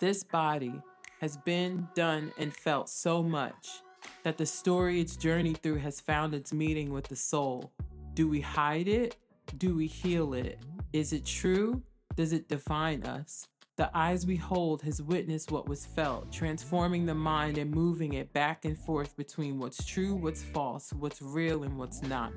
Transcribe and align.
This 0.00 0.22
body 0.22 0.80
has 1.20 1.36
been, 1.38 1.88
done, 1.96 2.30
and 2.38 2.54
felt 2.54 2.88
so 2.88 3.20
much 3.20 3.82
that 4.22 4.38
the 4.38 4.46
story 4.46 5.00
it's 5.00 5.16
journeyed 5.16 5.60
through 5.60 5.78
has 5.78 6.00
found 6.00 6.34
its 6.34 6.52
meeting 6.52 6.92
with 6.92 7.08
the 7.08 7.16
soul. 7.16 7.72
Do 8.14 8.28
we 8.28 8.40
hide 8.40 8.86
it? 8.86 9.16
Do 9.56 9.74
we 9.74 9.88
heal 9.88 10.34
it? 10.34 10.60
Is 10.92 11.12
it 11.12 11.26
true? 11.26 11.82
Does 12.14 12.32
it 12.32 12.48
define 12.48 13.02
us? 13.02 13.48
The 13.74 13.90
eyes 13.92 14.24
we 14.24 14.36
hold 14.36 14.82
has 14.82 15.02
witnessed 15.02 15.50
what 15.50 15.68
was 15.68 15.84
felt, 15.84 16.30
transforming 16.30 17.04
the 17.04 17.14
mind 17.16 17.58
and 17.58 17.68
moving 17.68 18.12
it 18.12 18.32
back 18.32 18.64
and 18.66 18.78
forth 18.78 19.16
between 19.16 19.58
what's 19.58 19.84
true, 19.84 20.14
what's 20.14 20.44
false, 20.44 20.92
what's 20.92 21.20
real, 21.20 21.64
and 21.64 21.76
what's 21.76 22.02
not 22.02 22.32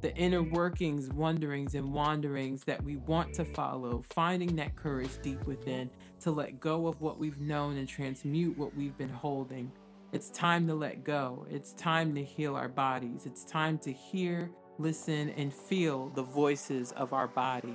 the 0.00 0.14
inner 0.16 0.42
workings, 0.42 1.08
wonderings, 1.08 1.74
and 1.74 1.92
wanderings 1.92 2.64
that 2.64 2.82
we 2.82 2.96
want 2.96 3.34
to 3.34 3.44
follow, 3.44 4.04
finding 4.10 4.56
that 4.56 4.76
courage 4.76 5.10
deep 5.22 5.44
within 5.44 5.90
to 6.20 6.30
let 6.30 6.60
go 6.60 6.86
of 6.86 7.00
what 7.00 7.18
we've 7.18 7.40
known 7.40 7.76
and 7.76 7.88
transmute 7.88 8.56
what 8.56 8.74
we've 8.76 8.96
been 8.96 9.08
holding. 9.08 9.70
It's 10.12 10.30
time 10.30 10.66
to 10.68 10.74
let 10.74 11.04
go. 11.04 11.46
It's 11.50 11.72
time 11.72 12.14
to 12.14 12.24
heal 12.24 12.54
our 12.54 12.68
bodies. 12.68 13.26
It's 13.26 13.44
time 13.44 13.78
to 13.78 13.92
hear, 13.92 14.50
listen, 14.78 15.30
and 15.30 15.52
feel 15.52 16.10
the 16.14 16.22
voices 16.22 16.92
of 16.92 17.12
our 17.12 17.28
body. 17.28 17.74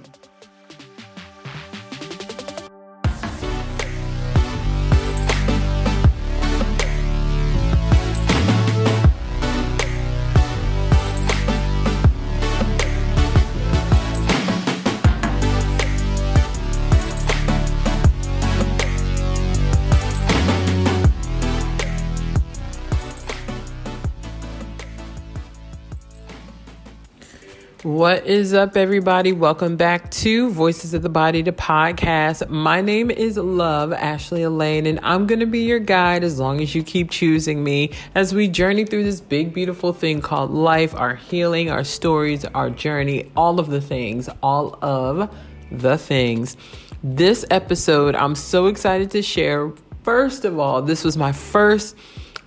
What 27.94 28.26
is 28.26 28.56
up, 28.56 28.76
everybody? 28.76 29.34
Welcome 29.34 29.76
back 29.76 30.10
to 30.10 30.50
Voices 30.50 30.96
of 30.96 31.04
the 31.04 31.10
Body, 31.10 31.44
the 31.44 31.52
podcast. 31.52 32.50
My 32.50 32.82
name 32.82 33.12
is 33.12 33.38
Love 33.38 33.94
Ashley 33.94 34.42
Elaine, 34.42 34.88
and 34.88 35.00
I'm 35.04 35.28
going 35.28 35.42
to 35.42 35.46
be 35.46 35.60
your 35.60 35.78
guide 35.78 36.24
as 36.24 36.40
long 36.40 36.60
as 36.60 36.74
you 36.74 36.82
keep 36.82 37.12
choosing 37.12 37.64
me 37.64 37.92
as 38.16 38.34
we 38.34 38.48
journey 38.48 38.84
through 38.84 39.04
this 39.04 39.22
big, 39.22 39.54
beautiful 39.54 39.94
thing 39.94 40.22
called 40.22 40.50
life, 40.50 40.96
our 40.96 41.14
healing, 41.14 41.70
our 41.70 41.84
stories, 41.84 42.46
our 42.46 42.72
journey, 42.72 43.32
all 43.38 43.60
of 43.60 43.68
the 43.68 43.80
things, 43.80 44.28
all 44.42 44.80
of 44.82 45.32
the 45.72 45.96
things. 45.96 46.58
This 47.04 47.46
episode, 47.52 48.16
I'm 48.16 48.34
so 48.34 48.66
excited 48.66 49.12
to 49.12 49.22
share. 49.22 49.72
First 50.02 50.46
of 50.46 50.58
all, 50.58 50.82
this 50.82 51.04
was 51.04 51.16
my 51.16 51.32
first 51.32 51.96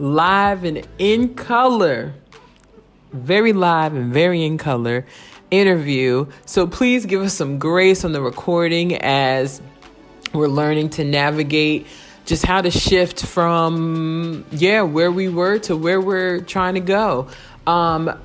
live 0.01 0.65
and 0.65 0.85
in 0.99 1.37
color 1.37 2.15
very 3.13 3.53
live 3.53 3.95
and 3.95 4.13
very 4.13 4.45
in 4.45 4.59
color 4.59 5.07
interview. 5.51 6.27
So 6.45 6.67
please 6.67 7.07
give 7.07 7.23
us 7.23 7.35
some 7.35 7.59
grace 7.59 8.05
on 8.05 8.13
the 8.13 8.21
recording 8.21 8.97
as 8.97 9.61
we're 10.33 10.49
learning 10.49 10.91
to 10.91 11.05
navigate 11.05 11.87
just 12.25 12.45
how 12.45 12.61
to 12.61 12.71
shift 12.71 13.25
from 13.25 14.45
yeah 14.51 14.83
where 14.83 15.13
we 15.13 15.29
were 15.29 15.59
to 15.61 15.77
where 15.77 16.01
we're 16.01 16.41
trying 16.41 16.75
to 16.75 16.81
go. 16.81 17.29
Um, 17.67 18.19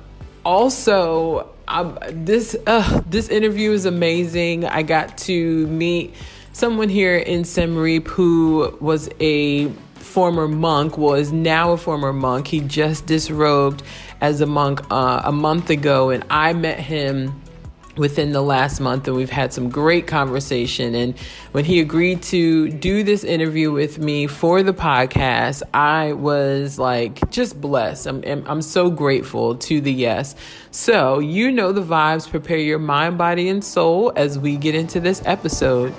also, 0.44 1.48
I, 1.68 1.84
this 2.10 2.56
uh, 2.66 3.00
this 3.06 3.28
interview 3.28 3.72
is 3.72 3.86
amazing. 3.86 4.64
I 4.64 4.82
got 4.82 5.18
to 5.18 5.66
meet 5.68 6.14
someone 6.52 6.88
here 6.88 7.16
in 7.16 7.44
Siem 7.44 7.74
who 7.76 8.76
was 8.80 9.08
a 9.20 9.68
former 9.94 10.48
monk, 10.48 10.98
was 10.98 11.32
now 11.32 11.72
a 11.72 11.76
former 11.76 12.12
monk. 12.12 12.48
He 12.48 12.60
just 12.60 13.06
disrobed 13.06 13.82
as 14.22 14.40
a 14.40 14.46
monk 14.46 14.80
uh, 14.90 15.20
a 15.24 15.32
month 15.32 15.68
ago, 15.68 16.08
and 16.08 16.24
I 16.30 16.54
met 16.54 16.78
him 16.78 17.42
within 17.96 18.32
the 18.32 18.40
last 18.40 18.80
month 18.80 19.06
and 19.06 19.14
we've 19.14 19.28
had 19.28 19.52
some 19.52 19.68
great 19.68 20.06
conversation. 20.06 20.94
And 20.94 21.18
when 21.52 21.64
he 21.64 21.80
agreed 21.80 22.22
to 22.24 22.70
do 22.70 23.02
this 23.02 23.22
interview 23.22 23.70
with 23.70 23.98
me 23.98 24.26
for 24.26 24.62
the 24.62 24.72
podcast 24.72 25.62
i 25.74 26.12
was 26.14 26.78
like 26.78 27.30
just 27.30 27.60
blessed. 27.60 28.06
I'm, 28.06 28.44
I'm 28.46 28.62
so 28.62 28.88
grateful 28.88 29.56
to 29.56 29.80
the 29.80 29.92
yes. 29.92 30.34
So 30.70 31.18
you 31.18 31.52
know 31.52 31.72
the 31.72 31.82
vibes. 31.82 32.28
Prepare 32.28 32.58
your 32.58 32.78
mind 32.78 33.18
body 33.18 33.50
and 33.50 33.62
soul 33.62 34.12
as 34.16 34.38
we 34.38 34.56
get 34.56 34.74
into 34.74 34.98
this 34.98 35.20
episode 35.26 35.94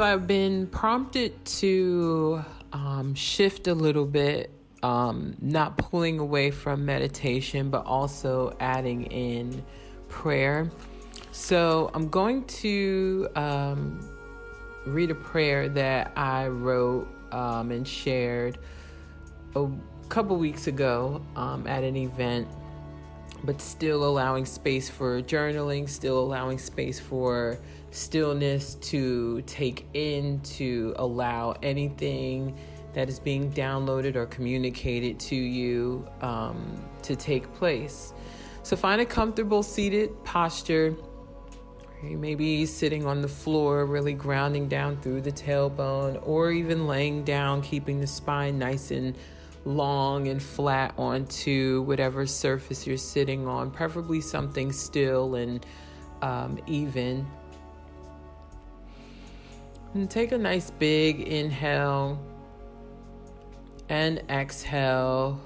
So 0.00 0.06
I've 0.06 0.26
been 0.26 0.66
prompted 0.66 1.44
to 1.60 2.42
um, 2.72 3.14
shift 3.14 3.66
a 3.66 3.74
little 3.74 4.06
bit, 4.06 4.50
um, 4.82 5.36
not 5.42 5.76
pulling 5.76 6.18
away 6.18 6.52
from 6.52 6.86
meditation, 6.86 7.68
but 7.68 7.84
also 7.84 8.56
adding 8.60 9.02
in 9.12 9.62
prayer. 10.08 10.70
So 11.32 11.90
I'm 11.92 12.08
going 12.08 12.44
to 12.44 13.28
um, 13.36 14.00
read 14.86 15.10
a 15.10 15.14
prayer 15.14 15.68
that 15.68 16.12
I 16.16 16.48
wrote 16.48 17.06
um, 17.30 17.70
and 17.70 17.86
shared 17.86 18.56
a 19.54 19.68
couple 20.08 20.38
weeks 20.38 20.66
ago 20.66 21.20
um, 21.36 21.66
at 21.66 21.84
an 21.84 21.96
event 21.96 22.48
but 23.44 23.60
still 23.60 24.04
allowing 24.04 24.44
space 24.44 24.90
for 24.90 25.22
journaling, 25.22 25.88
still 25.88 26.18
allowing 26.18 26.58
space 26.58 27.00
for 27.00 27.58
stillness 27.90 28.74
to 28.76 29.42
take 29.42 29.86
in, 29.94 30.40
to 30.40 30.94
allow 30.96 31.54
anything 31.62 32.56
that 32.92 33.08
is 33.08 33.18
being 33.18 33.52
downloaded 33.52 34.16
or 34.16 34.26
communicated 34.26 35.18
to 35.20 35.36
you 35.36 36.06
um, 36.20 36.82
to 37.02 37.14
take 37.14 37.52
place. 37.54 38.12
So 38.62 38.76
find 38.76 39.00
a 39.00 39.06
comfortable 39.06 39.62
seated 39.62 40.24
posture. 40.24 40.96
You 42.02 42.16
may 42.16 42.34
be 42.34 42.66
sitting 42.66 43.06
on 43.06 43.20
the 43.20 43.28
floor, 43.28 43.84
really 43.86 44.14
grounding 44.14 44.68
down 44.68 45.00
through 45.00 45.20
the 45.20 45.32
tailbone, 45.32 46.20
or 46.26 46.50
even 46.50 46.86
laying 46.86 47.24
down, 47.24 47.62
keeping 47.62 48.00
the 48.00 48.06
spine 48.06 48.58
nice 48.58 48.90
and 48.90 49.14
long 49.64 50.28
and 50.28 50.42
flat 50.42 50.94
onto 50.96 51.82
whatever 51.82 52.26
surface 52.26 52.86
you're 52.86 52.96
sitting 52.96 53.46
on, 53.46 53.70
preferably 53.70 54.20
something 54.20 54.72
still 54.72 55.34
and 55.34 55.66
um, 56.22 56.58
even. 56.66 57.26
And 59.92 60.08
take 60.08 60.30
a 60.30 60.38
nice 60.38 60.70
big 60.70 61.20
inhale 61.20 62.18
and 63.88 64.22
exhale, 64.30 65.40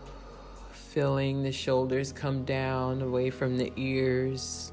feeling 0.70 1.42
the 1.42 1.50
shoulders 1.50 2.12
come 2.12 2.44
down 2.44 3.00
away 3.00 3.30
from 3.30 3.56
the 3.56 3.72
ears, 3.76 4.72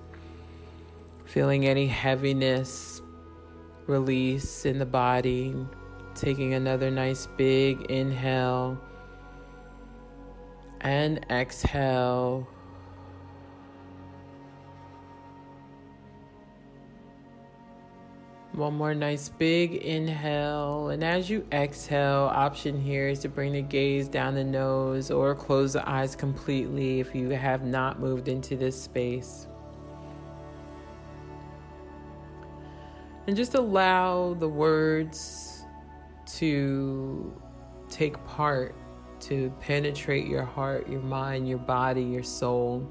feeling 1.23 1.65
any 1.65 1.87
heaviness 1.87 3.01
release 3.87 4.65
in 4.65 4.77
the 4.77 4.85
body. 4.85 5.55
Taking 6.15 6.53
another 6.53 6.91
nice 6.91 7.27
big 7.37 7.89
inhale 7.89 8.77
and 10.81 11.25
exhale. 11.29 12.45
One 18.53 18.75
more 18.75 18.93
nice 18.93 19.29
big 19.29 19.75
inhale. 19.75 20.89
And 20.89 21.05
as 21.05 21.29
you 21.29 21.47
exhale, 21.53 22.29
option 22.33 22.79
here 22.81 23.07
is 23.07 23.19
to 23.19 23.29
bring 23.29 23.53
the 23.53 23.61
gaze 23.61 24.09
down 24.09 24.35
the 24.35 24.43
nose 24.43 25.09
or 25.09 25.33
close 25.33 25.73
the 25.73 25.89
eyes 25.89 26.17
completely 26.17 26.99
if 26.99 27.15
you 27.15 27.29
have 27.29 27.63
not 27.63 28.01
moved 28.01 28.27
into 28.27 28.57
this 28.57 28.79
space. 28.79 29.47
And 33.27 33.37
just 33.37 33.55
allow 33.55 34.33
the 34.33 34.49
words 34.49 35.63
to 36.37 37.33
take 37.87 38.21
part, 38.25 38.75
to 39.21 39.53
penetrate 39.61 40.27
your 40.27 40.43
heart, 40.43 40.89
your 40.89 41.01
mind, 41.01 41.47
your 41.47 41.59
body, 41.59 42.03
your 42.03 42.23
soul. 42.23 42.85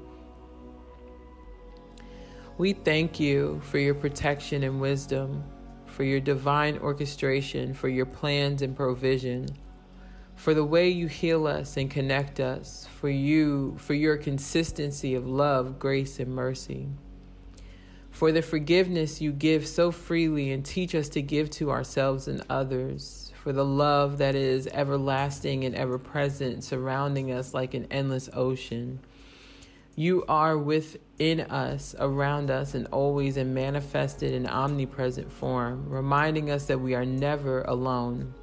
We 2.61 2.73
thank 2.73 3.19
you 3.19 3.59
for 3.63 3.79
your 3.79 3.95
protection 3.95 4.61
and 4.61 4.79
wisdom, 4.79 5.43
for 5.87 6.03
your 6.03 6.19
divine 6.19 6.77
orchestration, 6.77 7.73
for 7.73 7.89
your 7.89 8.05
plans 8.05 8.61
and 8.61 8.75
provision, 8.75 9.47
for 10.35 10.53
the 10.53 10.63
way 10.63 10.87
you 10.87 11.07
heal 11.07 11.47
us 11.47 11.75
and 11.77 11.89
connect 11.89 12.39
us, 12.39 12.87
for 12.99 13.09
you, 13.09 13.75
for 13.79 13.95
your 13.95 14.15
consistency 14.15 15.15
of 15.15 15.25
love, 15.25 15.79
grace, 15.79 16.19
and 16.19 16.35
mercy. 16.35 16.87
For 18.11 18.31
the 18.31 18.43
forgiveness 18.43 19.19
you 19.19 19.31
give 19.31 19.67
so 19.67 19.89
freely 19.89 20.51
and 20.51 20.63
teach 20.63 20.93
us 20.93 21.09
to 21.09 21.21
give 21.23 21.49
to 21.49 21.71
ourselves 21.71 22.27
and 22.27 22.43
others, 22.47 23.33
for 23.41 23.53
the 23.53 23.65
love 23.65 24.19
that 24.19 24.35
is 24.35 24.67
everlasting 24.67 25.65
and 25.65 25.73
ever 25.73 25.97
present, 25.97 26.63
surrounding 26.63 27.31
us 27.31 27.55
like 27.55 27.73
an 27.73 27.87
endless 27.89 28.29
ocean 28.33 28.99
you 29.95 30.23
are 30.29 30.57
within 31.21 31.41
us, 31.51 31.93
around 31.99 32.49
us, 32.49 32.73
and 32.73 32.87
always 32.87 33.37
in 33.37 33.53
manifested 33.53 34.33
and 34.33 34.47
omnipresent 34.47 35.31
form, 35.31 35.87
reminding 35.87 36.49
us 36.49 36.65
that 36.65 36.79
we 36.79 36.95
are 36.95 37.05
never 37.05 37.61
alone. 37.63 38.33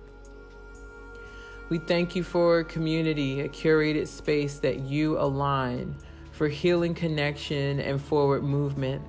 We 1.70 1.78
thank 1.78 2.14
you 2.14 2.22
for 2.22 2.62
community, 2.62 3.40
a 3.40 3.48
curated 3.48 4.06
space 4.06 4.60
that 4.60 4.78
you 4.78 5.18
align 5.18 5.96
for 6.30 6.46
healing 6.46 6.94
connection 6.94 7.80
and 7.80 8.00
forward 8.00 8.44
movement. 8.44 9.02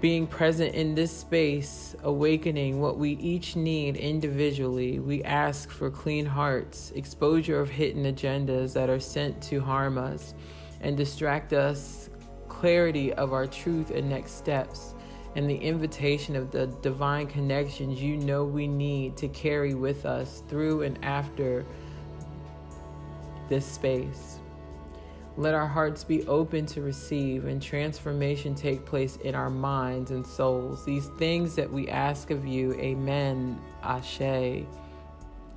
Being 0.00 0.26
present 0.26 0.74
in 0.74 0.96
this 0.96 1.16
space, 1.16 1.94
awakening 2.02 2.80
what 2.80 2.98
we 2.98 3.12
each 3.12 3.54
need 3.54 3.96
individually, 3.96 4.98
we 4.98 5.22
ask 5.22 5.70
for 5.70 5.90
clean 5.90 6.26
hearts, 6.26 6.90
exposure 6.96 7.60
of 7.60 7.70
hidden 7.70 8.02
agendas 8.02 8.74
that 8.74 8.90
are 8.90 8.98
sent 8.98 9.40
to 9.44 9.60
harm 9.60 9.96
us 9.96 10.34
and 10.80 10.96
distract 10.96 11.52
us, 11.52 12.03
clarity 12.64 13.12
of 13.12 13.34
our 13.34 13.46
truth 13.46 13.90
and 13.90 14.08
next 14.08 14.38
steps, 14.38 14.94
and 15.36 15.50
the 15.50 15.54
invitation 15.54 16.34
of 16.34 16.50
the 16.50 16.66
divine 16.80 17.26
connections 17.26 18.00
you 18.00 18.16
know 18.16 18.42
we 18.42 18.66
need 18.66 19.18
to 19.18 19.28
carry 19.28 19.74
with 19.74 20.06
us 20.06 20.42
through 20.48 20.80
and 20.80 20.98
after 21.04 21.66
this 23.50 23.66
space. 23.66 24.38
Let 25.36 25.52
our 25.52 25.66
hearts 25.66 26.04
be 26.04 26.26
open 26.26 26.64
to 26.68 26.80
receive 26.80 27.44
and 27.44 27.60
transformation 27.60 28.54
take 28.54 28.86
place 28.86 29.16
in 29.16 29.34
our 29.34 29.50
minds 29.50 30.10
and 30.10 30.26
souls. 30.26 30.86
These 30.86 31.08
things 31.18 31.54
that 31.56 31.70
we 31.70 31.90
ask 31.90 32.30
of 32.30 32.46
you, 32.46 32.72
Amen, 32.76 33.60
Ashe. 33.82 34.22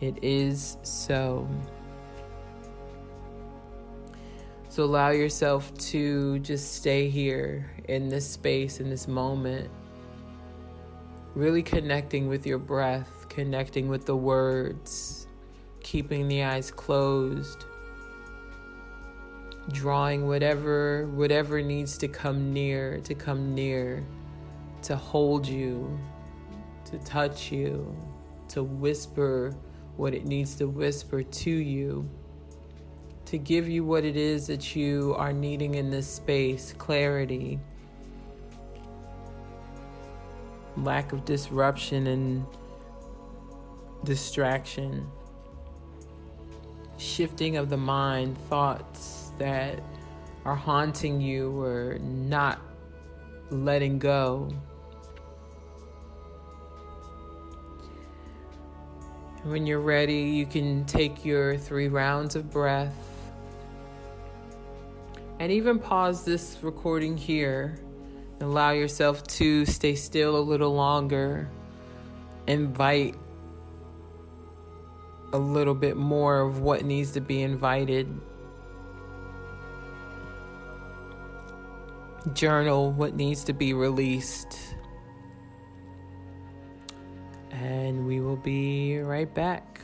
It 0.02 0.22
is 0.22 0.76
so. 0.84 1.48
So 4.78 4.84
allow 4.84 5.10
yourself 5.10 5.76
to 5.90 6.38
just 6.38 6.76
stay 6.76 7.10
here 7.10 7.68
in 7.88 8.10
this 8.10 8.30
space, 8.30 8.80
in 8.80 8.92
this 8.92 9.08
moment. 9.08 9.72
Really 11.34 11.64
connecting 11.64 12.28
with 12.28 12.46
your 12.46 12.60
breath, 12.60 13.26
connecting 13.28 13.88
with 13.88 14.06
the 14.06 14.16
words, 14.16 15.26
keeping 15.80 16.28
the 16.28 16.44
eyes 16.44 16.70
closed, 16.70 17.66
drawing 19.72 20.28
whatever 20.28 21.08
whatever 21.08 21.60
needs 21.60 21.98
to 21.98 22.08
come 22.08 22.54
near, 22.54 23.00
to 23.00 23.16
come 23.16 23.56
near, 23.56 24.06
to 24.84 24.96
hold 24.96 25.48
you, 25.48 26.00
to 26.86 27.00
touch 27.00 27.52
you, 27.52 27.98
to 28.50 28.62
whisper 28.62 29.56
what 29.96 30.14
it 30.14 30.28
needs 30.28 30.54
to 30.58 30.68
whisper 30.68 31.24
to 31.24 31.50
you 31.50 32.08
to 33.28 33.38
give 33.38 33.68
you 33.68 33.84
what 33.84 34.06
it 34.06 34.16
is 34.16 34.48
that 34.48 34.74
you 34.74 35.14
are 35.18 35.34
needing 35.34 35.76
in 35.76 35.90
this 35.90 36.08
space 36.08 36.74
clarity, 36.78 37.60
lack 40.78 41.12
of 41.12 41.26
disruption 41.26 42.08
and 42.08 42.46
distraction, 44.06 45.06
shifting 46.98 47.58
of 47.58 47.70
the 47.70 47.76
mind, 47.76 48.38
thoughts 48.48 49.32
that 49.38 49.84
are 50.46 50.56
haunting 50.56 51.20
you 51.20 51.62
or 51.62 52.00
not 52.00 52.62
letting 53.50 54.00
go. 54.00 54.50
When 59.44 59.68
you're 59.68 59.82
ready, 59.82 60.22
you 60.22 60.46
can 60.46 60.86
take 60.86 61.26
your 61.26 61.58
three 61.58 61.90
rounds 61.90 62.38
of 62.38 62.50
breath 62.50 63.07
and 65.40 65.52
even 65.52 65.80
pause 65.80 66.26
this 66.26 66.58
recording 66.62 67.16
here 67.16 67.78
and 68.40 68.44
allow 68.44 68.72
yourself 68.72 69.24
to 69.24 69.66
stay 69.66 69.96
still 69.96 70.38
a 70.38 70.42
little 70.42 70.74
longer. 70.74 71.50
Invite 72.48 73.16
a 75.34 75.38
little 75.38 75.76
bit 75.76 75.98
more 75.98 76.42
of 76.42 76.62
what 76.62 76.86
needs 76.86 77.12
to 77.12 77.22
be 77.22 77.42
invited. 77.42 78.08
Journal 82.34 82.92
what 82.92 83.16
needs 83.16 83.44
to 83.46 83.54
be 83.54 83.74
released. 83.74 84.58
And 87.52 88.06
we 88.06 88.20
will 88.22 88.38
be 88.38 89.00
right 89.00 89.32
back. 89.34 89.77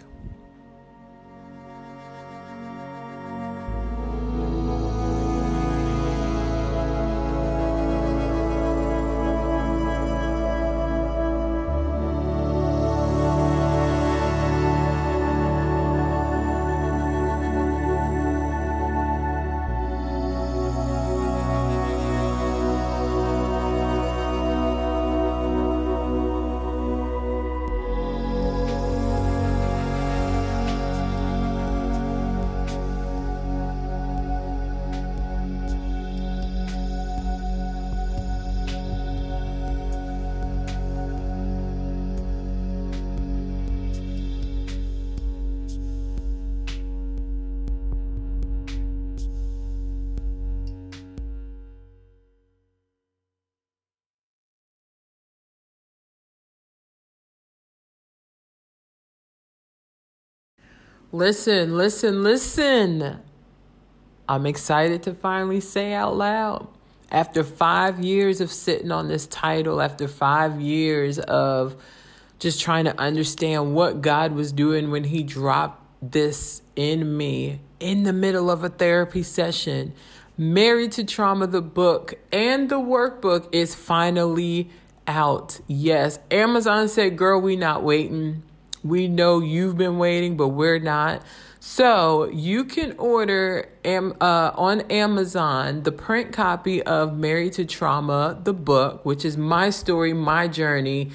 Listen, 61.14 61.78
listen, 61.78 62.24
listen. 62.24 63.20
I'm 64.28 64.48
excited 64.48 65.04
to 65.04 65.14
finally 65.14 65.60
say 65.60 65.94
out 65.94 66.18
loud. 66.18 66.68
After 67.12 67.44
five 67.44 68.00
years 68.00 68.42
of 68.42 68.52
sitting 68.52 68.92
on 68.92 69.10
this 69.10 69.28
title, 69.28 69.80
after 69.80 70.08
five 70.08 70.60
years 70.60 71.20
of 71.20 71.76
just 72.40 72.60
trying 72.60 72.86
to 72.86 73.00
understand 73.00 73.76
what 73.76 74.02
God 74.02 74.32
was 74.32 74.52
doing 74.52 74.90
when 74.90 75.04
He 75.04 75.22
dropped 75.22 75.84
this 76.02 76.64
in 76.76 77.16
me 77.16 77.60
in 77.80 78.02
the 78.02 78.14
middle 78.14 78.50
of 78.50 78.64
a 78.64 78.70
therapy 78.70 79.22
session, 79.22 79.94
Married 80.36 80.94
to 80.94 81.04
Trauma, 81.04 81.46
the 81.46 81.62
book 81.62 82.16
and 82.32 82.70
the 82.70 82.80
workbook 82.80 83.48
is 83.52 83.76
finally 83.76 84.72
out. 85.06 85.60
Yes, 85.68 86.18
Amazon 86.32 86.90
said, 86.90 87.20
Girl, 87.20 87.40
we 87.40 87.56
not 87.56 87.84
waiting. 87.84 88.42
We 88.84 89.08
know 89.08 89.40
you've 89.40 89.78
been 89.78 89.98
waiting, 89.98 90.38
but 90.38 90.50
we're 90.50 90.80
not. 90.80 91.24
So 91.60 92.26
you 92.26 92.66
can 92.66 92.94
order 92.98 93.70
am, 93.86 94.14
uh, 94.20 94.52
on 94.56 94.82
Amazon 94.92 95.84
the 95.84 95.94
print 95.94 96.34
copy 96.34 96.84
of 96.84 97.18
Married 97.18 97.54
to 97.54 97.66
Trauma, 97.66 98.38
the 98.44 98.54
book, 98.54 99.06
which 99.06 99.24
is 99.24 99.38
my 99.38 99.70
story, 99.70 100.14
my 100.14 100.48
journey. 100.50 101.12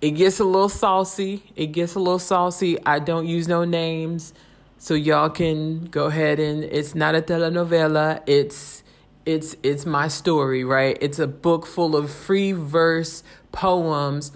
it 0.00 0.12
gets 0.12 0.38
a 0.38 0.44
little 0.44 0.68
saucy. 0.68 1.42
It 1.56 1.68
gets 1.68 1.94
a 1.94 1.98
little 1.98 2.18
saucy. 2.18 2.78
I 2.84 2.98
don't 2.98 3.26
use 3.26 3.48
no 3.48 3.64
names. 3.64 4.34
So 4.78 4.94
y'all 4.94 5.30
can 5.30 5.86
go 5.86 6.06
ahead 6.06 6.38
and 6.38 6.62
it's 6.62 6.94
not 6.94 7.14
a 7.14 7.22
telenovela. 7.22 8.22
It's 8.26 8.82
it's 9.24 9.56
it's 9.62 9.86
my 9.86 10.08
story, 10.08 10.62
right? 10.62 10.98
It's 11.00 11.18
a 11.18 11.26
book 11.26 11.64
full 11.66 11.96
of 11.96 12.10
free 12.10 12.52
verse 12.52 13.22
poems. 13.50 14.30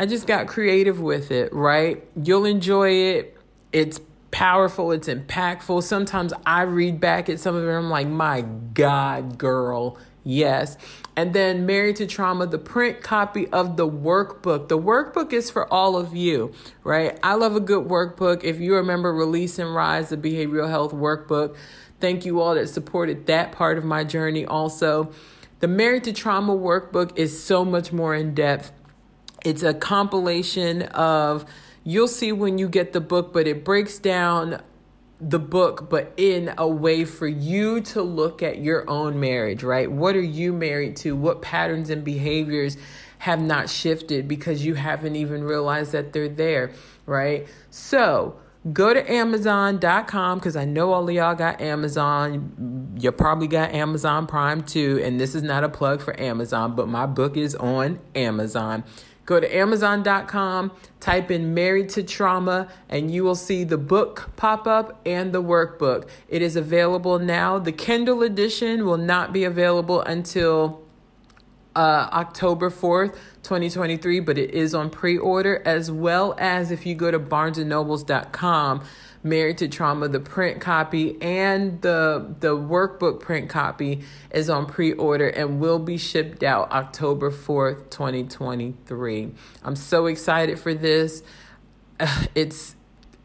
I 0.00 0.06
just 0.06 0.26
got 0.26 0.46
creative 0.46 0.98
with 0.98 1.30
it, 1.30 1.52
right? 1.52 2.02
You'll 2.16 2.46
enjoy 2.46 2.90
it. 2.90 3.36
It's 3.70 4.00
powerful, 4.30 4.92
it's 4.92 5.08
impactful. 5.08 5.82
Sometimes 5.82 6.32
I 6.46 6.62
read 6.62 7.00
back 7.00 7.28
at 7.28 7.38
some 7.38 7.54
of 7.54 7.68
it, 7.68 7.70
I'm 7.70 7.90
like, 7.90 8.08
my 8.08 8.40
God, 8.40 9.36
girl, 9.36 9.98
yes. 10.24 10.78
And 11.16 11.34
then 11.34 11.66
Married 11.66 11.96
to 11.96 12.06
Trauma, 12.06 12.46
the 12.46 12.56
print 12.56 13.02
copy 13.02 13.46
of 13.48 13.76
the 13.76 13.86
workbook. 13.86 14.68
The 14.68 14.78
workbook 14.78 15.34
is 15.34 15.50
for 15.50 15.70
all 15.70 15.98
of 15.98 16.16
you, 16.16 16.54
right? 16.82 17.18
I 17.22 17.34
love 17.34 17.54
a 17.54 17.60
good 17.60 17.86
workbook. 17.86 18.42
If 18.42 18.58
you 18.58 18.76
remember 18.76 19.12
Release 19.12 19.58
and 19.58 19.74
Rise, 19.74 20.08
the 20.08 20.16
behavioral 20.16 20.70
health 20.70 20.94
workbook, 20.94 21.58
thank 22.00 22.24
you 22.24 22.40
all 22.40 22.54
that 22.54 22.70
supported 22.70 23.26
that 23.26 23.52
part 23.52 23.76
of 23.76 23.84
my 23.84 24.04
journey 24.04 24.46
also. 24.46 25.12
The 25.58 25.68
Married 25.68 26.04
to 26.04 26.14
Trauma 26.14 26.56
workbook 26.56 27.18
is 27.18 27.44
so 27.44 27.66
much 27.66 27.92
more 27.92 28.14
in 28.14 28.34
depth. 28.34 28.72
It's 29.44 29.62
a 29.62 29.74
compilation 29.74 30.82
of, 30.82 31.44
you'll 31.84 32.08
see 32.08 32.32
when 32.32 32.58
you 32.58 32.68
get 32.68 32.92
the 32.92 33.00
book, 33.00 33.32
but 33.32 33.46
it 33.46 33.64
breaks 33.64 33.98
down 33.98 34.62
the 35.20 35.38
book, 35.38 35.90
but 35.90 36.12
in 36.16 36.52
a 36.56 36.66
way 36.66 37.04
for 37.04 37.28
you 37.28 37.80
to 37.80 38.02
look 38.02 38.42
at 38.42 38.58
your 38.58 38.88
own 38.88 39.20
marriage, 39.20 39.62
right? 39.62 39.90
What 39.90 40.16
are 40.16 40.22
you 40.22 40.52
married 40.52 40.96
to? 40.96 41.14
What 41.14 41.42
patterns 41.42 41.90
and 41.90 42.02
behaviors 42.02 42.76
have 43.18 43.40
not 43.40 43.68
shifted 43.68 44.26
because 44.26 44.64
you 44.64 44.74
haven't 44.74 45.16
even 45.16 45.44
realized 45.44 45.92
that 45.92 46.14
they're 46.14 46.28
there, 46.28 46.72
right? 47.04 47.46
So, 47.68 48.40
go 48.72 48.94
to 48.94 49.10
amazon.com 49.10 50.38
because 50.38 50.56
I 50.56 50.64
know 50.64 50.92
all 50.92 51.08
of 51.08 51.14
y'all 51.14 51.34
got 51.34 51.60
Amazon. 51.60 52.96
You 52.98 53.12
probably 53.12 53.46
got 53.46 53.72
Amazon 53.72 54.26
Prime 54.26 54.62
too. 54.62 55.00
And 55.02 55.20
this 55.20 55.34
is 55.34 55.42
not 55.42 55.64
a 55.64 55.68
plug 55.68 56.00
for 56.00 56.18
Amazon, 56.20 56.74
but 56.74 56.88
my 56.88 57.04
book 57.06 57.36
is 57.36 57.54
on 57.54 58.00
Amazon. 58.14 58.84
Go 59.30 59.38
to 59.38 59.56
Amazon.com, 59.56 60.72
type 60.98 61.30
in 61.30 61.54
Married 61.54 61.88
to 61.90 62.02
Trauma, 62.02 62.66
and 62.88 63.14
you 63.14 63.22
will 63.22 63.36
see 63.36 63.62
the 63.62 63.78
book 63.78 64.30
pop 64.34 64.66
up 64.66 65.00
and 65.06 65.32
the 65.32 65.40
workbook. 65.40 66.08
It 66.28 66.42
is 66.42 66.56
available 66.56 67.20
now. 67.20 67.60
The 67.60 67.70
Kindle 67.70 68.24
edition 68.24 68.84
will 68.84 68.96
not 68.96 69.32
be 69.32 69.44
available 69.44 70.00
until 70.00 70.82
uh, 71.76 72.08
October 72.12 72.70
4th, 72.70 73.12
2023, 73.44 74.18
but 74.18 74.36
it 74.36 74.50
is 74.50 74.74
on 74.74 74.90
pre 74.90 75.16
order, 75.16 75.62
as 75.64 75.92
well 75.92 76.34
as 76.36 76.72
if 76.72 76.84
you 76.84 76.96
go 76.96 77.12
to 77.12 77.20
barnesandnobles.com 77.20 78.82
Married 79.22 79.58
to 79.58 79.68
Trauma, 79.68 80.08
the 80.08 80.18
print 80.18 80.62
copy 80.62 81.20
and 81.20 81.82
the 81.82 82.34
the 82.40 82.56
workbook 82.56 83.20
print 83.20 83.50
copy 83.50 84.02
is 84.30 84.48
on 84.48 84.64
pre-order 84.64 85.28
and 85.28 85.60
will 85.60 85.78
be 85.78 85.98
shipped 85.98 86.42
out 86.42 86.72
October 86.72 87.30
4th, 87.30 87.90
2023. 87.90 89.32
I'm 89.62 89.76
so 89.76 90.06
excited 90.06 90.58
for 90.58 90.72
this. 90.72 91.22
It's 92.34 92.76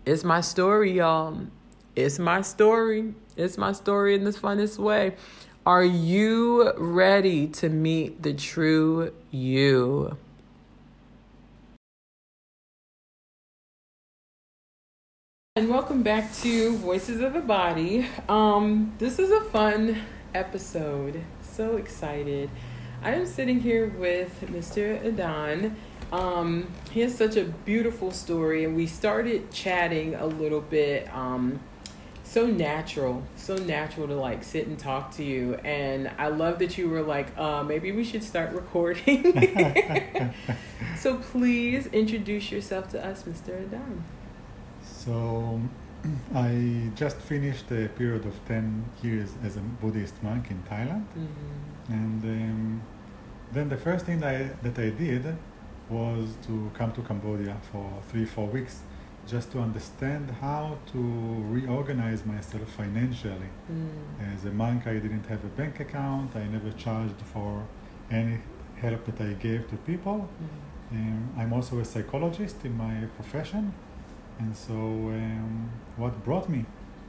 it's 0.05 0.23
my 0.23 0.41
story, 0.41 0.91
y'all. 0.91 1.47
It's 1.95 2.19
my 2.19 2.41
story. 2.41 3.13
It's 3.37 3.57
my 3.57 3.71
story 3.71 4.15
in 4.15 4.25
the 4.25 4.31
funnest 4.31 4.77
way. 4.77 5.15
Are 5.65 5.83
you 5.83 6.73
ready 6.77 7.47
to 7.47 7.69
meet 7.69 8.21
the 8.21 8.33
true 8.33 9.13
you? 9.31 10.17
And 15.57 15.69
welcome 15.69 16.03
back 16.03 16.33
to 16.41 16.75
Voices 16.79 17.21
of 17.21 17.31
the 17.31 17.39
Body. 17.39 18.05
Um, 18.27 18.93
this 18.97 19.19
is 19.19 19.31
a 19.31 19.39
fun 19.39 20.01
episode. 20.33 21.24
So 21.41 21.77
excited. 21.77 22.50
I 23.01 23.13
am 23.13 23.25
sitting 23.25 23.62
here 23.62 23.88
with 23.88 24.41
Mr. 24.41 25.01
Idan. 25.01 25.75
Um, 26.12 26.74
he 26.91 27.00
has 27.00 27.17
such 27.17 27.38
a 27.38 27.45
beautiful 27.45 28.12
story, 28.12 28.65
and 28.65 28.75
we 28.75 28.85
started 28.85 29.50
chatting 29.50 30.15
a 30.15 30.25
little 30.25 30.59
bit. 30.59 31.07
Um, 31.15 31.62
so 32.25 32.45
natural, 32.47 33.24
so 33.38 33.55
natural 33.55 34.09
to 34.09 34.15
like 34.15 34.43
sit 34.43 34.67
and 34.67 34.77
talk 34.77 35.12
to 35.12 35.24
you. 35.24 35.53
And 35.63 36.12
I 36.17 36.27
love 36.27 36.59
that 36.59 36.77
you 36.77 36.89
were 36.89 37.01
like, 37.01 37.27
uh, 37.38 37.63
maybe 37.63 37.93
we 37.93 38.03
should 38.03 38.25
start 38.25 38.51
recording. 38.51 40.33
so 40.97 41.15
please 41.15 41.88
introduce 41.88 42.51
yourself 42.51 42.89
to 42.89 43.01
us, 43.01 43.24
Mr. 43.24 43.65
Idan. 43.65 44.01
So 45.05 45.62
I 46.35 46.91
just 46.95 47.17
finished 47.17 47.71
a 47.71 47.88
period 47.89 48.25
of 48.25 48.33
10 48.47 48.85
years 49.03 49.29
as 49.43 49.57
a 49.57 49.62
Buddhist 49.81 50.21
monk 50.24 50.51
in 50.51 50.63
Thailand. 50.63 51.05
Mm-hmm. 51.05 51.93
And 51.93 52.24
um, 52.24 52.81
then 53.51 53.69
the 53.69 53.77
first 53.77 54.05
thing 54.05 54.19
that 54.21 54.35
I, 54.35 54.67
that 54.67 54.79
I 54.79 54.89
did 54.89 55.35
was 55.89 56.35
to 56.47 56.71
come 56.74 56.91
to 56.93 57.01
Cambodia 57.01 57.57
for 57.71 57.88
three, 58.09 58.25
four 58.25 58.47
weeks 58.47 58.79
just 59.27 59.51
to 59.51 59.59
understand 59.59 60.29
how 60.41 60.77
to 60.91 61.00
reorganize 61.50 62.25
myself 62.25 62.69
financially. 62.69 63.50
Mm. 63.71 64.33
As 64.33 64.45
a 64.45 64.51
monk, 64.51 64.85
I 64.85 64.93
didn't 64.93 65.25
have 65.25 65.43
a 65.43 65.47
bank 65.47 65.79
account, 65.79 66.35
I 66.35 66.45
never 66.47 66.71
charged 66.71 67.19
for 67.33 67.65
any 68.12 68.39
help 68.77 69.05
that 69.05 69.19
I 69.21 69.33
gave 69.33 69.67
to 69.69 69.77
people. 69.77 70.29
Mm. 70.93 70.97
Um, 70.97 71.29
I'm 71.38 71.53
also 71.53 71.79
a 71.79 71.85
psychologist 71.85 72.57
in 72.63 72.77
my 72.77 73.07
profession. 73.15 73.74
And 74.39 74.55
so, 74.55 74.73
um, 74.73 75.69
what 75.97 76.23
brought 76.23 76.49
me 76.49 76.65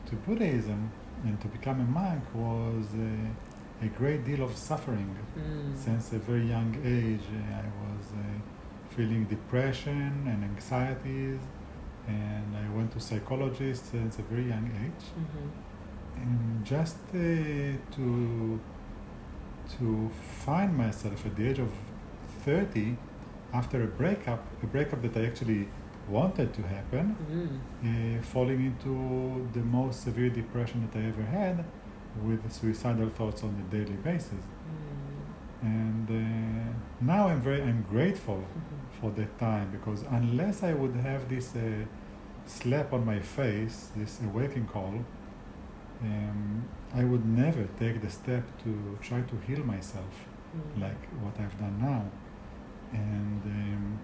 to 0.07 0.15
Buddhism 0.15 0.91
and 1.25 1.41
to 1.41 1.49
become 1.49 1.81
a 1.81 1.85
monk 1.85 2.23
was 2.35 2.87
a, 2.95 3.85
a 3.85 3.89
great 3.89 4.25
deal 4.25 4.43
of 4.43 4.57
suffering. 4.57 5.17
Mm. 5.37 5.77
Since 5.77 6.13
a 6.13 6.19
very 6.19 6.47
young 6.47 6.75
age, 6.85 7.27
uh, 7.33 7.57
I 7.57 7.67
was 7.83 8.13
uh, 8.13 8.95
feeling 8.95 9.25
depression 9.25 10.25
and 10.27 10.45
anxieties, 10.45 11.41
and 12.07 12.57
I 12.57 12.77
went 12.77 12.93
to 12.93 13.01
psychologists 13.01 13.91
since 13.91 14.19
a 14.19 14.23
very 14.23 14.49
young 14.49 14.71
age. 14.85 15.05
Mm-hmm. 15.19 16.23
And 16.23 16.65
just 16.65 16.97
uh, 17.11 17.95
to 17.97 18.61
to 19.79 20.11
find 20.45 20.77
myself 20.77 21.27
at 21.27 21.35
the 21.35 21.49
age 21.49 21.59
of 21.59 21.73
30 22.45 22.97
after 23.53 23.83
a 23.83 23.87
breakup, 23.87 24.45
a 24.63 24.67
breakup 24.67 25.03
that 25.03 25.17
I 25.17 25.27
actually 25.27 25.69
wanted 26.09 26.55
to 26.55 26.63
happen, 26.63 27.17
mm. 27.31 28.19
uh, 28.19 28.23
falling 28.23 28.65
into 28.67 29.49
the 29.53 29.65
most 29.65 30.03
severe 30.03 30.31
depression 30.31 30.89
that 30.93 30.99
I 30.99 31.07
ever 31.07 31.23
had 31.23 31.65
with 32.23 32.51
suicidal 32.53 33.11
thoughts 33.11 33.43
on 33.43 33.55
a 33.61 33.71
daily 33.77 33.97
basis. 33.97 34.33
Mm. 34.33 35.63
And 35.63 36.09
uh, 36.11 36.73
now 37.01 37.29
I'm 37.29 37.41
very 37.41 37.63
I'm 37.63 37.83
grateful 37.83 38.37
mm-hmm. 38.37 39.01
for 39.01 39.11
that 39.13 39.39
time 39.39 39.71
because 39.71 40.03
unless 40.11 40.63
I 40.63 40.73
would 40.75 40.95
have 40.97 41.29
this 41.29 41.57
uh, 41.57 41.85
slap 42.47 42.93
on 42.93 43.05
my 43.05 43.21
face, 43.21 43.91
this 43.97 44.21
awakening 44.23 44.69
call, 44.69 44.95
um, 46.03 46.69
I 46.95 47.05
would 47.05 47.27
never 47.27 47.65
take 47.79 48.01
the 48.01 48.11
step 48.11 48.45
to 48.65 48.99
try 49.01 49.23
to 49.23 49.37
heal 49.47 49.65
myself 49.65 50.15
mm. 50.55 50.81
like 50.81 51.03
what 51.23 51.39
I've 51.41 51.59
done 51.59 51.79
now. 51.81 52.05
And 52.93 53.43
um, 53.45 53.99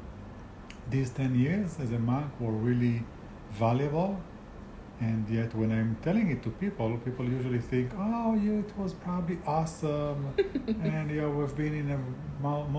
these 0.91 1.11
10 1.11 1.35
years 1.39 1.79
as 1.81 1.93
a 1.93 1.99
monk 1.99 2.29
were 2.41 2.53
really 2.53 3.05
valuable. 3.53 4.21
And 5.01 5.29
yet 5.29 5.53
when 5.55 5.73
i'm 5.73 5.97
telling 6.03 6.31
it 6.31 6.45
to 6.45 6.51
people 6.51 6.97
people 6.99 7.25
usually 7.25 7.59
think 7.59 7.91
oh 7.99 8.35
you 8.35 8.61
it 8.61 8.73
was 8.79 8.93
probably 8.95 9.39
awesome. 9.47 10.33
And 10.93 11.11
yeah, 11.11 11.27
we've 11.27 11.57
been 11.57 11.75
in 11.75 11.89
the 11.89 11.99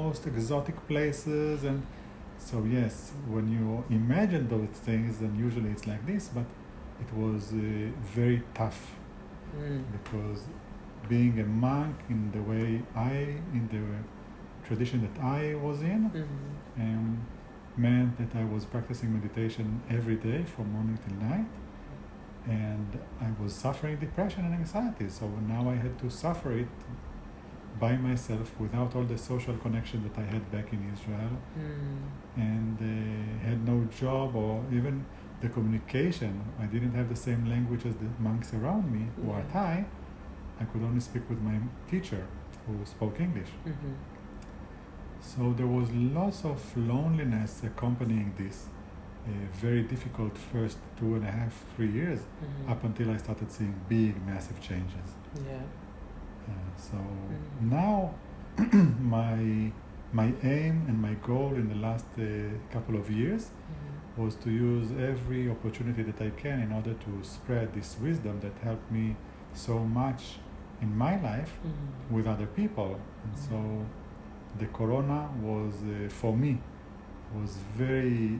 most 0.02 0.26
exotic 0.28 0.78
places. 0.88 1.64
And 1.64 1.86
so 2.38 2.64
yes 2.64 3.12
when 3.28 3.46
you 3.56 3.84
imagine 3.90 4.48
those 4.48 4.70
things 4.88 5.18
then 5.20 5.38
usually 5.38 5.70
it's 5.72 5.86
like 5.86 6.06
this. 6.06 6.30
But 6.30 6.46
it 7.02 7.14
was 7.14 7.52
uh, 7.52 7.92
very 8.16 8.42
tough. 8.54 8.82
Mm. 9.56 9.84
because 9.92 10.46
being 11.08 11.40
a 11.40 11.44
monk 11.44 11.96
in 12.10 12.32
the 12.32 12.42
way 12.42 12.82
i 12.96 13.12
in 13.58 13.68
the 13.72 13.84
tradition 14.68 15.02
that 15.06 15.24
i 15.24 15.54
was 15.56 15.82
in. 15.84 16.10
Mm-hmm. 16.10 16.82
um, 16.82 17.26
meant 17.78 18.18
that 18.18 18.38
I 18.40 18.46
was 18.46 18.66
practicing 18.66 19.14
meditation 19.14 19.82
every 19.90 20.16
day 20.16 20.44
from 20.44 20.72
morning 20.74 21.00
till 21.06 21.18
night. 21.28 21.46
And 22.46 23.00
I 23.22 23.30
was 23.42 23.54
suffering 23.54 23.98
depression 23.98 24.46
and 24.46 24.54
anxiety. 24.54 25.10
So 25.10 25.28
now 25.48 25.70
I 25.70 25.76
had 25.76 25.98
to 26.00 26.10
suffer 26.10 26.52
it 26.52 26.68
by 27.80 27.96
myself 27.96 28.52
without 28.60 28.96
all 28.96 29.04
the 29.04 29.18
social 29.18 29.56
connection 29.58 30.04
that 30.04 30.18
I 30.22 30.26
had 30.26 30.52
back 30.52 30.74
in 30.74 30.82
Israel. 30.94 31.34
Mm. 31.58 32.02
And 32.36 32.78
uh, 32.80 33.48
had 33.48 33.66
no 33.66 33.86
job 33.86 34.36
or 34.36 34.64
even 34.72 35.06
the 35.42 35.50
communication. 35.50 36.42
I 36.60 36.66
didn't 36.66 36.94
have 36.94 37.10
the 37.10 37.16
same 37.16 37.46
language 37.46 37.86
as 37.86 37.96
the 37.96 38.10
monks 38.20 38.54
around 38.54 38.92
me 38.92 39.08
who 39.16 39.28
yeah. 39.28 39.36
are 39.36 39.44
Thai. 39.52 39.86
I 40.60 40.66
could 40.66 40.84
only 40.84 41.00
speak 41.00 41.30
with 41.30 41.42
my 41.42 41.58
teacher 41.90 42.26
who 42.66 42.74
spoke 42.86 43.20
English. 43.20 43.50
Mm-hmm. 43.68 43.94
So 45.32 45.54
there 45.58 45.68
was 45.68 45.90
lots 45.92 46.44
of 46.46 46.60
loneliness 46.78 47.62
accompanying 47.64 48.34
this. 48.38 48.68
A 49.26 49.36
very 49.66 49.84
difficult 49.84 50.38
first 50.38 50.78
two 51.00 51.16
and 51.16 51.24
a 51.24 51.32
half, 51.32 51.54
three 51.76 51.92
years, 52.00 52.20
Mhm. 52.24 52.72
up 52.72 52.84
until 52.84 53.10
I 53.16 53.18
started 53.18 53.50
seeing 53.58 53.74
big, 53.88 54.14
massive 54.32 54.60
changes. 54.70 55.10
Yeah. 55.50 55.64
Uh, 56.50 56.54
so 56.90 56.98
Mhm. 56.98 57.70
now, 57.80 57.98
my 59.18 59.72
my 60.22 60.32
aim 60.44 60.76
and 60.88 60.98
my 61.02 61.16
goal 61.30 61.52
in 61.62 61.68
the 61.74 61.80
last 61.88 62.06
uh, 62.20 62.24
couple 62.76 62.96
of 63.02 63.10
years 63.10 63.44
Mhm. 63.50 64.24
was 64.24 64.36
to 64.44 64.50
use 64.52 64.88
every 65.12 65.44
opportunity 65.56 66.04
that 66.10 66.20
I 66.22 66.30
can 66.44 66.58
in 66.66 66.72
order 66.72 66.94
to 67.06 67.12
spread 67.24 67.68
this 67.74 67.90
wisdom 68.00 68.36
that 68.42 68.54
helped 68.68 68.90
me 68.92 69.16
so 69.54 69.76
much 70.02 70.22
in 70.82 70.92
my 71.06 71.16
life 71.32 71.54
Mhm. 71.64 72.16
with 72.16 72.26
other 72.34 72.46
people. 72.60 72.92
And 73.24 73.34
so 73.48 73.58
the 74.60 74.68
corona 74.68 75.30
was 75.42 75.74
uh, 75.84 76.10
for 76.10 76.36
me 76.36 76.60
was 77.34 77.58
very 77.76 78.40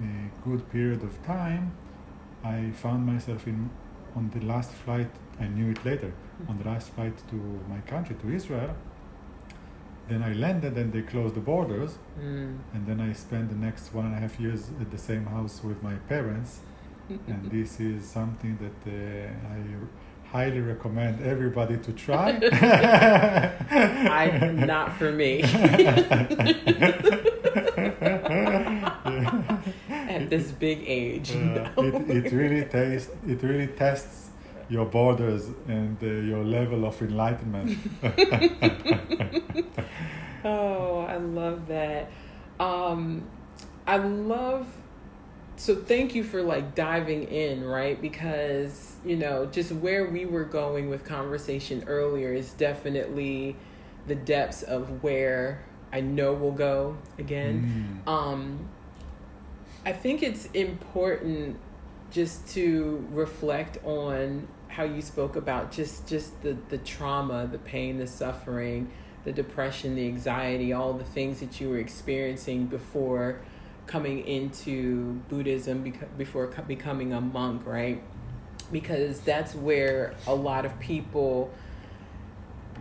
uh, 0.00 0.04
good 0.44 0.70
period 0.70 1.02
of 1.02 1.22
time. 1.22 1.72
I 2.42 2.70
found 2.74 3.06
myself 3.06 3.46
in 3.46 3.70
on 4.16 4.30
the 4.30 4.44
last 4.44 4.72
flight. 4.72 5.10
I 5.40 5.46
knew 5.46 5.70
it 5.70 5.84
later. 5.84 6.12
On 6.48 6.58
the 6.58 6.64
last 6.64 6.90
flight 6.94 7.16
to 7.30 7.36
my 7.68 7.80
country, 7.80 8.16
to 8.22 8.30
Israel. 8.30 8.74
Then 10.08 10.22
I 10.22 10.32
landed, 10.32 10.76
and 10.76 10.92
they 10.92 11.02
closed 11.02 11.34
the 11.34 11.40
borders. 11.40 11.98
Mm. 12.18 12.58
And 12.74 12.86
then 12.86 13.00
I 13.00 13.12
spent 13.12 13.48
the 13.48 13.60
next 13.68 13.94
one 13.94 14.06
and 14.06 14.14
a 14.14 14.18
half 14.18 14.38
years 14.40 14.70
at 14.80 14.90
the 14.90 14.98
same 14.98 15.26
house 15.26 15.62
with 15.62 15.82
my 15.82 15.94
parents. 16.08 16.60
and 17.08 17.50
this 17.50 17.80
is 17.80 18.04
something 18.04 18.58
that 18.64 18.80
uh, 18.90 19.54
I 19.54 19.60
highly 20.32 20.60
recommend 20.60 21.22
everybody 21.22 21.76
to 21.76 21.92
try. 21.92 22.30
I 23.70 24.30
not 24.52 24.96
for 24.96 25.12
me. 25.12 25.42
At 30.08 30.30
this 30.30 30.50
big 30.52 30.84
age. 30.86 31.32
Uh, 31.32 31.38
no. 31.38 31.70
it, 31.76 32.24
it 32.24 32.32
really 32.32 32.64
tastes, 32.64 33.10
it 33.26 33.42
really 33.42 33.66
tests 33.66 34.30
your 34.70 34.86
borders 34.86 35.50
and 35.68 35.96
uh, 36.02 36.06
your 36.06 36.44
level 36.44 36.84
of 36.86 37.00
enlightenment. 37.02 37.78
Oh, 40.44 41.06
I 41.08 41.18
love 41.18 41.68
that. 41.68 42.10
Um, 42.58 43.22
I 43.86 43.96
love. 43.96 44.66
So 45.62 45.76
thank 45.76 46.16
you 46.16 46.24
for 46.24 46.42
like 46.42 46.74
diving 46.74 47.22
in, 47.22 47.62
right? 47.62 48.02
Because 48.02 48.96
you 49.04 49.14
know, 49.14 49.46
just 49.46 49.70
where 49.70 50.10
we 50.10 50.26
were 50.26 50.42
going 50.42 50.90
with 50.90 51.04
conversation 51.04 51.84
earlier 51.86 52.32
is 52.32 52.50
definitely 52.54 53.54
the 54.08 54.16
depths 54.16 54.64
of 54.64 55.04
where 55.04 55.62
I 55.92 56.00
know 56.00 56.32
we'll 56.32 56.50
go 56.50 56.96
again. 57.16 58.02
Mm. 58.04 58.10
Um, 58.10 58.68
I 59.86 59.92
think 59.92 60.24
it's 60.24 60.46
important 60.46 61.60
just 62.10 62.48
to 62.54 63.06
reflect 63.12 63.78
on 63.84 64.48
how 64.66 64.82
you 64.82 65.00
spoke 65.00 65.36
about 65.36 65.70
just 65.70 66.08
just 66.08 66.42
the 66.42 66.56
the 66.70 66.78
trauma, 66.78 67.46
the 67.46 67.58
pain, 67.58 67.98
the 67.98 68.08
suffering, 68.08 68.90
the 69.22 69.30
depression, 69.30 69.94
the 69.94 70.08
anxiety, 70.08 70.72
all 70.72 70.92
the 70.92 71.04
things 71.04 71.38
that 71.38 71.60
you 71.60 71.68
were 71.68 71.78
experiencing 71.78 72.66
before 72.66 73.38
coming 73.86 74.26
into 74.26 75.20
Buddhism, 75.28 75.92
before 76.16 76.46
co- 76.48 76.62
becoming 76.62 77.12
a 77.12 77.20
monk, 77.20 77.66
right? 77.66 78.02
Because 78.70 79.20
that's 79.20 79.54
where 79.54 80.14
a 80.26 80.34
lot 80.34 80.64
of 80.64 80.78
people 80.80 81.50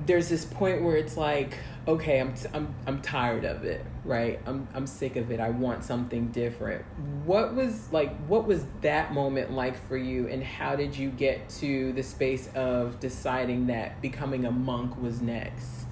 there's 0.05 0.29
this 0.29 0.45
point 0.45 0.81
where 0.81 0.95
it's 0.95 1.15
like 1.15 1.59
okay 1.87 2.19
I'm, 2.19 2.33
t- 2.33 2.47
I'm 2.53 2.73
i'm 2.87 3.01
tired 3.01 3.45
of 3.45 3.65
it 3.65 3.85
right? 4.03 4.39
I'm 4.45 4.67
i'm 4.73 4.87
sick 4.87 5.15
of 5.15 5.31
it. 5.31 5.39
I 5.39 5.49
want 5.49 5.83
something 5.83 6.27
different. 6.27 6.83
What 7.25 7.53
was 7.55 7.91
like 7.91 8.15
what 8.25 8.45
was 8.45 8.65
that 8.81 9.13
moment 9.13 9.51
like 9.51 9.77
for 9.87 9.97
you 9.97 10.27
and 10.27 10.43
how 10.43 10.75
did 10.75 10.95
you 10.97 11.09
get 11.09 11.49
to 11.61 11.93
the 11.93 12.03
space 12.03 12.49
of 12.55 12.99
deciding 12.99 13.67
that 13.67 14.01
becoming 14.01 14.45
a 14.45 14.51
monk 14.51 14.99
was 15.01 15.21
next? 15.21 15.85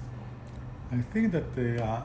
I 0.90 1.00
think 1.00 1.32
that 1.32 1.54
the 1.54 1.84
uh, 1.84 2.02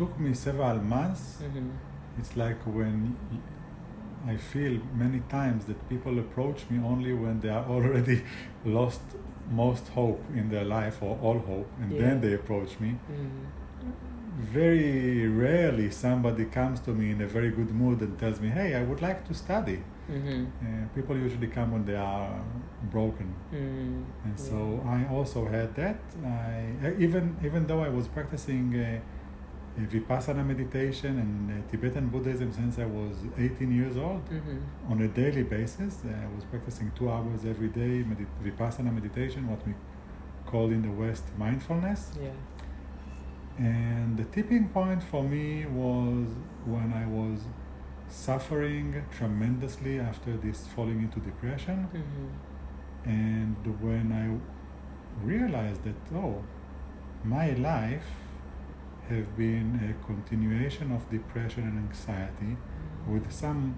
took 0.00 0.18
me 0.24 0.32
several 0.34 0.78
months. 0.96 1.22
mm-hmm. 1.42 1.68
It's 2.18 2.32
like 2.44 2.60
when 2.78 3.16
I 4.32 4.36
feel 4.52 4.74
many 5.04 5.20
times 5.38 5.64
that 5.68 5.78
people 5.92 6.18
approach 6.24 6.60
me 6.70 6.78
only 6.92 7.12
when 7.24 7.40
they 7.40 7.48
are 7.58 7.64
already 7.74 8.18
lost 8.64 9.02
most 9.62 9.86
hope 9.98 10.22
in 10.40 10.48
their 10.54 10.64
life 10.78 10.96
or 11.06 11.12
all 11.26 11.38
hope, 11.52 11.68
and 11.82 11.88
Yeah. 11.92 12.00
then 12.02 12.20
they 12.24 12.32
approach 12.40 12.72
me. 12.84 12.90
Mm-hmm. 12.90 13.46
Very 14.52 15.26
rarely 15.28 15.90
somebody 15.90 16.44
comes 16.46 16.80
to 16.80 16.90
me 16.92 17.10
in 17.10 17.20
a 17.20 17.26
very 17.26 17.50
good 17.50 17.70
mood 17.80 18.00
and 18.00 18.12
tells 18.18 18.38
me, 18.40 18.48
"Hey, 18.48 18.74
I 18.74 18.82
would 18.88 19.02
like 19.08 19.20
to 19.28 19.34
study." 19.34 19.78
Mm-hmm. 20.10 20.44
Uh, 20.66 20.86
people 20.94 21.16
usually 21.16 21.48
come 21.56 21.68
when 21.72 21.84
they 21.84 21.96
are 21.96 22.40
broken. 22.90 23.28
Mm-hmm. 23.52 24.02
And 24.24 24.38
so 24.48 24.58
I 24.96 24.98
also 25.16 25.40
had 25.56 25.74
that. 25.82 25.98
I 26.24 26.94
even 27.06 27.24
even 27.48 27.66
though 27.66 27.82
I 27.88 27.90
was 27.98 28.06
practicing 28.08 28.66
uh, 28.74 29.00
vipassana 29.78 30.44
meditation 30.44 31.18
and 31.18 31.50
uh, 31.50 31.70
Tibetan 31.70 32.08
Buddhism 32.08 32.52
since 32.52 32.78
I 32.78 32.86
was 32.86 33.16
18 33.38 33.72
years 33.72 33.96
old 33.96 34.28
mm-hmm. 34.28 34.92
on 34.92 35.00
a 35.02 35.08
daily 35.08 35.42
basis. 35.42 35.98
Uh, 36.04 36.08
I 36.10 36.34
was 36.34 36.44
practicing 36.44 36.90
two 36.96 37.10
hours 37.10 37.44
every 37.44 37.68
day 37.68 38.04
vipassana 38.44 38.92
meditation, 38.92 39.48
what 39.48 39.66
we 39.66 39.74
call 40.46 40.70
in 40.70 40.82
the 40.82 40.90
West 40.90 41.24
mindfulness. 41.38 42.12
yeah 42.20 42.30
And 43.58 44.16
the 44.16 44.24
tipping 44.24 44.68
point 44.68 45.02
for 45.02 45.22
me 45.22 45.66
was 45.66 46.28
when 46.64 46.92
I 46.92 47.06
was 47.06 47.40
suffering 48.08 49.04
tremendously 49.16 50.00
after 50.00 50.36
this 50.36 50.66
falling 50.74 51.00
into 51.00 51.20
depression. 51.20 51.88
mm-hmm. 51.94 53.08
And 53.08 53.56
when 53.80 54.12
I 54.12 54.26
realized 55.24 55.84
that, 55.84 55.94
oh, 56.14 56.44
my 57.24 57.52
life 57.52 58.10
have 59.10 59.36
been 59.36 59.68
a 59.90 60.06
continuation 60.06 60.92
of 60.92 61.08
depression 61.10 61.62
and 61.64 61.78
anxiety 61.88 62.56
with 63.08 63.30
some 63.32 63.74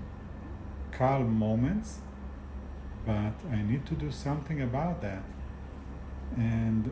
calm 0.91 1.39
moments, 1.39 2.01
but 3.07 3.35
I 3.51 3.63
need 3.63 3.85
to 3.87 3.95
do 3.95 4.11
something 4.11 4.61
about 4.63 5.01
that. 5.03 5.25
And 6.37 6.91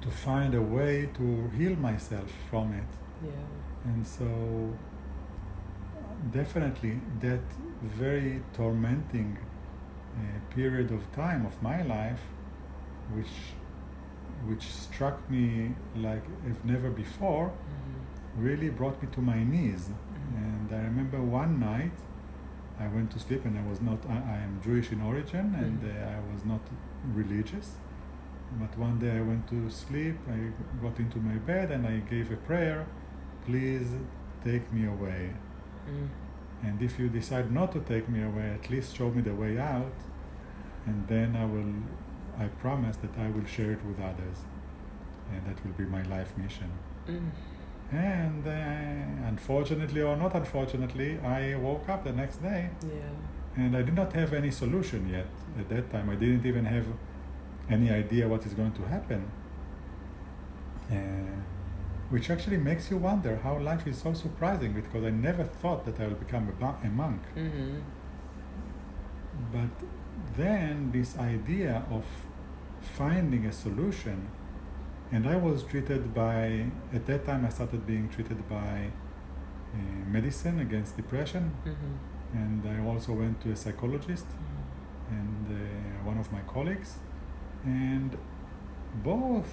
to 0.00 0.10
find 0.10 0.54
a 0.54 0.62
way 0.62 1.08
to 1.18 1.50
heal 1.56 1.76
myself 1.76 2.30
from 2.50 2.66
it. 2.80 2.90
yeah 3.30 3.90
And 3.90 4.06
so, 4.06 4.28
definitely, 6.32 7.00
that 7.20 7.44
very 7.82 8.42
tormenting 8.52 9.38
uh, 10.16 10.54
period 10.54 10.90
of 10.90 11.00
time 11.12 11.44
of 11.46 11.54
my 11.62 11.82
life, 11.82 12.22
which 13.14 13.34
which 14.48 14.64
struck 14.86 15.28
me 15.30 15.74
like 15.96 16.24
if 16.50 16.64
never 16.64 16.90
before, 16.90 17.48
mm-hmm. 17.48 18.44
really 18.46 18.70
brought 18.70 19.02
me 19.02 19.08
to 19.12 19.20
my 19.20 19.42
knees. 19.44 19.90
And 20.36 20.66
I 20.72 20.82
remember 20.90 21.20
one 21.20 21.60
night, 21.60 21.92
I 22.80 22.86
went 22.88 23.10
to 23.12 23.18
sleep, 23.18 23.44
and 23.44 23.56
I 23.58 23.64
was 23.70 23.80
not. 23.80 23.98
I, 24.08 24.14
I 24.36 24.38
am 24.46 24.60
Jewish 24.64 24.90
in 24.90 25.00
origin, 25.00 25.54
and 25.62 25.80
Mhm. 25.80 25.90
uh, 25.90 26.16
I 26.16 26.20
was 26.32 26.44
not 26.44 26.60
religious. 27.14 27.68
But 28.60 28.76
one 28.78 28.98
day 28.98 29.12
I 29.16 29.20
went 29.20 29.44
to 29.48 29.70
sleep. 29.70 30.16
I 30.36 30.38
got 30.82 30.98
into 30.98 31.18
my 31.18 31.36
bed 31.50 31.70
and 31.70 31.86
I 31.86 31.96
gave 32.14 32.30
a 32.30 32.36
prayer. 32.36 32.86
Please 33.46 33.88
take 34.44 34.72
me 34.72 34.86
away. 34.86 35.22
Mm. 35.88 36.08
And 36.62 36.82
if 36.82 36.98
you 36.98 37.08
decide 37.08 37.50
not 37.50 37.72
to 37.72 37.80
take 37.80 38.08
me 38.08 38.22
away, 38.22 38.48
at 38.58 38.70
least 38.70 38.96
show 38.96 39.10
me 39.10 39.22
the 39.22 39.34
way 39.34 39.58
out. 39.58 39.96
And 40.86 40.98
then 41.08 41.34
I 41.36 41.44
will, 41.54 41.72
I 42.38 42.46
promise 42.46 42.96
that 42.98 43.16
I 43.18 43.30
will 43.30 43.44
share 43.44 43.72
it 43.72 43.84
with 43.84 43.98
others. 44.00 44.38
And 45.32 45.46
that 45.46 45.64
will 45.64 45.72
be 45.72 45.84
my 45.84 46.02
life 46.02 46.36
mission. 46.36 46.70
Mm. 47.08 47.30
And 47.92 48.46
uh, 48.46 49.28
unfortunately 49.28 50.02
or 50.02 50.16
not 50.16 50.34
unfortunately, 50.34 51.18
I 51.20 51.54
woke 51.54 51.88
up 51.88 52.04
the 52.04 52.12
next 52.12 52.42
day 52.42 52.70
yeah 52.82 53.10
and 53.56 53.76
I 53.76 53.82
did 53.82 53.94
not 53.94 54.12
have 54.14 54.32
any 54.32 54.50
solution 54.50 55.08
yet. 55.08 55.26
At 55.58 55.68
that 55.68 55.90
time, 55.90 56.10
I 56.10 56.16
didn't 56.16 56.44
even 56.44 56.64
have 56.64 56.86
any 57.70 57.90
idea 57.90 58.28
what 58.28 58.44
is 58.46 58.52
going 58.54 58.72
to 58.72 58.82
happen. 58.82 59.30
Uh, 60.90 60.94
which 62.10 62.30
actually 62.30 62.58
makes 62.58 62.90
you 62.90 62.96
wonder 62.96 63.36
how 63.42 63.58
life 63.58 63.86
is 63.86 63.98
so 63.98 64.12
surprising 64.12 64.72
because 64.72 65.04
I 65.04 65.10
never 65.10 65.44
thought 65.44 65.84
that 65.86 65.98
I 66.00 66.08
will 66.08 66.16
become 66.16 66.52
a, 66.60 66.86
a 66.86 66.90
monk. 66.90 67.22
mm-hmm. 67.36 67.78
But 69.52 69.70
then 70.36 70.90
this 70.92 71.16
idea 71.18 71.84
of 71.90 72.04
finding 72.98 73.46
a 73.46 73.52
solution, 73.52 74.28
and 75.12 75.28
I 75.28 75.36
was 75.36 75.62
treated 75.64 76.14
by, 76.14 76.66
at 76.92 77.06
that 77.06 77.24
time, 77.24 77.44
I 77.44 77.50
started 77.50 77.86
being 77.86 78.08
treated 78.08 78.48
by 78.48 78.90
uh, 79.74 79.78
medicine 80.08 80.60
against 80.60 80.96
depression, 80.96 81.52
Mm-hmm. 81.64 82.38
and 82.40 82.60
I 82.68 82.84
also 82.90 83.12
went 83.12 83.40
to 83.42 83.52
a 83.52 83.56
psychologist 83.56 84.26
and 85.10 85.46
uh, 85.50 86.04
one 86.10 86.18
of 86.18 86.30
my 86.32 86.40
colleagues, 86.54 86.90
and 87.64 88.16
both 89.04 89.48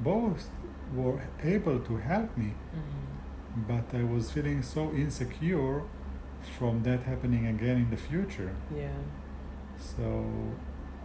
both 0.00 0.48
were 0.94 1.20
able 1.42 1.78
to 1.80 1.96
help 1.96 2.36
me, 2.36 2.52
Mm-hmm. 2.74 3.62
but 3.72 3.94
I 3.98 4.04
was 4.04 4.30
feeling 4.30 4.62
so 4.62 4.92
insecure 4.92 5.82
from 6.58 6.82
that 6.84 7.02
happening 7.02 7.46
again 7.46 7.76
in 7.76 7.90
the 7.90 7.96
future. 7.96 8.54
Yeah. 8.74 8.88
So 9.78 10.24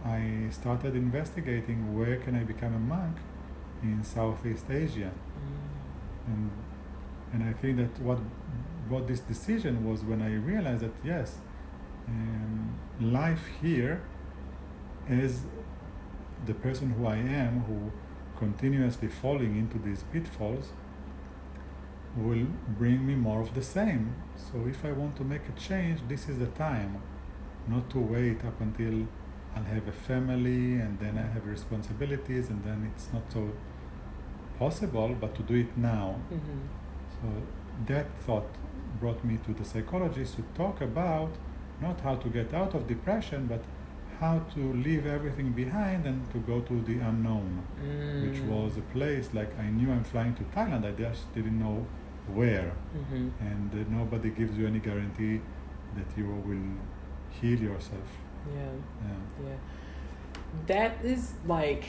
I 0.04 0.48
started 0.50 0.96
investigating 0.96 1.96
where 1.96 2.16
can 2.16 2.34
I 2.34 2.44
become 2.44 2.74
a 2.74 2.78
monk 2.78 3.16
in 3.82 4.02
Southeast 4.02 4.66
Asia. 4.70 5.12
Mm. 5.12 6.26
And, 6.26 6.50
and 7.32 7.42
I 7.44 7.52
think 7.52 7.76
that 7.78 8.00
what 8.00 8.18
brought 8.88 9.06
this 9.06 9.20
decision 9.20 9.88
was 9.88 10.02
when 10.02 10.22
I 10.22 10.34
realized 10.34 10.82
that 10.82 10.94
yes, 11.04 11.38
um, 12.08 12.78
life 13.00 13.44
here 13.60 14.02
is 15.08 15.42
the 16.46 16.54
person 16.54 16.90
who 16.90 17.06
I 17.06 17.16
am, 17.16 17.60
who 17.60 17.92
continuously 18.38 19.08
falling 19.08 19.56
into 19.56 19.78
these 19.78 20.02
pitfalls, 20.12 20.72
will 22.16 22.46
bring 22.78 23.06
me 23.06 23.14
more 23.14 23.40
of 23.40 23.54
the 23.54 23.62
same. 23.62 24.14
So 24.36 24.66
if 24.68 24.84
I 24.84 24.92
want 24.92 25.16
to 25.16 25.24
make 25.24 25.42
a 25.48 25.58
change, 25.58 26.00
this 26.08 26.28
is 26.28 26.38
the 26.38 26.46
time, 26.48 27.00
not 27.68 27.88
to 27.90 27.98
wait 27.98 28.44
up 28.44 28.60
until 28.60 29.06
I'll 29.56 29.64
have 29.64 29.86
a 29.88 29.92
family 29.92 30.74
and 30.80 30.98
then 30.98 31.16
I 31.18 31.26
have 31.34 31.46
responsibilities 31.46 32.48
and 32.48 32.62
then 32.64 32.90
it's 32.94 33.08
not 33.12 33.30
so 33.32 33.50
possible, 34.58 35.16
but 35.20 35.34
to 35.36 35.42
do 35.42 35.54
it 35.54 35.76
now. 35.76 36.16
Mm-hmm. 36.32 36.58
So 37.20 37.28
that 37.86 38.06
thought 38.26 38.46
brought 39.00 39.24
me 39.24 39.38
to 39.46 39.52
the 39.54 39.64
psychologist 39.64 40.36
to 40.36 40.42
talk 40.54 40.80
about 40.80 41.30
not 41.80 42.00
how 42.00 42.14
to 42.16 42.28
get 42.28 42.52
out 42.54 42.74
of 42.74 42.86
depression, 42.86 43.46
but 43.46 43.62
how 44.20 44.38
to 44.54 44.72
leave 44.74 45.04
everything 45.06 45.50
behind 45.52 46.06
and 46.06 46.30
to 46.32 46.38
go 46.38 46.60
to 46.60 46.80
the 46.82 46.98
unknown, 47.00 47.62
which 48.24 48.40
Mm. 48.40 48.48
was 48.48 48.76
a 48.76 48.82
place 48.96 49.30
like 49.34 49.58
I 49.58 49.68
knew 49.70 49.90
I'm 49.90 50.04
flying 50.04 50.34
to 50.34 50.44
Thailand, 50.54 50.84
I 50.84 50.92
just 50.92 51.32
didn't 51.34 51.58
know 51.58 51.86
where, 52.28 52.72
Mm-hmm. 52.96 53.28
and 53.40 53.70
uh, 53.72 53.90
nobody 53.90 54.30
gives 54.30 54.56
you 54.58 54.66
any 54.66 54.78
guarantee 54.78 55.40
that 55.96 56.06
you 56.16 56.26
will 56.26 56.62
heal 57.40 57.58
yourself. 57.58 58.08
Yeah. 58.54 58.62
Yeah. 59.06 59.46
Yeah. 59.48 59.56
That 60.66 61.04
is 61.04 61.32
like 61.46 61.84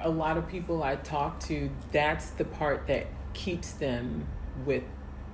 a 0.00 0.08
lot 0.08 0.36
of 0.38 0.48
people 0.48 0.82
I 0.82 0.96
talk 0.96 1.40
to, 1.40 1.70
that's 1.92 2.30
the 2.30 2.44
part 2.44 2.86
that 2.86 3.06
keeps 3.34 3.72
them 3.72 4.26
with 4.64 4.82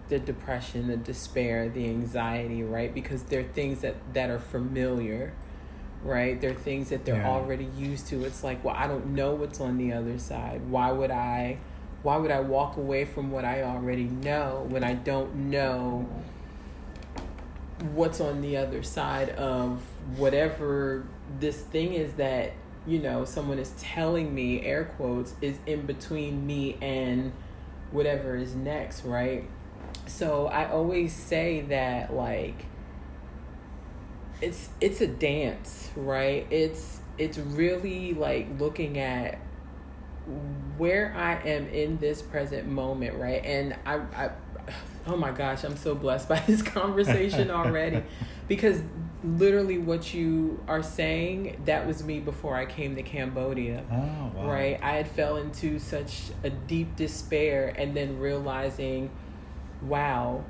the 0.08 0.18
depression, 0.18 0.88
the 0.88 0.96
despair, 0.96 1.68
the 1.68 1.86
anxiety, 1.86 2.62
right? 2.62 2.92
Because 2.92 3.22
they're 3.24 3.44
things 3.44 3.80
that, 3.80 3.94
that 4.12 4.28
are 4.30 4.38
familiar, 4.38 5.32
right? 6.02 6.38
They're 6.40 6.52
things 6.54 6.90
that 6.90 7.04
they're 7.04 7.16
Yeah. 7.22 7.28
already 7.30 7.68
used 7.76 8.08
to. 8.08 8.24
It's 8.24 8.42
like, 8.44 8.62
well, 8.64 8.74
I 8.76 8.86
don't 8.86 9.14
know 9.14 9.34
what's 9.34 9.60
on 9.60 9.78
the 9.78 9.92
other 9.92 10.18
side. 10.18 10.68
Why 10.68 10.90
would 10.92 11.10
I 11.10 11.58
why 12.04 12.18
would 12.18 12.30
I 12.30 12.40
walk 12.40 12.76
away 12.76 13.06
from 13.06 13.30
what 13.30 13.46
I 13.46 13.62
already 13.62 14.04
know 14.04 14.66
when 14.68 14.84
I 14.84 14.92
don't 14.92 15.34
know 15.34 16.06
what's 17.94 18.20
on 18.20 18.42
the 18.42 18.58
other 18.58 18.82
side 18.82 19.30
of 19.30 19.80
whatever 20.16 21.06
this 21.40 21.62
thing 21.62 21.94
is 21.94 22.12
that 22.14 22.52
you 22.86 22.98
know 22.98 23.24
someone 23.24 23.58
is 23.58 23.72
telling 23.78 24.34
me 24.34 24.60
air 24.60 24.84
quotes 24.96 25.34
is 25.40 25.56
in 25.64 25.86
between 25.86 26.46
me 26.46 26.76
and 26.82 27.32
whatever 27.90 28.36
is 28.36 28.54
next 28.54 29.04
right? 29.04 29.48
So 30.06 30.46
i 30.48 30.70
always 30.70 31.14
say 31.14 31.62
that 31.62 32.12
like 32.12 32.66
it's 34.42 34.68
it's 34.82 35.00
a 35.00 35.06
dance 35.06 35.90
right? 35.96 36.46
It's 36.50 37.00
it's 37.16 37.38
really 37.38 38.12
like 38.12 38.46
looking 38.60 38.98
at 38.98 39.38
where 40.76 41.14
I 41.16 41.34
am 41.48 41.68
in 41.68 41.98
this 41.98 42.22
present 42.22 42.66
moment, 42.66 43.16
right? 43.18 43.44
And 43.44 43.76
I, 43.86 43.96
I, 43.96 44.30
oh 45.06 45.16
my 45.16 45.30
gosh, 45.30 45.64
I'm 45.64 45.76
so 45.76 45.94
blessed 45.94 46.28
by 46.28 46.40
this 46.46 46.62
conversation 46.62 47.50
already, 47.50 48.02
because 48.48 48.80
literally 49.22 49.78
what 49.78 50.12
you 50.12 50.62
are 50.68 50.82
saying, 50.82 51.62
that 51.64 51.86
was 51.86 52.04
me 52.04 52.20
before 52.20 52.56
I 52.56 52.66
came 52.66 52.96
to 52.96 53.02
Cambodia. 53.02 53.84
Oh, 53.90 54.32
wow. 54.34 54.50
Right, 54.50 54.78
I 54.82 54.92
had 54.92 55.08
fell 55.08 55.36
into 55.36 55.78
such 55.78 56.30
a 56.42 56.50
deep 56.50 56.96
despair, 56.96 57.74
and 57.76 57.94
then 57.96 58.18
realizing, 58.18 59.10
wow, 59.82 60.44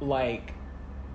like 0.00 0.54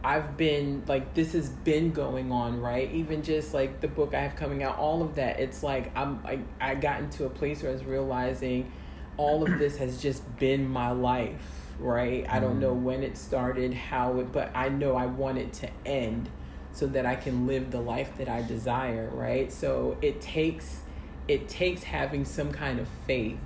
I've 0.03 0.37
been 0.37 0.83
like 0.87 1.13
this 1.13 1.33
has 1.33 1.49
been 1.49 1.91
going 1.91 2.31
on, 2.31 2.61
right? 2.61 2.91
Even 2.91 3.21
just 3.21 3.53
like 3.53 3.81
the 3.81 3.87
book 3.87 4.13
I 4.13 4.21
have 4.21 4.35
coming 4.35 4.63
out, 4.63 4.77
all 4.77 5.01
of 5.01 5.15
that. 5.15 5.39
It's 5.39 5.61
like 5.63 5.95
I'm 5.95 6.19
I, 6.25 6.39
I 6.61 6.75
got 6.75 7.01
into 7.01 7.25
a 7.25 7.29
place 7.29 7.61
where 7.61 7.71
I 7.71 7.73
was 7.73 7.83
realizing 7.83 8.71
all 9.17 9.43
of 9.43 9.59
this 9.59 9.77
has 9.77 10.01
just 10.01 10.37
been 10.37 10.67
my 10.67 10.91
life, 10.91 11.73
right? 11.79 12.25
I 12.29 12.39
don't 12.39 12.59
know 12.59 12.73
mm. 12.73 12.83
when 12.83 13.03
it 13.03 13.17
started, 13.17 13.73
how 13.73 14.19
it 14.19 14.31
but 14.31 14.51
I 14.55 14.69
know 14.69 14.95
I 14.95 15.07
want 15.07 15.37
it 15.37 15.51
to 15.53 15.69
end 15.85 16.29
so 16.71 16.87
that 16.87 17.05
I 17.05 17.15
can 17.15 17.45
live 17.45 17.71
the 17.71 17.81
life 17.81 18.17
that 18.17 18.29
I 18.29 18.41
desire, 18.41 19.09
right? 19.13 19.51
So 19.51 19.97
it 20.01 20.21
takes 20.21 20.81
it 21.27 21.49
takes 21.49 21.83
having 21.83 22.23
some 22.23 22.51
kind 22.51 22.79
of 22.79 22.87
faith, 23.05 23.37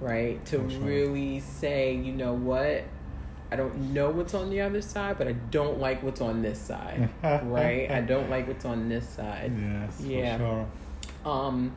right? 0.00 0.44
To 0.46 0.68
sure. 0.68 0.80
really 0.80 1.40
say, 1.40 1.94
you 1.94 2.12
know 2.12 2.34
what? 2.34 2.84
I 3.50 3.56
don't 3.56 3.92
know 3.94 4.10
what's 4.10 4.34
on 4.34 4.50
the 4.50 4.60
other 4.60 4.82
side, 4.82 5.18
but 5.18 5.28
I 5.28 5.32
don't 5.32 5.78
like 5.78 6.02
what's 6.02 6.20
on 6.20 6.42
this 6.42 6.58
side, 6.60 7.08
right? 7.22 7.90
I 7.90 8.00
don't 8.00 8.28
like 8.28 8.48
what's 8.48 8.64
on 8.64 8.88
this 8.88 9.08
side. 9.08 9.52
Yes, 9.58 10.00
Yeah. 10.00 10.36
for 10.38 10.42
sure. 11.24 11.32
Um, 11.32 11.72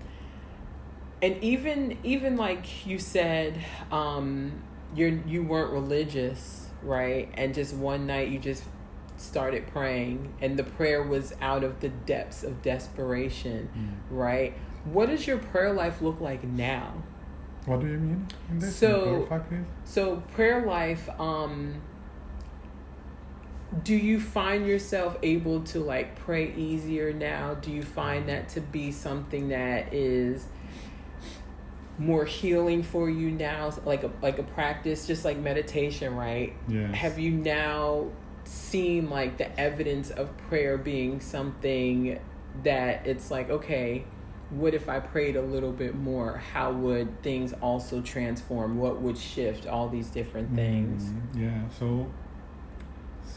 and 1.21 1.41
even 1.43 1.97
even 2.03 2.37
like 2.37 2.85
you 2.87 2.97
said, 2.97 3.53
um, 3.91 4.61
you're 4.95 5.09
you 5.27 5.43
weren't 5.43 5.71
religious, 5.71 6.67
right? 6.81 7.29
And 7.35 7.53
just 7.53 7.73
one 7.75 8.07
night 8.07 8.29
you 8.29 8.39
just 8.39 8.63
started 9.17 9.67
praying, 9.67 10.33
and 10.41 10.57
the 10.57 10.63
prayer 10.63 11.03
was 11.03 11.33
out 11.41 11.63
of 11.63 11.81
the 11.81 11.89
depths 11.89 12.41
of 12.43 12.61
desperation, 12.61 13.69
Mm. 13.77 14.17
right? 14.17 14.53
What 14.85 15.09
does 15.09 15.27
your 15.27 15.37
prayer 15.37 15.73
life 15.73 16.01
look 16.01 16.21
like 16.21 16.43
now? 16.43 16.93
What 17.69 17.81
do 17.81 17.87
you 17.87 17.99
mean 17.99 18.27
this? 18.53 18.75
So- 18.75 19.03
Can 19.03 19.13
you 19.21 19.25
clarify, 19.27 19.47
please? 19.47 19.65
So 19.85 20.15
prayer 20.33 20.65
life, 20.65 21.07
um, 21.19 21.75
do 23.83 23.95
you 23.95 24.19
find 24.19 24.65
yourself 24.65 25.17
able 25.21 25.61
to 25.65 25.79
like 25.79 26.15
pray 26.15 26.51
easier 26.55 27.13
now? 27.13 27.53
Do 27.53 27.71
you 27.71 27.83
find 27.83 28.27
that 28.27 28.49
to 28.49 28.61
be 28.61 28.91
something 28.91 29.49
that 29.49 29.93
is 29.93 30.47
more 31.99 32.25
healing 32.25 32.81
for 32.81 33.07
you 33.09 33.29
now, 33.29 33.71
like 33.85 34.03
a 34.03 34.09
like 34.21 34.39
a 34.39 34.43
practice, 34.43 35.05
just 35.05 35.23
like 35.23 35.37
meditation, 35.37 36.15
right? 36.15 36.53
Yes. 36.67 36.95
Have 36.95 37.19
you 37.19 37.31
now 37.31 38.07
seen 38.45 39.09
like 39.11 39.37
the 39.37 39.59
evidence 39.59 40.09
of 40.09 40.35
prayer 40.49 40.75
being 40.77 41.19
something 41.19 42.19
that 42.63 43.05
it's 43.05 43.29
like, 43.29 43.51
okay, 43.51 44.05
what 44.49 44.73
if 44.73 44.89
I 44.89 44.99
prayed 44.99 45.35
a 45.35 45.41
little 45.41 45.71
bit 45.71 45.95
more? 45.95 46.37
How 46.53 46.71
would 46.71 47.21
things 47.21 47.53
also 47.61 48.01
transform? 48.01 48.77
What 48.77 49.01
would 49.01 49.17
shift? 49.17 49.67
All 49.67 49.87
these 49.89 50.07
different 50.09 50.55
things. 50.55 51.03
Mm, 51.03 51.41
yeah. 51.41 51.69
So, 51.79 52.07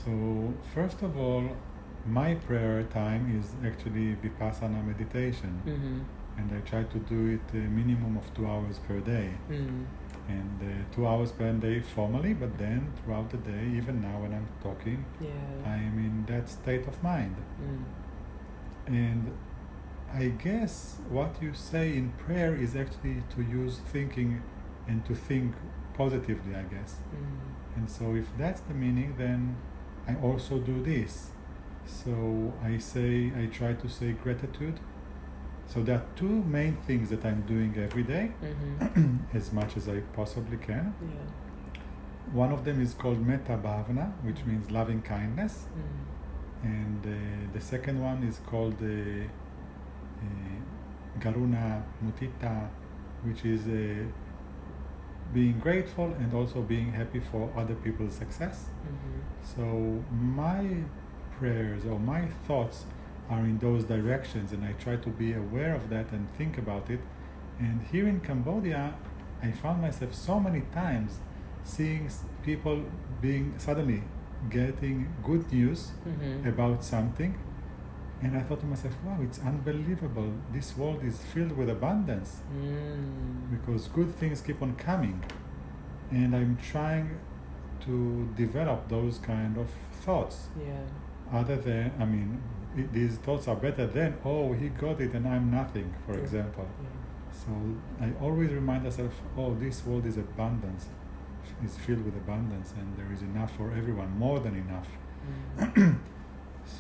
so 0.05 0.55
first 0.75 1.03
of 1.03 1.17
all, 1.19 1.45
my 2.07 2.35
prayer 2.35 2.83
time 2.85 3.39
is 3.39 3.47
actually 3.65 4.17
vipassana 4.23 4.85
meditation, 4.85 5.61
Mm-hmm. 5.67 5.99
and 6.39 6.47
I 6.57 6.61
try 6.69 6.83
to 6.85 6.99
do 6.99 7.21
it 7.37 7.55
a 7.57 7.63
minimum 7.81 8.17
of 8.17 8.33
two 8.35 8.47
hours 8.47 8.79
per 8.89 8.99
day, 9.01 9.31
Mm. 9.51 9.85
and 10.29 10.57
uh, 10.63 10.95
two 10.95 11.07
hours 11.07 11.31
per 11.33 11.53
day 11.53 11.81
formally, 11.81 12.33
but 12.35 12.57
then 12.59 12.91
throughout 12.97 13.29
the 13.31 13.37
day, 13.37 13.65
even 13.77 14.01
now 14.01 14.17
when 14.23 14.33
I'm 14.33 14.49
talking, 14.63 15.05
Yeah. 15.21 15.31
I 15.65 15.77
am 15.77 15.97
in 16.09 16.25
that 16.35 16.49
state 16.49 16.87
of 16.89 17.01
mind. 17.03 17.37
Mm. 17.63 17.85
And 19.05 19.23
I 20.15 20.29
guess 20.29 20.97
what 21.09 21.37
you 21.41 21.55
say 21.55 21.97
in 21.97 22.13
prayer 22.13 22.55
is 22.55 22.77
actually 22.77 23.23
to 23.35 23.43
use 23.43 23.79
thinking 23.93 24.43
and 24.87 25.05
to 25.07 25.15
think 25.15 25.55
positively, 25.95 26.55
I 26.55 26.63
guess. 26.63 26.97
Mm. 27.15 27.77
And 27.77 27.91
so, 27.91 28.15
if 28.15 28.27
that's 28.37 28.61
the 28.63 28.75
meaning, 28.75 29.15
then 29.17 29.57
I 30.07 30.15
also 30.17 30.59
do 30.59 30.83
this. 30.83 31.31
So, 31.87 32.53
I 32.63 32.79
say, 32.79 33.33
I 33.37 33.47
try 33.47 33.73
to 33.73 33.89
say 33.89 34.13
gratitude. 34.13 34.81
So, 35.67 35.83
there 35.83 35.97
are 35.97 36.05
two 36.17 36.43
main 36.45 36.77
things 36.77 37.09
that 37.11 37.25
I'm 37.25 37.43
doing 37.43 37.75
every 37.79 38.03
day, 38.03 38.33
Mm-hmm. 38.43 39.17
as 39.37 39.53
much 39.53 39.77
as 39.77 39.89
I 39.89 40.01
possibly 40.13 40.59
can. 40.59 40.95
Yeah. 41.01 41.81
One 42.33 42.53
of 42.53 42.65
them 42.65 42.81
is 42.81 42.95
called 42.95 43.27
Metta 43.27 43.57
Bhavana, 43.57 44.13
which 44.23 44.45
means 44.45 44.71
loving 44.71 45.03
kindness. 45.03 45.67
Mm. 45.75 46.13
And 46.65 47.07
uh, 47.07 47.53
the 47.55 47.61
second 47.61 48.01
one 48.01 48.23
is 48.23 48.39
called 48.47 48.77
uh, 48.83 48.87
uh, 48.87 49.42
Karuna 51.21 51.83
Mudita, 52.05 52.69
which 53.25 53.45
is 53.45 53.67
uh, 53.69 54.05
being 55.33 55.59
grateful 55.59 56.07
and 56.21 56.35
also 56.35 56.61
being 56.61 56.93
happy 56.93 57.21
for 57.21 57.51
other 57.57 57.75
people's 57.75 58.15
success. 58.15 58.67
Mm-hmm. 58.87 59.21
So 59.55 60.05
my 60.11 60.67
prayers 61.39 61.85
or 61.85 61.99
my 61.99 62.27
thoughts 62.47 62.85
are 63.31 63.41
in 63.41 63.59
those 63.59 63.85
directions, 63.85 64.53
and 64.53 64.65
I 64.65 64.73
try 64.73 64.97
to 64.97 65.09
be 65.09 65.33
aware 65.33 65.75
of 65.75 65.89
that 65.91 66.11
and 66.13 66.29
think 66.37 66.59
about 66.59 66.91
it. 66.91 67.01
And 67.59 67.81
here 67.91 68.07
in 68.09 68.21
Cambodia, 68.21 68.95
I 69.43 69.51
found 69.53 69.81
myself 69.81 70.15
so 70.15 70.39
many 70.41 70.63
times 70.73 71.21
seeing 71.65 72.11
people 72.43 72.85
being 73.21 73.55
suddenly 73.59 74.03
getting 74.51 75.07
good 75.23 75.51
news 75.53 75.93
Mhm. 76.07 76.47
about 76.53 76.83
something. 76.85 77.35
And 78.23 78.37
I 78.37 78.41
thought 78.41 78.61
to 78.61 78.67
myself, 78.67 78.95
wow, 79.05 79.19
it's 79.21 79.41
unbelievable. 79.41 80.33
This 80.53 80.77
world 80.77 81.03
is 81.05 81.19
filled 81.33 81.53
with 81.57 81.69
abundance 81.69 82.43
Mm. 82.55 83.51
because 83.51 83.89
good 83.89 84.15
things 84.21 84.41
keep 84.41 84.63
on 84.63 84.75
coming. 84.77 85.25
And 86.11 86.35
I'm 86.37 86.57
trying 86.73 87.19
to 87.87 88.29
develop 88.37 88.89
those 88.89 89.19
kind 89.19 89.57
of 89.59 89.69
thoughts. 90.05 90.49
Yeah. 90.57 90.85
Other 91.39 91.57
than, 91.57 91.91
I 91.99 92.05
mean, 92.05 92.41
i 92.79 92.83
these 92.93 93.17
thoughts 93.25 93.49
are 93.49 93.57
better 93.57 93.87
than, 93.87 94.15
oh, 94.25 94.53
he 94.53 94.69
got 94.69 95.01
it 95.01 95.13
and 95.15 95.27
I'm 95.27 95.51
nothing, 95.51 95.93
for 96.07 96.13
Yeah. 96.15 96.23
example. 96.25 96.67
Yeah. 96.81 96.89
So 97.43 97.51
I 98.01 98.09
always 98.25 98.51
remind 98.51 98.85
myself, 98.85 99.13
oh, 99.37 99.55
this 99.55 99.85
world 99.87 100.07
is 100.07 100.17
abundance, 100.17 100.87
is 101.65 101.77
filled 101.85 102.05
with 102.05 102.17
abundance, 102.25 102.73
and 102.79 102.87
there 102.99 103.11
is 103.13 103.23
enough 103.23 103.51
for 103.57 103.73
everyone, 103.73 104.11
more 104.19 104.39
than 104.39 104.55
enough. 104.65 104.89
Mm. 105.59 105.97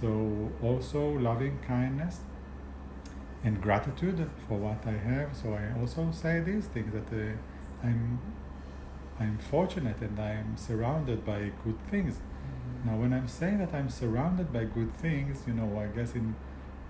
So 0.00 0.50
also 0.62 1.00
loving 1.28 1.58
kindness 1.66 2.20
and 3.44 3.60
gratitude 3.60 4.28
for 4.48 4.56
what 4.58 4.86
I 4.86 4.92
have. 5.10 5.36
So 5.36 5.54
I 5.54 5.78
also 5.80 6.10
say 6.12 6.40
these 6.40 6.66
things 6.66 6.92
that 6.92 7.08
uh, 7.12 7.86
I'm 7.86 8.18
I'm 9.20 9.38
fortunate 9.38 10.00
and 10.00 10.18
I'm 10.18 10.56
surrounded 10.56 11.24
by 11.24 11.50
good 11.64 11.78
things. 11.90 12.14
Mm. 12.16 12.86
Now, 12.86 12.96
when 12.96 13.12
I'm 13.12 13.28
saying 13.28 13.58
that 13.58 13.72
I'm 13.74 13.90
surrounded 13.90 14.52
by 14.52 14.64
good 14.64 14.92
things, 14.96 15.44
you 15.46 15.54
know, 15.54 15.68
I 15.78 15.86
guess 15.96 16.14
in 16.14 16.34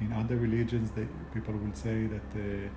in 0.00 0.12
other 0.12 0.36
religions, 0.36 0.90
they, 0.96 1.06
people 1.34 1.54
will 1.54 1.74
say 1.74 2.06
that 2.06 2.28
uh, 2.34 2.68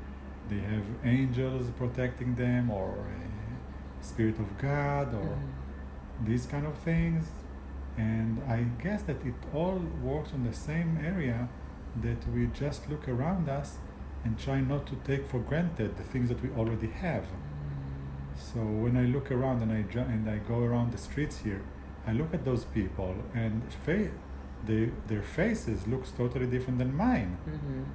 they 0.50 0.60
have 0.74 0.84
angels 1.04 1.66
protecting 1.78 2.36
them 2.36 2.70
or 2.70 2.90
a 2.90 4.04
spirit 4.04 4.38
of 4.40 4.50
God 4.58 5.14
or 5.14 5.30
Mm. 5.38 6.26
these 6.28 6.46
kind 6.46 6.66
of 6.66 6.76
things. 6.90 7.26
And 7.98 8.42
I 8.48 8.64
guess 8.84 9.04
that 9.04 9.26
it 9.26 9.36
all 9.54 9.82
works 10.04 10.32
on 10.34 10.44
the 10.44 10.54
same 10.54 10.98
area 11.04 11.48
that 12.02 12.28
we 12.34 12.48
just 12.48 12.90
look 12.90 13.08
around 13.08 13.48
us 13.50 13.78
and 14.24 14.38
try 14.38 14.60
not 14.60 14.86
to 14.88 14.96
take 15.06 15.28
for 15.28 15.40
granted 15.40 15.96
the 15.98 16.04
things 16.04 16.28
that 16.30 16.42
we 16.42 16.50
already 16.52 16.88
have. 16.88 17.26
So 18.36 18.60
when 18.60 18.98
I 18.98 19.06
look 19.06 19.32
around 19.32 19.62
and 19.62 19.72
I 19.72 19.84
ju- 19.84 20.00
and 20.00 20.30
I 20.30 20.38
go 20.40 20.60
around 20.60 20.92
the 20.92 20.98
streets 20.98 21.38
here, 21.40 21.62
I 22.06 22.12
look 22.12 22.34
at 22.34 22.44
those 22.44 22.66
people 22.66 23.16
and 23.34 23.62
fa- 23.86 24.12
they, 24.66 24.92
their 25.08 25.22
faces 25.22 25.88
looks 25.88 26.12
totally 26.12 26.48
different 26.48 26.80
than 26.80 26.94
mine. 26.96 27.38
Mhm. 27.48 27.86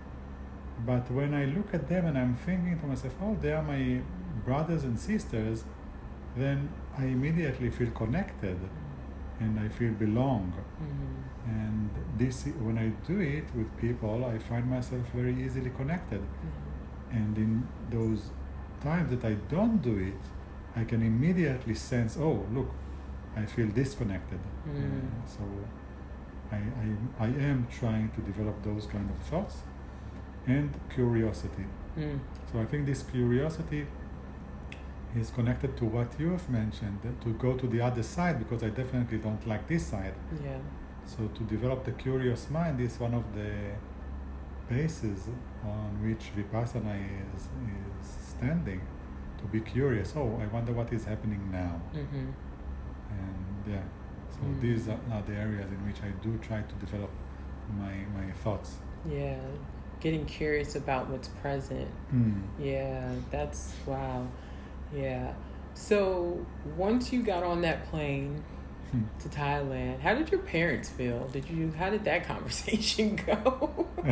But 0.87 1.11
when 1.11 1.35
I 1.35 1.45
look 1.45 1.75
at 1.75 1.89
them 1.89 2.07
and 2.07 2.17
I'm 2.17 2.37
thinking 2.37 2.79
to 2.81 2.87
myself, 2.87 3.15
oh, 3.21 3.37
they 3.41 3.53
are 3.53 3.63
my 3.63 4.01
brothers 4.47 4.83
and 4.85 4.99
sisters, 4.99 5.65
then 6.37 6.71
I 6.97 7.05
immediately 7.07 7.71
feel 7.71 7.91
connected 7.91 8.57
and 9.41 9.59
I 9.59 9.69
feel 9.69 9.93
belong. 9.93 10.53
Mhm. 10.53 11.59
And 11.59 11.91
this, 12.19 12.45
when 12.67 12.77
I 12.79 12.89
do 13.07 13.19
it 13.21 13.47
with 13.55 13.69
people, 13.77 14.25
I 14.25 14.39
find 14.39 14.69
myself 14.71 15.03
very 15.15 15.35
easily 15.45 15.71
connected. 15.71 16.21
Yeah. 16.21 17.19
And 17.19 17.37
in 17.39 17.67
those 17.91 18.31
times 18.83 19.11
that 19.11 19.25
I 19.25 19.35
don't 19.55 19.83
do 19.83 19.97
it, 19.99 20.23
I 20.77 20.85
can 20.85 21.03
immediately 21.03 21.75
sense, 21.75 22.17
oh, 22.17 22.47
look, 22.53 22.71
I 23.37 23.45
feel 23.47 23.69
disconnected. 23.69 24.41
Mm. 24.69 24.77
Uh, 24.77 25.27
so 25.27 25.43
I, 26.53 26.57
I, 26.57 27.27
I 27.27 27.29
am 27.51 27.67
trying 27.81 28.11
to 28.11 28.21
develop 28.21 28.63
those 28.63 28.87
kind 28.87 29.09
of 29.11 29.17
thoughts 29.31 29.57
and 30.47 30.71
curiosity. 30.95 31.67
Mm. 31.99 32.19
So 32.53 32.61
I 32.61 32.65
think 32.65 32.87
this 32.87 33.03
curiosity 33.03 33.87
is 35.17 35.31
connected 35.31 35.77
to 35.77 35.85
what 35.85 36.09
you 36.19 36.31
have 36.31 36.49
mentioned, 36.49 36.99
to 37.23 37.33
go 37.35 37.55
to 37.57 37.67
the 37.67 37.81
other 37.81 38.03
side 38.03 38.39
because 38.39 38.63
I 38.63 38.69
definitely 38.71 39.19
don't 39.19 39.45
like 39.47 39.67
this 39.67 39.87
side. 39.87 40.15
Yeah. 40.45 40.59
So 41.07 41.27
to 41.35 41.43
develop 41.45 41.85
the 41.85 41.93
curious 41.93 42.49
mind 42.51 42.81
is 42.81 42.99
one 43.01 43.15
of 43.15 43.25
the 43.35 43.51
bases 44.69 45.29
on 45.65 45.91
which 46.03 46.31
vipassana 46.37 46.95
is, 47.35 47.43
is 47.43 48.09
standing. 48.29 48.81
To 49.39 49.47
be 49.47 49.61
curious. 49.61 50.13
Oh, 50.17 50.39
I 50.41 50.47
wonder 50.49 50.73
what 50.73 50.93
is 50.93 51.05
happening 51.07 51.41
now. 51.51 51.81
Mhm. 51.95 52.33
And 53.11 53.65
yeah, 53.75 53.83
so 54.31 54.41
Mm. 54.45 54.61
these 54.61 54.87
are, 54.89 55.01
are 55.11 55.23
the 55.23 55.35
areas 55.35 55.71
in 55.73 55.85
which 55.87 56.01
I 56.03 56.11
do 56.23 56.37
try 56.39 56.61
to 56.61 56.75
develop 56.75 57.11
my 57.79 57.95
my 58.19 58.31
thoughts. 58.45 58.79
Yeah. 59.11 59.39
Getting 60.01 60.27
curious 60.27 60.77
about 60.77 61.09
what's 61.09 61.29
present. 61.43 61.89
Mm. 62.15 62.43
Yeah, 62.59 63.13
that's 63.31 63.73
wow. 63.87 64.27
Yeah. 64.95 65.33
So 65.75 66.45
once 66.77 67.13
you 67.13 67.23
got 67.23 67.43
on 67.43 67.61
that 67.63 67.89
plane 67.91 68.43
Hmm. 68.91 69.03
to 69.21 69.29
Thailand, 69.29 70.01
how 70.01 70.15
did 70.15 70.31
your 70.33 70.41
parents 70.41 70.89
feel? 70.89 71.29
Did 71.29 71.49
you 71.49 71.73
how 71.79 71.91
did 71.91 72.05
that 72.05 72.25
conversation 72.33 73.17
go? 73.25 73.87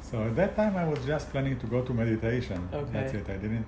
so 0.00 0.22
at 0.24 0.36
that 0.36 0.54
time 0.56 0.76
I 0.76 0.86
was 0.88 1.00
just 1.04 1.30
planning 1.30 1.58
to 1.58 1.66
go 1.66 1.82
to 1.82 1.92
meditation. 1.92 2.68
Okay. 2.72 2.90
That's 2.92 3.12
it. 3.14 3.28
I 3.28 3.36
didn't 3.36 3.66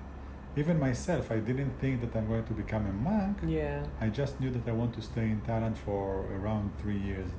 even 0.55 0.79
myself 0.79 1.31
I 1.31 1.39
didn't 1.39 1.73
think 1.81 2.01
that 2.01 2.15
I'm 2.17 2.27
going 2.27 2.45
to 2.45 2.53
become 2.53 2.85
a 2.87 2.93
monk. 2.93 3.37
yeah. 3.45 3.83
I 3.99 4.07
just 4.09 4.39
knew 4.39 4.49
that 4.51 4.67
I 4.67 4.71
want 4.71 4.93
to 4.95 5.01
stay 5.01 5.23
in 5.35 5.41
Thailand 5.41 5.77
for 5.77 6.25
around 6.37 6.71
three 6.81 6.97
years. 7.09 7.29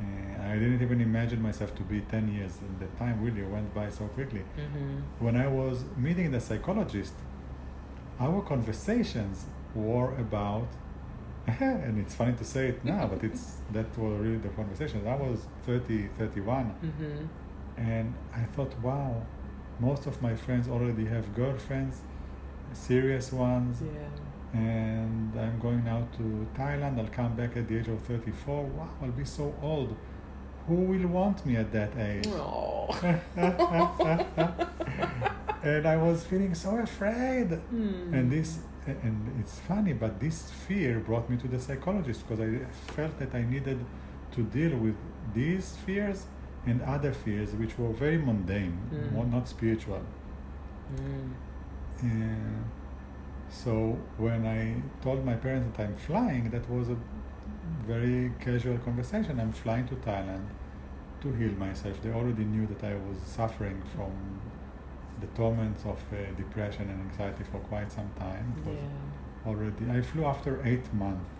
And 0.00 0.42
I 0.42 0.54
didn't 0.54 0.82
even 0.82 1.00
imagine 1.00 1.40
myself 1.42 1.74
to 1.76 1.82
be 1.82 2.00
10 2.00 2.28
years, 2.36 2.58
and 2.60 2.72
the 2.80 2.86
time 2.98 3.22
really 3.22 3.42
went 3.44 3.72
by 3.72 3.88
so 3.90 4.04
quickly. 4.16 4.42
Mhm. 4.58 5.02
When 5.20 5.36
I 5.36 5.46
was 5.46 5.84
meeting 5.96 6.32
the 6.32 6.40
psychologist, 6.40 7.14
our 8.26 8.40
conversations 8.52 9.36
were 9.74 10.10
about, 10.26 10.68
and 11.60 11.98
it's 12.02 12.14
funny 12.14 12.34
to 12.42 12.44
say 12.44 12.64
it 12.72 12.84
now, 12.84 13.04
but 13.12 13.20
it's 13.28 13.44
that 13.76 13.88
was 13.98 14.14
really 14.24 14.38
the 14.46 14.52
conversation. 14.60 14.98
I 15.06 15.16
was 15.16 15.38
30, 15.66 16.08
31, 16.18 16.66
Mhm. 16.90 17.28
and 17.76 18.14
I 18.40 18.42
thought, 18.54 18.72
wow, 18.88 19.10
most 19.80 20.06
of 20.06 20.14
my 20.26 20.34
friends 20.44 20.68
already 20.68 21.06
have 21.14 21.24
girlfriends, 21.42 21.96
serious 22.72 23.32
ones, 23.32 23.82
Yeah. 23.82 24.60
and 24.60 25.30
I'm 25.44 25.58
going 25.66 25.82
now 25.92 26.00
to 26.18 26.24
Thailand. 26.60 26.94
I'll 27.00 27.14
come 27.20 27.32
back 27.40 27.56
at 27.56 27.64
the 27.68 27.74
age 27.78 27.88
of 27.88 28.00
34. 28.02 28.62
Wow, 28.78 28.88
I'll 29.02 29.16
be 29.22 29.24
so 29.24 29.46
old. 29.62 29.96
Who 30.68 30.74
will 30.90 31.08
want 31.18 31.44
me 31.46 31.56
at 31.56 31.72
that 31.72 31.92
age? 31.98 32.28
And 35.62 35.86
I 35.86 35.96
was 35.96 36.24
feeling 36.24 36.54
so 36.54 36.76
afraid. 36.76 37.48
Hmm. 37.50 38.12
And 38.14 38.30
this, 38.32 38.58
and 38.86 39.16
it's 39.40 39.60
funny, 39.60 39.92
but 39.92 40.18
this 40.20 40.50
fear 40.66 40.98
brought 40.98 41.30
me 41.30 41.36
to 41.38 41.48
the 41.48 41.58
psychologist 41.60 42.26
because 42.26 42.40
I 42.40 42.50
felt 42.92 43.18
that 43.20 43.34
I 43.34 43.42
needed 43.42 43.78
to 44.32 44.42
deal 44.42 44.76
with 44.76 44.96
these 45.34 45.76
fears 45.86 46.26
and 46.66 46.80
other 46.82 47.12
fears 47.12 47.50
which 47.54 47.78
were 47.78 47.92
very 47.92 48.18
mundane, 48.18 48.78
Mm. 48.92 49.30
not 49.32 49.48
spiritual. 49.48 50.02
Mm. 50.96 51.30
Uh, 52.04 52.62
so 53.48 53.98
when 54.18 54.46
I 54.46 54.82
told 55.02 55.24
my 55.24 55.34
parents 55.34 55.76
that 55.76 55.84
I'm 55.84 55.96
flying, 55.96 56.50
that 56.50 56.68
was 56.70 56.88
a 56.88 56.96
very 57.86 58.32
casual 58.40 58.78
conversation. 58.78 59.38
I'm 59.38 59.52
flying 59.52 59.86
to 59.88 59.94
Thailand 59.96 60.46
to 61.20 61.32
heal 61.32 61.52
myself. 61.52 62.00
They 62.02 62.10
already 62.10 62.44
knew 62.44 62.66
that 62.66 62.82
I 62.84 62.94
was 62.94 63.18
suffering 63.24 63.80
from 63.94 64.10
the 65.22 65.28
torments 65.40 65.82
of 65.92 65.98
uh, 66.12 66.16
depression 66.36 66.84
and 66.92 66.98
anxiety 67.08 67.44
for 67.50 67.58
quite 67.72 67.90
some 67.98 68.10
time. 68.26 68.46
It 68.58 68.66
was 68.70 68.76
Yeah. 68.76 69.48
already. 69.48 69.84
I 69.98 70.00
flew 70.10 70.24
after 70.34 70.52
eight 70.70 70.86
months, 71.04 71.30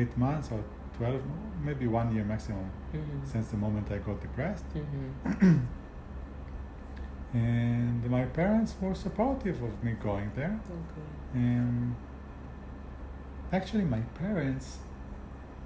eight 0.00 0.14
months 0.16 0.46
or 0.54 0.60
twelve, 0.98 1.22
maybe 1.68 1.86
one 2.00 2.08
year 2.14 2.24
maximum 2.24 2.68
Mhm. 2.94 3.24
since 3.32 3.46
the 3.54 3.56
moment 3.66 3.86
I 3.96 3.98
got 4.08 4.20
depressed. 4.26 4.66
Mhm. 4.74 5.60
And 7.34 8.04
my 8.10 8.24
parents 8.26 8.76
were 8.80 8.94
supportive 8.94 9.62
of 9.62 9.82
me 9.82 9.92
going 10.08 10.30
there. 10.36 10.60
Okay. 10.78 11.06
Um, 11.38 11.96
actually, 13.50 13.84
my 13.84 14.00
parents, 14.22 14.66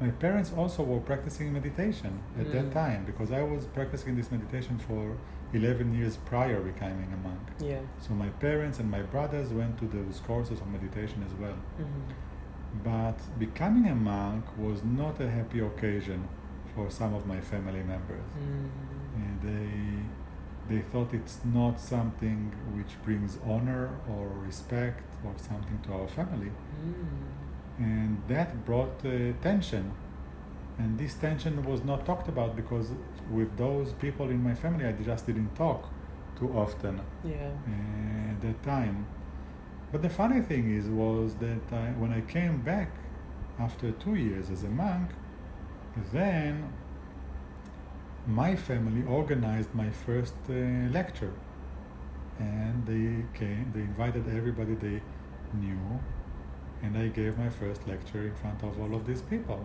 my 0.00 0.10
parents 0.10 0.52
also 0.56 0.84
were 0.84 1.00
practicing 1.00 1.52
meditation 1.52 2.20
at 2.38 2.52
that 2.52 2.66
Mm. 2.70 2.72
time 2.82 3.00
because 3.04 3.32
I 3.32 3.42
was 3.42 3.66
practicing 3.78 4.14
this 4.16 4.30
meditation 4.30 4.78
for 4.78 5.16
11 5.56 5.94
years 5.98 6.16
prior 6.32 6.60
becoming 6.60 7.10
a 7.18 7.20
monk. 7.28 7.44
Yeah. 7.60 7.80
So 8.04 8.14
my 8.14 8.28
parents 8.46 8.78
and 8.80 8.88
my 8.90 9.02
brothers 9.14 9.48
went 9.60 9.78
to 9.78 9.86
those 9.96 10.20
courses 10.26 10.60
of 10.60 10.66
meditation 10.76 11.18
as 11.28 11.34
well. 11.42 11.58
Mhm. 11.78 12.02
But 12.84 13.18
becoming 13.38 13.86
a 13.88 13.94
monk 13.94 14.44
was 14.58 14.78
not 14.84 15.14
a 15.20 15.28
happy 15.38 15.60
occasion 15.60 16.20
for 16.74 16.90
some 16.90 17.12
of 17.14 17.26
my 17.26 17.40
family 17.40 17.82
members. 17.94 18.28
Mm. 18.38 18.68
And 19.22 19.34
they 19.48 19.72
they 20.68 20.82
thought 20.90 21.10
it's 21.14 21.38
not 21.44 21.74
something 21.94 22.40
which 22.76 22.92
brings 23.04 23.38
honor 23.52 23.84
or 24.12 24.24
respect 24.48 25.04
or 25.24 25.32
something 25.48 25.78
to 25.86 25.90
our 25.98 26.08
family 26.18 26.50
Mm. 26.84 27.84
and 27.90 28.12
that 28.32 28.48
brought 28.68 28.96
uh, 29.04 29.12
tension 29.48 29.84
and 30.78 30.98
this 30.98 31.14
tension 31.14 31.64
was 31.64 31.82
not 31.84 32.04
talked 32.04 32.28
about 32.28 32.54
because 32.56 32.90
with 33.30 33.56
those 33.56 33.92
people 33.94 34.28
in 34.30 34.42
my 34.42 34.54
family 34.54 34.84
i 34.84 34.92
just 34.92 35.26
didn't 35.26 35.54
talk 35.56 35.88
too 36.38 36.50
often 36.64 37.00
Yeah. 37.24 37.50
at 38.30 38.40
that 38.42 38.62
time 38.62 39.06
but 39.92 40.02
the 40.02 40.10
funny 40.10 40.40
thing 40.40 40.64
is, 40.78 40.88
was 40.88 41.34
that 41.36 41.72
I, 41.72 41.86
when 42.02 42.12
I 42.12 42.20
came 42.20 42.60
back 42.60 42.90
after 43.58 43.92
two 43.92 44.16
years 44.16 44.50
as 44.50 44.64
a 44.64 44.68
monk, 44.68 45.10
then 46.12 46.70
my 48.26 48.56
family 48.56 49.04
organized 49.08 49.72
my 49.74 49.90
first 49.90 50.34
uh, 50.50 50.54
lecture, 50.98 51.32
and 52.38 52.84
they 52.84 53.24
came. 53.38 53.70
They 53.74 53.82
invited 53.82 54.24
everybody 54.28 54.74
they 54.74 55.00
knew, 55.54 55.78
and 56.82 56.98
I 56.98 57.06
gave 57.08 57.38
my 57.38 57.48
first 57.48 57.86
lecture 57.86 58.24
in 58.26 58.34
front 58.34 58.62
of 58.64 58.78
all 58.80 58.92
of 58.94 59.06
these 59.06 59.22
people. 59.22 59.64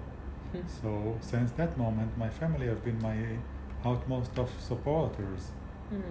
Hmm. 0.51 0.67
So 0.81 1.17
since 1.21 1.51
that 1.53 1.77
moment, 1.77 2.17
my 2.17 2.29
family 2.29 2.67
have 2.67 2.83
been 2.83 2.99
my 3.01 3.17
utmost 3.83 4.37
of 4.37 4.49
supporters. 4.59 5.51
Hmm. 5.89 6.01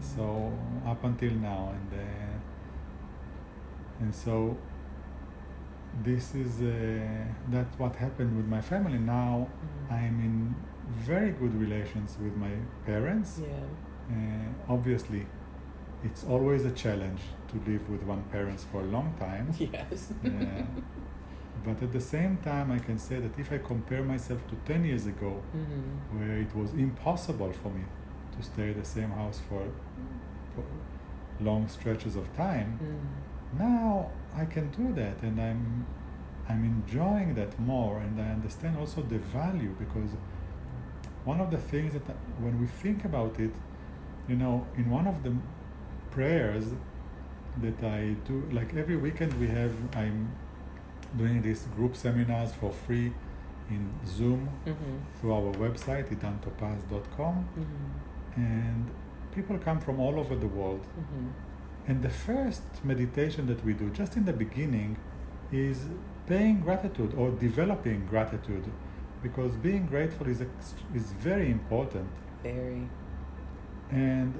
So 0.00 0.52
up 0.86 1.02
until 1.04 1.32
now, 1.32 1.72
and 1.76 2.00
uh, 2.00 2.34
and 4.00 4.14
so 4.14 4.56
this 6.02 6.34
is 6.34 6.60
uh, 6.60 7.24
that's 7.48 7.78
what 7.78 7.96
happened 7.96 8.36
with 8.36 8.46
my 8.46 8.60
family. 8.60 8.98
Now 8.98 9.48
Mhm. 9.48 9.92
I'm 9.98 10.16
in 10.28 10.54
very 11.08 11.30
good 11.40 11.54
relations 11.64 12.16
with 12.22 12.36
my 12.36 12.52
parents. 12.84 13.40
Yeah. 13.42 13.66
Uh, 14.14 14.74
obviously, 14.74 15.26
it's 16.04 16.22
always 16.24 16.64
a 16.64 16.70
challenge 16.82 17.20
to 17.48 17.56
live 17.70 17.88
with 17.88 18.02
one 18.02 18.22
parents 18.32 18.64
for 18.70 18.80
a 18.80 18.88
long 18.96 19.14
time. 19.18 19.46
Yes. 19.72 20.12
But 21.66 21.82
at 21.82 21.92
the 21.92 22.00
same 22.00 22.34
time, 22.50 22.70
I 22.70 22.78
can 22.78 22.98
say 22.98 23.16
that 23.24 23.34
if 23.38 23.48
I 23.56 23.58
compare 23.58 24.02
myself 24.14 24.40
to 24.50 24.54
10 24.72 24.84
years 24.84 25.06
ago, 25.06 25.32
hmm 25.52 26.16
where 26.16 26.36
it 26.44 26.52
was 26.60 26.70
impossible 26.86 27.52
for 27.62 27.70
me 27.78 27.84
to 28.34 28.40
stay 28.50 28.66
at 28.70 28.76
the 28.82 28.88
same 28.98 29.10
house 29.10 29.38
for, 29.48 29.62
for 30.54 30.64
long 31.48 31.62
stretches 31.76 32.14
of 32.16 32.26
time, 32.36 32.70
Mm. 32.82 33.58
now 33.68 34.10
I 34.42 34.44
can 34.54 34.66
do 34.80 34.86
that 35.00 35.16
and 35.26 35.36
I'm 35.48 35.62
I'm 36.50 36.62
enjoying 36.74 37.30
that 37.40 37.52
more 37.72 37.94
and 38.04 38.14
I 38.26 38.28
understand 38.38 38.72
also 38.82 38.98
the 39.14 39.18
value 39.40 39.72
because 39.84 40.10
one 41.32 41.40
of 41.44 41.48
the 41.50 41.58
things 41.72 41.90
that 41.96 42.06
when 42.44 42.54
we 42.62 42.66
think 42.82 43.04
about 43.10 43.34
it, 43.46 43.54
you 44.30 44.36
know, 44.42 44.54
in 44.80 44.86
one 44.98 45.06
of 45.12 45.16
the 45.24 45.32
prayers 46.16 46.66
that 47.64 47.78
I 47.98 48.00
do, 48.28 48.36
like 48.58 48.70
every 48.82 48.96
weekend 49.06 49.32
we 49.44 49.48
have, 49.58 49.74
I'm 50.02 50.18
doing 51.16 51.42
these 51.42 51.62
group 51.76 51.96
seminars 51.96 52.52
for 52.52 52.70
free 52.86 53.12
in 53.70 53.90
Zoom 54.06 54.48
hmm 54.64 54.96
through 55.20 55.32
our 55.38 55.52
website, 55.64 56.06
idantopaz.com, 56.14 57.34
hmm 57.54 58.40
and 58.40 58.90
people 59.34 59.58
come 59.58 59.80
from 59.80 59.98
all 60.00 60.18
over 60.22 60.34
the 60.36 60.46
world. 60.58 60.84
hmm 60.96 61.28
And 61.88 62.02
the 62.02 62.10
first 62.28 62.62
meditation 62.84 63.46
that 63.50 63.60
we 63.64 63.72
do, 63.82 63.86
just 64.00 64.16
in 64.16 64.24
the 64.30 64.32
beginning, 64.44 64.96
is 65.52 65.78
paying 66.26 66.56
gratitude 66.66 67.12
or 67.20 67.30
developing 67.30 67.98
gratitude, 68.12 68.66
because 69.22 69.52
being 69.68 69.84
grateful 69.94 70.26
is 70.34 70.40
ex- 70.46 70.74
is 71.00 71.06
very 71.28 71.48
important. 71.58 72.08
Very. 72.42 72.82
And 73.90 74.32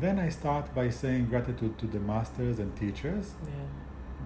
then 0.00 0.18
I 0.26 0.28
start 0.40 0.74
by 0.74 0.90
saying 0.90 1.26
gratitude 1.34 1.74
to 1.82 1.86
the 1.94 2.00
masters 2.12 2.58
and 2.62 2.70
teachers, 2.76 3.26
Yeah. 3.46 3.52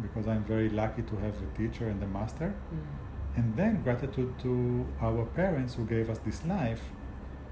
Because 0.02 0.26
I'm 0.28 0.44
very 0.44 0.68
lucky 0.68 1.02
to 1.02 1.16
have 1.16 1.34
a 1.42 1.58
teacher 1.58 1.88
and 1.88 2.02
a 2.02 2.06
master. 2.06 2.54
Mm. 2.72 3.36
And 3.36 3.56
then 3.56 3.82
gratitude 3.82 4.38
to 4.40 4.86
our 5.00 5.24
parents 5.26 5.74
who 5.74 5.84
gave 5.84 6.08
us 6.08 6.18
this 6.18 6.44
life. 6.44 6.82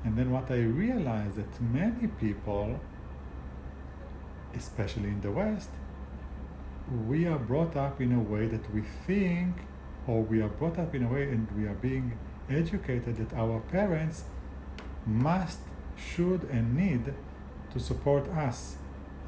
And 0.04 0.16
then 0.16 0.30
what 0.30 0.50
I 0.50 0.60
realized 0.60 1.36
that 1.36 1.60
many 1.60 2.06
people, 2.06 2.80
especially 4.54 5.08
in 5.08 5.20
the 5.20 5.30
West, 5.30 5.70
we 7.08 7.26
are 7.26 7.38
brought 7.38 7.76
up 7.76 8.00
in 8.00 8.12
a 8.12 8.20
way 8.20 8.46
that 8.46 8.72
we 8.74 8.82
think, 9.06 9.56
or 10.06 10.22
we 10.22 10.40
are 10.40 10.48
brought 10.48 10.78
up 10.78 10.94
in 10.94 11.04
a 11.04 11.08
way 11.08 11.24
and 11.24 11.50
we 11.56 11.66
are 11.66 11.74
being 11.74 12.18
educated 12.50 13.16
that 13.16 13.36
our 13.36 13.60
parents 13.60 14.24
must, 15.06 15.58
should, 15.96 16.42
and 16.44 16.76
need 16.76 17.14
to 17.72 17.80
support 17.80 18.28
us. 18.28 18.76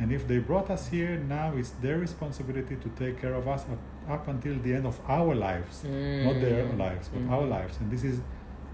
And 0.00 0.10
if 0.12 0.26
they 0.26 0.38
brought 0.38 0.70
us 0.70 0.88
here, 0.88 1.16
now 1.16 1.52
it's 1.56 1.70
their 1.84 1.98
responsibility 1.98 2.76
to 2.76 2.88
take 2.90 3.20
care 3.20 3.34
of 3.34 3.46
us 3.46 3.64
up, 3.74 3.78
up 4.14 4.28
until 4.28 4.56
the 4.58 4.74
end 4.74 4.86
of 4.86 4.98
our 5.08 5.34
lives 5.34 5.84
not 5.84 6.40
their 6.44 6.64
Mm. 6.66 6.78
lives, 6.78 7.08
but 7.08 7.22
Mhm. 7.22 7.30
our 7.30 7.46
lives. 7.46 7.78
And 7.80 7.90
this 7.90 8.02
is 8.04 8.20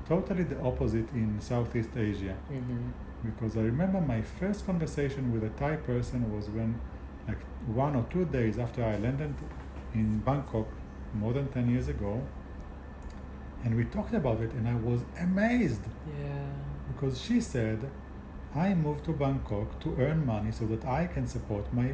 totally 0.09 0.45
the 0.45 0.59
opposite 0.63 1.09
in 1.13 1.39
Southeast 1.41 1.91
Asia. 1.97 2.35
Mhm. 2.51 2.93
Because 3.23 3.57
I 3.59 3.63
remember 3.73 4.01
my 4.01 4.23
first 4.23 4.65
conversation 4.67 5.31
with 5.33 5.45
a 5.45 5.51
Thai 5.51 5.77
person 5.77 6.33
was 6.35 6.49
when, 6.49 6.71
like 7.29 7.43
one 7.67 7.95
or 7.97 8.05
two 8.15 8.25
days 8.25 8.59
after 8.59 8.83
I 8.83 8.97
landed 8.97 9.35
in 9.95 10.19
Bangkok 10.21 10.69
more 11.15 11.33
than 11.35 11.47
10 11.49 11.69
years 11.69 11.89
ago, 11.89 12.23
and 13.65 13.75
we 13.77 13.85
talked 13.85 14.15
about 14.15 14.41
it, 14.41 14.53
and 14.55 14.67
I 14.67 14.75
was 14.75 15.05
amazed 15.21 15.83
Yeah. 16.19 16.47
because 16.91 17.21
she 17.21 17.41
said, 17.41 17.79
I 18.55 18.75
moved 18.75 19.05
to 19.05 19.13
Bangkok 19.13 19.79
to 19.81 19.97
earn 19.99 20.27
money 20.27 20.51
so 20.53 20.67
that 20.67 20.85
I 20.85 21.07
can 21.07 21.27
support 21.27 21.73
my 21.73 21.93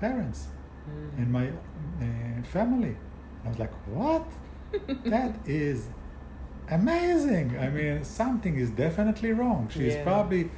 parents 0.00 0.48
Mm. 0.82 1.18
and 1.18 1.32
my 1.32 1.46
uh, 1.48 2.42
family. 2.42 2.96
I 3.44 3.48
was 3.50 3.58
like, 3.60 3.72
what? 3.86 4.26
that 5.04 5.36
is 5.46 5.86
amazing. 6.68 7.56
I 7.58 7.68
mean, 7.68 8.04
something 8.04 8.56
is 8.56 8.70
definitely 8.70 9.32
wrong. 9.32 9.68
She's 9.70 9.94
Yeah. 9.94 10.02
probably 10.04 10.50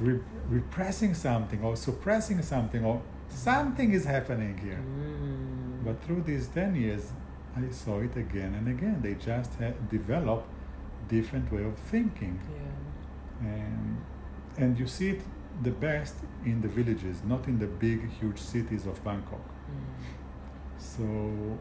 re- 0.00 0.20
repressing 0.48 1.14
something 1.14 1.62
or 1.62 1.76
suppressing 1.76 2.42
something 2.42 2.84
or 2.84 3.00
something 3.28 3.92
is 3.92 4.04
happening 4.04 4.58
here. 4.58 4.80
Mm. 4.82 5.84
But 5.84 6.02
through 6.02 6.22
these 6.22 6.48
10 6.48 6.74
years, 6.74 7.12
I 7.56 7.70
saw 7.70 8.00
it 8.00 8.16
again 8.16 8.54
and 8.54 8.66
again. 8.68 9.00
They 9.02 9.14
just 9.14 9.52
develop 9.90 10.44
different 11.08 11.52
way 11.52 11.64
of 11.64 11.76
thinking. 11.78 12.40
Yeah. 12.50 13.48
And, 13.48 13.97
and 14.58 14.78
you 14.78 14.86
see 14.86 15.10
it 15.10 15.22
the 15.62 15.70
best 15.70 16.14
in 16.44 16.60
the 16.60 16.68
villages, 16.68 17.22
not 17.24 17.46
in 17.46 17.58
the 17.58 17.66
big, 17.66 18.10
huge 18.20 18.38
cities 18.38 18.86
of 18.86 19.02
Bangkok. 19.04 19.40
Mm. 19.40 20.08
So 20.78 21.58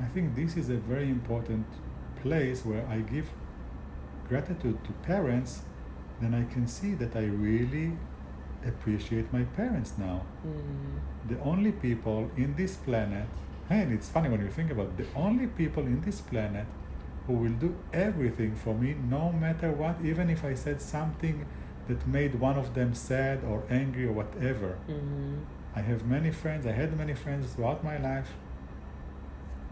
I 0.00 0.06
think 0.06 0.34
this 0.34 0.56
is 0.56 0.70
a 0.70 0.76
very 0.76 1.08
important 1.08 1.66
place 2.22 2.64
where 2.64 2.86
I 2.88 2.98
give 2.98 3.28
gratitude 4.28 4.78
to 4.84 4.92
parents, 5.02 5.62
then 6.20 6.34
I 6.34 6.44
can 6.52 6.66
see 6.66 6.94
that 6.94 7.14
I 7.16 7.24
really 7.24 7.92
appreciate 8.66 9.32
my 9.32 9.44
parents 9.44 9.94
now. 9.98 10.22
Mm. 10.46 11.28
The 11.28 11.40
only 11.42 11.72
people 11.72 12.30
in 12.36 12.54
this 12.56 12.76
planet, 12.76 13.26
and 13.68 13.92
it's 13.92 14.08
funny 14.08 14.28
when 14.28 14.40
you 14.40 14.50
think 14.50 14.70
about 14.70 14.86
it, 14.86 14.96
the 14.96 15.06
only 15.14 15.46
people 15.46 15.84
in 15.84 16.00
this 16.00 16.20
planet 16.20 16.66
who 17.26 17.34
will 17.34 17.52
do 17.52 17.74
everything 17.92 18.54
for 18.54 18.74
me 18.74 18.94
no 19.08 19.32
matter 19.32 19.70
what, 19.72 19.96
even 20.04 20.30
if 20.30 20.44
I 20.44 20.54
said 20.54 20.80
something 20.80 21.46
that 21.88 22.06
made 22.06 22.34
one 22.40 22.56
of 22.58 22.74
them 22.74 22.94
sad 22.94 23.44
or 23.44 23.62
angry 23.70 24.06
or 24.06 24.12
whatever. 24.12 24.76
Mhm. 24.88 25.40
I 25.76 25.80
have 25.80 26.06
many 26.06 26.30
friends, 26.30 26.66
I 26.66 26.72
had 26.72 26.96
many 26.96 27.14
friends 27.14 27.52
throughout 27.52 27.82
my 27.84 27.96
life, 27.98 28.30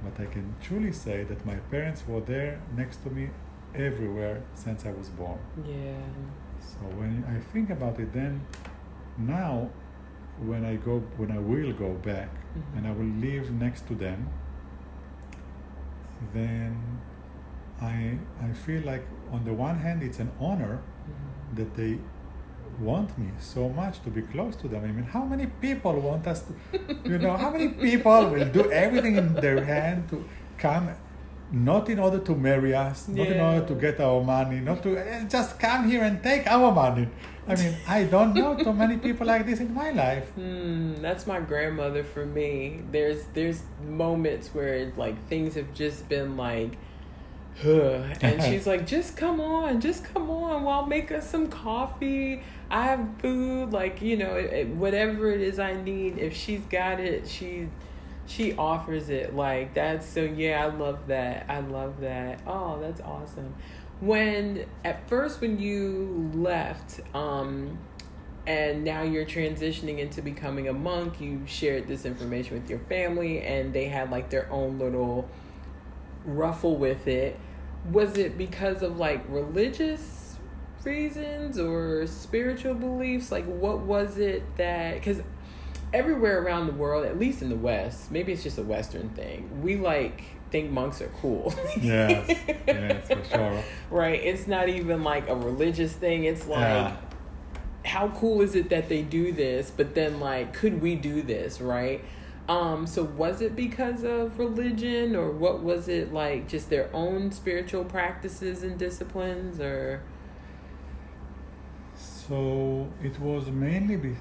but 0.04 0.14
I 0.20 0.26
can 0.26 0.54
truly 0.60 0.92
say 0.92 1.24
that 1.24 1.46
my 1.46 1.56
parents 1.70 2.04
were 2.08 2.20
there 2.20 2.58
next 2.76 2.98
to 3.04 3.10
me 3.10 3.30
everywhere 3.74 4.42
since 4.54 4.84
I 4.84 4.92
was 4.92 5.08
born. 5.08 5.38
Yeah. 5.64 5.94
So 6.60 6.78
when 7.00 7.24
I 7.28 7.38
think 7.52 7.70
about 7.70 7.98
it, 8.00 8.12
then 8.12 8.40
now 9.18 9.68
when 10.44 10.64
I 10.64 10.76
go, 10.76 11.00
when 11.16 11.30
I 11.30 11.38
will 11.38 11.72
go 11.72 11.90
back 11.94 12.30
Mhm. 12.56 12.76
and 12.76 12.86
I 12.86 12.92
will 12.92 13.12
live 13.28 13.50
next 13.52 13.86
to 13.88 13.94
them, 13.94 14.28
then 16.34 16.76
I 17.90 18.18
I 18.46 18.52
feel 18.64 18.82
like 18.92 19.04
on 19.32 19.44
the 19.44 19.52
one 19.52 19.76
hand 19.84 20.02
it's 20.02 20.20
an 20.26 20.30
honor 20.40 20.74
Mhm. 20.78 21.56
that 21.58 21.70
they 21.78 21.92
want 22.88 23.10
me 23.18 23.28
so 23.38 23.68
much 23.68 23.94
to 24.04 24.10
be 24.10 24.22
close 24.32 24.54
to 24.62 24.66
them. 24.72 24.82
I 24.84 24.92
mean, 24.96 25.04
how 25.16 25.24
many 25.32 25.46
people 25.66 25.94
want 26.08 26.26
us 26.32 26.40
to, 26.46 26.52
you 27.12 27.18
know, 27.24 27.34
how 27.36 27.50
many 27.56 27.68
people 27.88 28.20
will 28.32 28.48
do 28.58 28.62
everything 28.84 29.14
in 29.22 29.34
their 29.44 29.60
hand 29.72 29.98
to 30.10 30.16
come, 30.64 30.84
not 31.70 31.88
in 31.94 31.98
order 31.98 32.18
to 32.28 32.34
marry 32.48 32.72
us, 32.74 33.08
not 33.08 33.26
in 33.34 33.40
order 33.48 33.64
to 33.70 33.74
get 33.74 34.00
our 34.00 34.20
money, 34.24 34.58
not 34.60 34.82
to 34.86 34.90
eh, 34.96 35.24
just 35.36 35.50
come 35.66 35.80
here 35.90 36.02
and 36.08 36.22
take 36.30 36.44
our 36.56 36.70
money. 36.72 37.06
I 37.46 37.54
mean, 37.60 37.74
I 37.96 38.04
don't 38.14 38.32
know 38.40 38.50
too 38.66 38.72
many 38.72 38.96
people 39.06 39.26
like 39.26 39.44
this 39.50 39.60
in 39.60 39.70
my 39.82 39.90
life. 40.04 40.26
Hmm, 40.40 40.94
that's 41.06 41.24
my 41.26 41.40
grandmother 41.40 42.02
for 42.14 42.24
me. 42.38 42.50
There's 42.94 43.20
there's 43.36 43.60
moments 44.02 44.44
where 44.56 44.76
like 45.04 45.16
things 45.32 45.50
have 45.60 45.70
just 45.74 46.08
been 46.08 46.30
like 46.48 46.72
and 48.22 48.42
she's 48.42 48.66
like, 48.66 48.86
just 48.86 49.16
come 49.16 49.40
on, 49.40 49.80
just 49.80 50.04
come 50.04 50.30
on. 50.30 50.64
Well, 50.64 50.74
I'll 50.80 50.86
make 50.86 51.12
us 51.12 51.28
some 51.28 51.48
coffee. 51.48 52.42
I 52.70 52.84
have 52.84 53.06
food, 53.18 53.72
like 53.72 54.00
you 54.02 54.16
know, 54.16 54.34
it, 54.36 54.52
it- 54.52 54.68
whatever 54.68 55.30
it 55.30 55.40
is 55.40 55.58
I 55.58 55.74
need. 55.80 56.18
If 56.18 56.34
she's 56.34 56.62
got 56.62 56.98
it, 57.00 57.28
she 57.28 57.68
she 58.26 58.54
offers 58.54 59.10
it. 59.10 59.34
Like 59.36 59.74
that's 59.74 60.06
so. 60.06 60.22
Yeah, 60.22 60.64
I 60.64 60.74
love 60.74 61.06
that. 61.08 61.46
I 61.48 61.60
love 61.60 62.00
that. 62.00 62.40
Oh, 62.46 62.80
that's 62.80 63.00
awesome. 63.00 63.54
When 64.00 64.64
at 64.84 65.08
first 65.08 65.40
when 65.40 65.58
you 65.60 66.30
left, 66.34 67.00
um, 67.14 67.78
and 68.46 68.82
now 68.82 69.02
you're 69.02 69.26
transitioning 69.26 69.98
into 69.98 70.22
becoming 70.22 70.66
a 70.68 70.72
monk. 70.72 71.20
You 71.20 71.42
shared 71.46 71.86
this 71.86 72.04
information 72.04 72.58
with 72.60 72.68
your 72.70 72.80
family, 72.80 73.40
and 73.42 73.72
they 73.72 73.84
had 73.86 74.10
like 74.10 74.30
their 74.30 74.50
own 74.50 74.78
little 74.78 75.28
ruffle 76.24 76.76
with 76.76 77.06
it. 77.06 77.38
Was 77.90 78.16
it 78.16 78.38
because 78.38 78.82
of 78.82 78.98
like 78.98 79.24
religious 79.28 80.36
reasons 80.84 81.58
or 81.58 82.06
spiritual 82.06 82.74
beliefs? 82.74 83.32
Like, 83.32 83.44
what 83.44 83.80
was 83.80 84.18
it 84.18 84.56
that 84.56 84.94
because 84.94 85.20
everywhere 85.92 86.42
around 86.42 86.66
the 86.66 86.72
world, 86.72 87.04
at 87.04 87.18
least 87.18 87.42
in 87.42 87.48
the 87.48 87.56
West, 87.56 88.10
maybe 88.10 88.32
it's 88.32 88.42
just 88.42 88.58
a 88.58 88.62
Western 88.62 89.10
thing. 89.10 89.62
We 89.62 89.76
like 89.76 90.22
think 90.52 90.70
monks 90.70 91.00
are 91.00 91.10
cool. 91.20 91.52
yes, 91.80 92.28
yes, 92.66 93.08
for 93.08 93.24
sure. 93.24 93.64
Right. 93.90 94.20
It's 94.22 94.46
not 94.46 94.68
even 94.68 95.02
like 95.02 95.28
a 95.28 95.34
religious 95.34 95.92
thing. 95.92 96.24
It's 96.24 96.46
like, 96.46 96.60
yeah. 96.60 96.96
how 97.84 98.08
cool 98.10 98.42
is 98.42 98.54
it 98.54 98.70
that 98.70 98.88
they 98.88 99.02
do 99.02 99.32
this? 99.32 99.70
But 99.70 99.94
then, 99.94 100.20
like, 100.20 100.52
could 100.52 100.80
we 100.80 100.94
do 100.94 101.22
this? 101.22 101.60
Right. 101.60 102.04
Um, 102.52 102.86
so 102.86 103.04
was 103.04 103.40
it 103.40 103.56
because 103.56 104.04
of 104.04 104.38
religion 104.38 105.16
or 105.16 105.30
what 105.30 105.62
was 105.62 105.88
it 105.88 106.12
like 106.12 106.48
just 106.48 106.68
their 106.68 106.88
own 106.92 107.32
spiritual 107.32 107.84
practices 107.84 108.62
and 108.62 108.78
disciplines 108.78 109.58
or 109.58 110.02
so 111.94 112.88
it 113.02 113.18
was 113.18 113.46
mainly 113.48 113.96
be- 113.96 114.16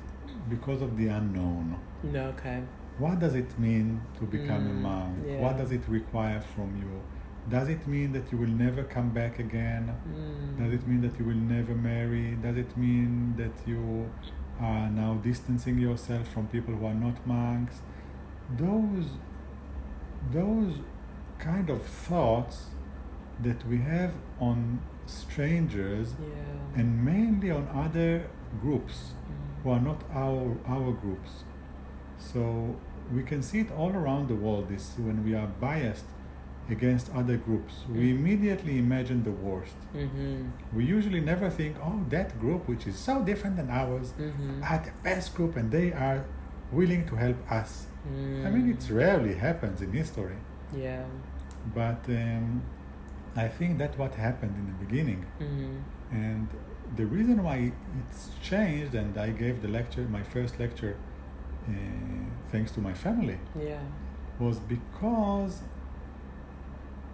because 0.50 0.82
of 0.82 0.98
the 0.98 1.08
unknown. 1.08 1.80
No, 2.04 2.24
okay. 2.34 2.64
What 2.98 3.20
does 3.20 3.36
it 3.36 3.58
mean 3.60 4.02
to 4.20 4.26
become 4.26 4.64
mm, 4.68 4.72
a 4.72 4.74
monk? 4.74 5.18
Yeah. 5.26 5.40
What 5.40 5.58
does 5.58 5.72
it 5.72 5.82
require 5.88 6.42
from 6.56 6.76
you? 6.78 6.92
Does 7.50 7.70
it 7.70 7.86
mean 7.88 8.14
that 8.14 8.32
you 8.32 8.38
will 8.38 8.56
never 8.66 8.84
come 8.84 9.10
back 9.10 9.40
again? 9.40 9.94
Mm. 10.08 10.58
Does 10.60 10.74
it 10.74 10.88
mean 10.88 11.02
that 11.02 11.18
you 11.20 11.26
will 11.26 11.44
never 11.58 11.74
marry? 11.74 12.36
Does 12.36 12.58
it 12.58 12.78
mean 12.78 13.36
that 13.38 13.56
you 13.68 14.10
are 14.60 14.90
now 14.90 15.16
distancing 15.16 15.78
yourself 15.80 16.28
from 16.28 16.48
people 16.48 16.74
who 16.76 16.86
are 16.86 16.94
not 16.94 17.26
monks? 17.26 17.82
Those, 18.58 19.06
those 20.32 20.74
kind 21.40 21.70
of 21.70 21.84
thoughts 21.84 22.66
that 23.42 23.66
we 23.68 23.80
have 23.80 24.14
on 24.40 24.82
strangers 25.06 26.14
yeah. 26.20 26.80
and 26.80 27.04
mainly 27.04 27.52
on 27.52 27.68
other 27.74 28.30
groups 28.62 29.14
who 29.64 29.72
are 29.72 29.80
not 29.80 30.04
our, 30.14 30.58
our 30.68 30.92
groups. 30.92 31.44
So 32.18 32.76
we 33.14 33.24
can 33.24 33.42
see 33.42 33.60
it 33.60 33.72
all 33.72 33.92
around 33.92 34.28
the 34.28 34.36
world 34.36 34.70
this 34.70 34.94
when 34.98 35.24
we 35.24 35.34
are 35.36 35.48
biased 35.48 36.06
against 36.70 37.14
other 37.14 37.38
groups 37.38 37.74
mm-hmm. 37.74 37.98
we 37.98 38.12
immediately 38.12 38.78
imagine 38.78 39.24
the 39.24 39.32
worst 39.32 39.76
mm-hmm. 39.94 40.48
we 40.74 40.86
usually 40.86 41.20
never 41.20 41.50
think 41.50 41.76
oh 41.84 42.00
that 42.10 42.40
group 42.40 42.68
which 42.68 42.88
is 42.88 42.96
so 42.96 43.22
different 43.24 43.56
than 43.58 43.70
ours 43.70 44.14
mm-hmm. 44.18 44.64
are 44.64 44.82
the 44.86 44.92
best 45.04 45.34
group 45.36 45.56
and 45.58 45.72
they 45.72 45.92
are 45.92 46.24
willing 46.72 47.06
to 47.06 47.16
help 47.16 47.52
us 47.52 47.88
i 48.46 48.50
mean 48.50 48.70
it 48.70 48.80
mm. 48.80 48.96
rarely 48.96 49.36
happens 49.36 49.82
in 49.82 49.92
history 49.92 50.38
yeah 50.76 51.04
but 51.76 52.02
um, 52.08 52.62
i 53.36 53.48
think 53.48 53.78
that's 53.78 53.98
what 53.98 54.16
happened 54.16 54.56
in 54.56 54.66
the 54.66 54.86
beginning 54.86 55.26
mm-hmm. 55.40 55.76
and 56.12 56.48
the 56.96 57.06
reason 57.06 57.44
why 57.44 57.72
it's 58.00 58.30
changed, 58.42 58.96
and 58.96 59.18
I 59.18 59.30
gave 59.30 59.62
the 59.62 59.68
lecture, 59.68 60.02
my 60.02 60.24
first 60.24 60.60
lecture, 60.60 60.98
uh, 61.68 61.72
thanks 62.52 62.72
to 62.72 62.82
my 62.82 62.94
family, 62.94 63.40
yeah. 63.60 63.80
was 64.40 64.60
because 64.60 65.62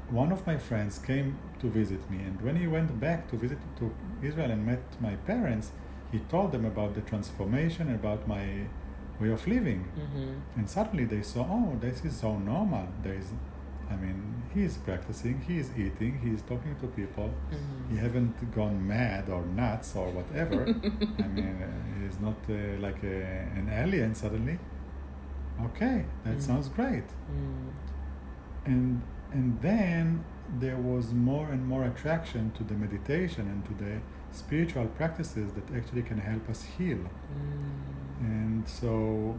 one 0.09 0.31
of 0.31 0.47
my 0.47 0.57
friends 0.57 0.97
came 0.97 1.37
to 1.59 1.69
visit 1.69 2.09
me, 2.09 2.17
and 2.17 2.41
when 2.41 2.55
he 2.55 2.67
went 2.67 2.99
back 2.99 3.29
to 3.29 3.35
visit 3.35 3.59
to 3.77 3.93
Israel 4.23 4.51
and 4.51 4.65
met 4.65 4.81
my 4.99 5.15
parents, 5.15 5.71
he 6.11 6.19
told 6.19 6.51
them 6.51 6.65
about 6.65 6.95
the 6.95 7.01
transformation, 7.01 7.93
about 7.93 8.27
my 8.27 8.67
way 9.19 9.29
of 9.29 9.47
living, 9.47 9.85
mm-hmm. 9.97 10.33
and 10.55 10.69
suddenly 10.69 11.05
they 11.05 11.21
saw, 11.21 11.41
oh, 11.49 11.77
this 11.79 12.03
is 12.05 12.17
so 12.17 12.37
normal. 12.37 12.87
There 13.03 13.15
is 13.15 13.31
I 13.89 13.95
mean, 13.95 14.43
he's 14.53 14.77
practicing, 14.77 15.41
he's 15.47 15.71
eating, 15.77 16.19
he's 16.19 16.41
talking 16.41 16.75
to 16.81 16.87
people. 16.87 17.33
Mm-hmm. 17.51 17.93
He 17.93 17.97
haven't 17.97 18.53
gone 18.53 18.85
mad 18.85 19.29
or 19.29 19.45
nuts 19.45 19.95
or 19.95 20.09
whatever. 20.09 20.63
I 21.19 21.27
mean, 21.27 21.63
uh, 21.63 22.01
he's 22.01 22.19
not 22.19 22.35
uh, 22.49 22.79
like 22.79 23.01
a, 23.03 23.23
an 23.55 23.69
alien 23.71 24.13
suddenly. 24.13 24.59
Okay, 25.61 26.05
that 26.23 26.37
mm. 26.37 26.41
sounds 26.41 26.69
great. 26.69 27.07
Mm. 27.31 27.71
And 28.65 29.01
and 29.31 29.61
then 29.61 30.23
there 30.59 30.77
was 30.77 31.13
more 31.13 31.49
and 31.49 31.65
more 31.65 31.83
attraction 31.85 32.51
to 32.51 32.63
the 32.63 32.73
meditation 32.73 33.47
and 33.47 33.65
to 33.65 33.83
the 33.83 33.99
spiritual 34.31 34.85
practices 34.87 35.51
that 35.53 35.75
actually 35.75 36.03
can 36.03 36.19
help 36.19 36.47
us 36.49 36.63
heal. 36.77 36.99
Mm. 36.99 37.96
And 38.19 38.67
so 38.67 39.37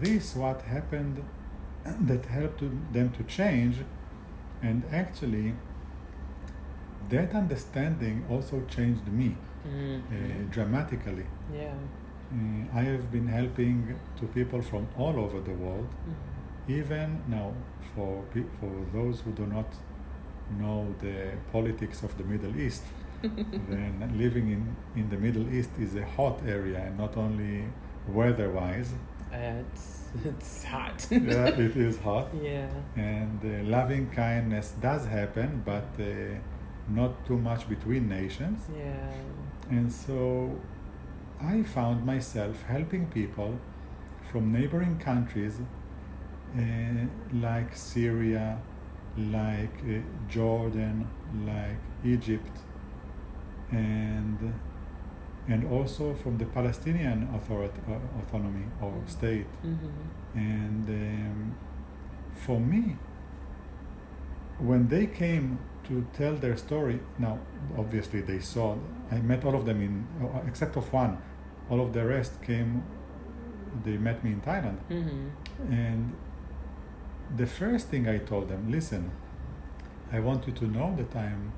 this 0.00 0.34
what 0.34 0.62
happened 0.62 1.22
that 2.00 2.26
helped 2.26 2.60
them 2.92 3.10
to 3.10 3.22
change 3.24 3.76
and 4.62 4.82
actually 4.90 5.54
that 7.08 7.34
understanding 7.34 8.24
also 8.30 8.62
changed 8.68 9.06
me 9.08 9.36
mm-hmm. 9.66 9.96
uh, 9.96 10.52
dramatically 10.52 11.26
yeah 11.54 11.72
uh, 12.32 12.78
i 12.78 12.82
have 12.82 13.10
been 13.12 13.28
helping 13.28 13.94
to 14.18 14.26
people 14.26 14.62
from 14.62 14.88
all 14.98 15.18
over 15.18 15.40
the 15.40 15.52
world 15.52 15.88
mm-hmm. 15.88 16.72
even 16.80 17.22
now 17.28 17.52
for 17.94 18.24
for 18.60 18.72
those 18.92 19.20
who 19.20 19.30
do 19.32 19.46
not 19.46 19.66
know 20.58 20.94
the 21.00 21.32
politics 21.52 22.02
of 22.02 22.16
the 22.18 22.24
middle 22.24 22.54
east 22.58 22.82
then 23.22 24.12
living 24.16 24.50
in 24.50 24.76
in 25.00 25.08
the 25.10 25.16
middle 25.16 25.48
east 25.52 25.70
is 25.78 25.94
a 25.94 26.06
hot 26.16 26.40
area 26.46 26.78
and 26.78 26.98
not 26.98 27.16
only 27.16 27.64
weather 28.08 28.50
wise 28.50 28.92
it's 29.32 30.02
it's 30.24 30.64
hot. 30.64 31.06
yeah, 31.10 31.46
it 31.48 31.76
is 31.76 31.98
hot. 32.08 32.28
Yeah. 32.42 32.68
And 32.96 33.40
uh, 33.44 33.68
loving 33.68 34.10
kindness 34.10 34.74
does 34.80 35.06
happen, 35.06 35.62
but 35.64 35.88
uh, 36.00 36.38
not 36.88 37.26
too 37.26 37.36
much 37.36 37.68
between 37.68 38.08
nations. 38.08 38.62
Yeah. 38.74 39.12
And 39.70 39.92
so 39.92 40.58
I 41.42 41.62
found 41.62 42.06
myself 42.06 42.62
helping 42.62 43.06
people 43.06 43.58
from 44.30 44.52
neighboring 44.52 44.98
countries 44.98 45.60
uh, 46.56 46.62
like 47.34 47.76
Syria, 47.76 48.58
like 49.18 49.78
uh, 49.84 50.00
Jordan, 50.28 51.08
like 51.44 51.80
Egypt, 52.04 52.58
and 53.70 54.54
and 55.48 55.70
also 55.70 56.14
from 56.14 56.38
the 56.38 56.44
Palestinian 56.46 57.28
authority, 57.34 57.80
uh, 57.88 58.22
autonomy 58.22 58.64
or 58.80 58.90
mm-hmm. 58.90 59.06
state. 59.06 59.46
Mm-hmm. 59.64 60.38
And 60.38 60.88
um, 60.88 61.54
for 62.34 62.58
me, 62.58 62.96
when 64.58 64.88
they 64.88 65.06
came 65.06 65.58
to 65.84 66.06
tell 66.12 66.34
their 66.34 66.56
story, 66.56 67.00
now 67.18 67.38
obviously 67.78 68.20
they 68.22 68.40
saw, 68.40 68.76
I 69.10 69.18
met 69.20 69.44
all 69.44 69.54
of 69.54 69.66
them 69.66 69.80
in, 69.80 70.06
uh, 70.20 70.40
except 70.48 70.76
of 70.76 70.92
one, 70.92 71.18
all 71.70 71.80
of 71.80 71.92
the 71.92 72.04
rest 72.04 72.42
came, 72.42 72.82
they 73.84 73.96
met 73.96 74.24
me 74.24 74.32
in 74.32 74.40
Thailand. 74.40 74.78
Mm-hmm. 74.90 75.72
And 75.72 76.14
the 77.36 77.46
first 77.46 77.88
thing 77.88 78.08
I 78.08 78.18
told 78.18 78.48
them, 78.48 78.70
listen, 78.70 79.12
I 80.12 80.20
want 80.20 80.46
you 80.46 80.52
to 80.54 80.66
know 80.66 80.94
that 80.96 81.14
I'm 81.16 81.52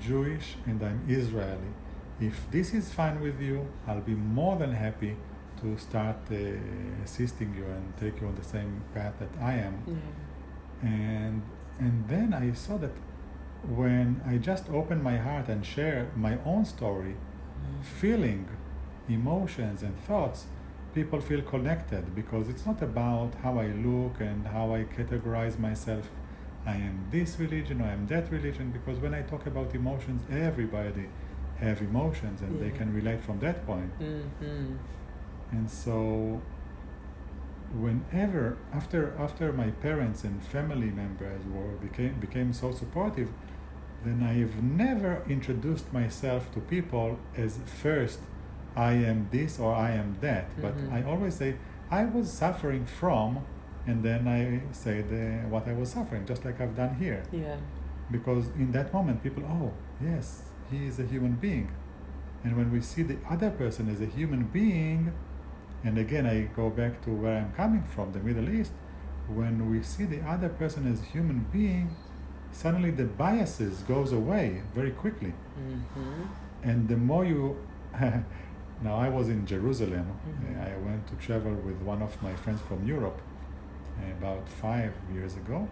Jewish 0.00 0.56
and 0.66 0.82
I'm 0.82 1.04
Israeli 1.08 1.72
if 2.20 2.50
this 2.50 2.74
is 2.74 2.92
fine 2.92 3.20
with 3.20 3.40
you, 3.40 3.66
I'll 3.86 4.00
be 4.00 4.14
more 4.14 4.56
than 4.56 4.72
happy 4.72 5.16
to 5.60 5.76
start 5.78 6.16
uh, 6.30 6.36
assisting 7.04 7.54
you 7.54 7.64
and 7.64 7.96
take 7.96 8.20
you 8.20 8.26
on 8.26 8.34
the 8.34 8.44
same 8.44 8.82
path 8.94 9.14
that 9.18 9.30
I 9.40 9.54
am. 9.54 9.74
Yeah. 9.86 10.88
And 10.88 11.42
and 11.78 12.08
then 12.08 12.34
I 12.34 12.52
saw 12.52 12.76
that 12.78 12.92
when 13.68 14.20
I 14.26 14.38
just 14.38 14.68
open 14.70 15.02
my 15.02 15.16
heart 15.16 15.48
and 15.48 15.64
share 15.64 16.10
my 16.16 16.38
own 16.44 16.64
story, 16.64 17.14
mm. 17.14 17.84
feeling, 17.84 18.48
emotions 19.08 19.82
and 19.82 19.98
thoughts, 20.00 20.46
people 20.94 21.20
feel 21.20 21.42
connected 21.42 22.14
because 22.14 22.48
it's 22.48 22.66
not 22.66 22.82
about 22.82 23.34
how 23.42 23.58
I 23.58 23.68
look 23.68 24.20
and 24.20 24.46
how 24.46 24.74
I 24.74 24.84
categorize 24.84 25.58
myself. 25.58 26.10
I 26.66 26.74
am 26.74 27.06
this 27.10 27.38
religion 27.38 27.80
or 27.80 27.84
I 27.84 27.92
am 27.92 28.06
that 28.08 28.30
religion 28.30 28.70
because 28.70 28.98
when 28.98 29.14
I 29.14 29.22
talk 29.22 29.46
about 29.46 29.74
emotions, 29.74 30.22
everybody 30.30 31.06
have 31.60 31.80
emotions 31.80 32.40
and 32.40 32.60
they 32.60 32.70
can 32.70 32.92
relate 32.94 33.22
from 33.22 33.40
that 33.40 33.66
point. 33.66 33.98
Mm-hmm. 34.00 34.76
And 35.50 35.70
so 35.70 36.40
whenever 37.74 38.56
after 38.72 39.14
after 39.18 39.52
my 39.52 39.70
parents 39.70 40.24
and 40.24 40.42
family 40.42 40.90
members 40.90 41.42
were 41.54 41.76
became 41.86 42.14
became 42.20 42.52
so 42.52 42.72
supportive, 42.72 43.28
then 44.04 44.22
I've 44.22 44.62
never 44.62 45.22
introduced 45.28 45.92
myself 45.92 46.52
to 46.54 46.60
people 46.60 47.18
as 47.36 47.58
first 47.82 48.20
I 48.76 48.92
am 48.92 49.28
this 49.30 49.58
or 49.58 49.74
I 49.74 49.90
am 49.92 50.16
that. 50.20 50.50
Mm-hmm. 50.50 50.62
But 50.62 50.74
I 50.96 51.02
always 51.02 51.34
say 51.34 51.56
I 51.90 52.04
was 52.04 52.30
suffering 52.30 52.86
from 52.86 53.44
and 53.88 54.02
then 54.02 54.28
I 54.28 54.72
say 54.72 55.00
uh, 55.00 55.48
what 55.48 55.66
I 55.66 55.72
was 55.72 55.90
suffering, 55.90 56.26
just 56.26 56.44
like 56.44 56.60
I've 56.60 56.76
done 56.76 56.94
here. 56.96 57.22
Yeah. 57.32 57.56
Because 58.10 58.48
in 58.48 58.70
that 58.72 58.92
moment, 58.92 59.22
people, 59.22 59.42
oh, 59.44 59.72
yes, 60.02 60.42
he 60.70 60.86
is 60.86 60.98
a 60.98 61.04
human 61.04 61.32
being. 61.32 61.70
And 62.44 62.56
when 62.56 62.70
we 62.70 62.80
see 62.80 63.02
the 63.02 63.18
other 63.28 63.50
person 63.50 63.88
as 63.88 64.00
a 64.00 64.06
human 64.06 64.44
being, 64.44 65.12
and 65.84 65.98
again, 65.98 66.26
I 66.26 66.42
go 66.54 66.70
back 66.70 67.02
to 67.04 67.10
where 67.10 67.38
I'm 67.38 67.52
coming 67.52 67.82
from, 67.82 68.12
the 68.12 68.20
Middle 68.20 68.48
East, 68.48 68.72
when 69.28 69.70
we 69.70 69.82
see 69.82 70.04
the 70.04 70.20
other 70.22 70.48
person 70.48 70.90
as 70.90 71.00
a 71.00 71.04
human 71.04 71.46
being, 71.52 71.94
suddenly 72.52 72.90
the 72.90 73.04
biases 73.04 73.80
goes 73.80 74.12
away 74.12 74.62
very 74.74 74.90
quickly. 74.90 75.34
Mm-hmm. 75.60 76.22
And 76.62 76.88
the 76.88 76.96
more 76.96 77.24
you, 77.24 77.56
now 78.82 78.96
I 78.96 79.08
was 79.08 79.28
in 79.28 79.46
Jerusalem. 79.46 80.06
Mhm. 80.26 80.60
I 80.60 80.76
went 80.78 81.06
to 81.08 81.14
travel 81.16 81.52
with 81.52 81.76
one 81.82 82.02
of 82.02 82.20
my 82.22 82.34
friends 82.34 82.60
from 82.62 82.86
Europe 82.86 83.20
uh, 84.00 84.10
about 84.18 84.48
five 84.48 84.92
years 85.12 85.36
ago. 85.36 85.68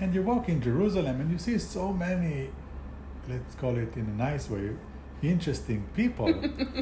And 0.00 0.14
you 0.14 0.22
walk 0.22 0.48
in 0.48 0.60
Jerusalem 0.62 1.20
and 1.20 1.30
you 1.30 1.38
see 1.38 1.58
so 1.58 1.92
many, 1.92 2.50
let's 3.28 3.54
call 3.54 3.76
it 3.76 3.96
in 3.96 4.06
a 4.06 4.16
nice 4.30 4.48
way, 4.50 4.70
interesting 5.22 5.84
people, 5.94 6.32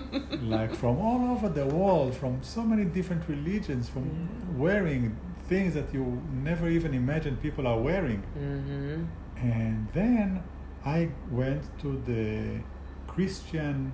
like 0.43 0.75
from 0.75 0.99
all 0.99 1.33
over 1.33 1.49
the 1.49 1.67
world, 1.67 2.15
from 2.15 2.43
so 2.43 2.63
many 2.63 2.85
different 2.85 3.23
religions, 3.29 3.89
from 3.89 4.05
Yeah. 4.05 4.63
wearing 4.65 5.17
things 5.49 5.75
that 5.75 5.93
you 5.95 6.05
never 6.45 6.69
even 6.69 6.93
imagined 6.95 7.41
people 7.41 7.67
are 7.67 7.81
wearing. 7.81 8.23
Mm-hmm. 8.39 9.05
And 9.39 9.89
then 9.93 10.43
I 10.85 11.09
went 11.31 11.63
to 11.83 12.01
the 12.07 12.61
Christian 13.07 13.93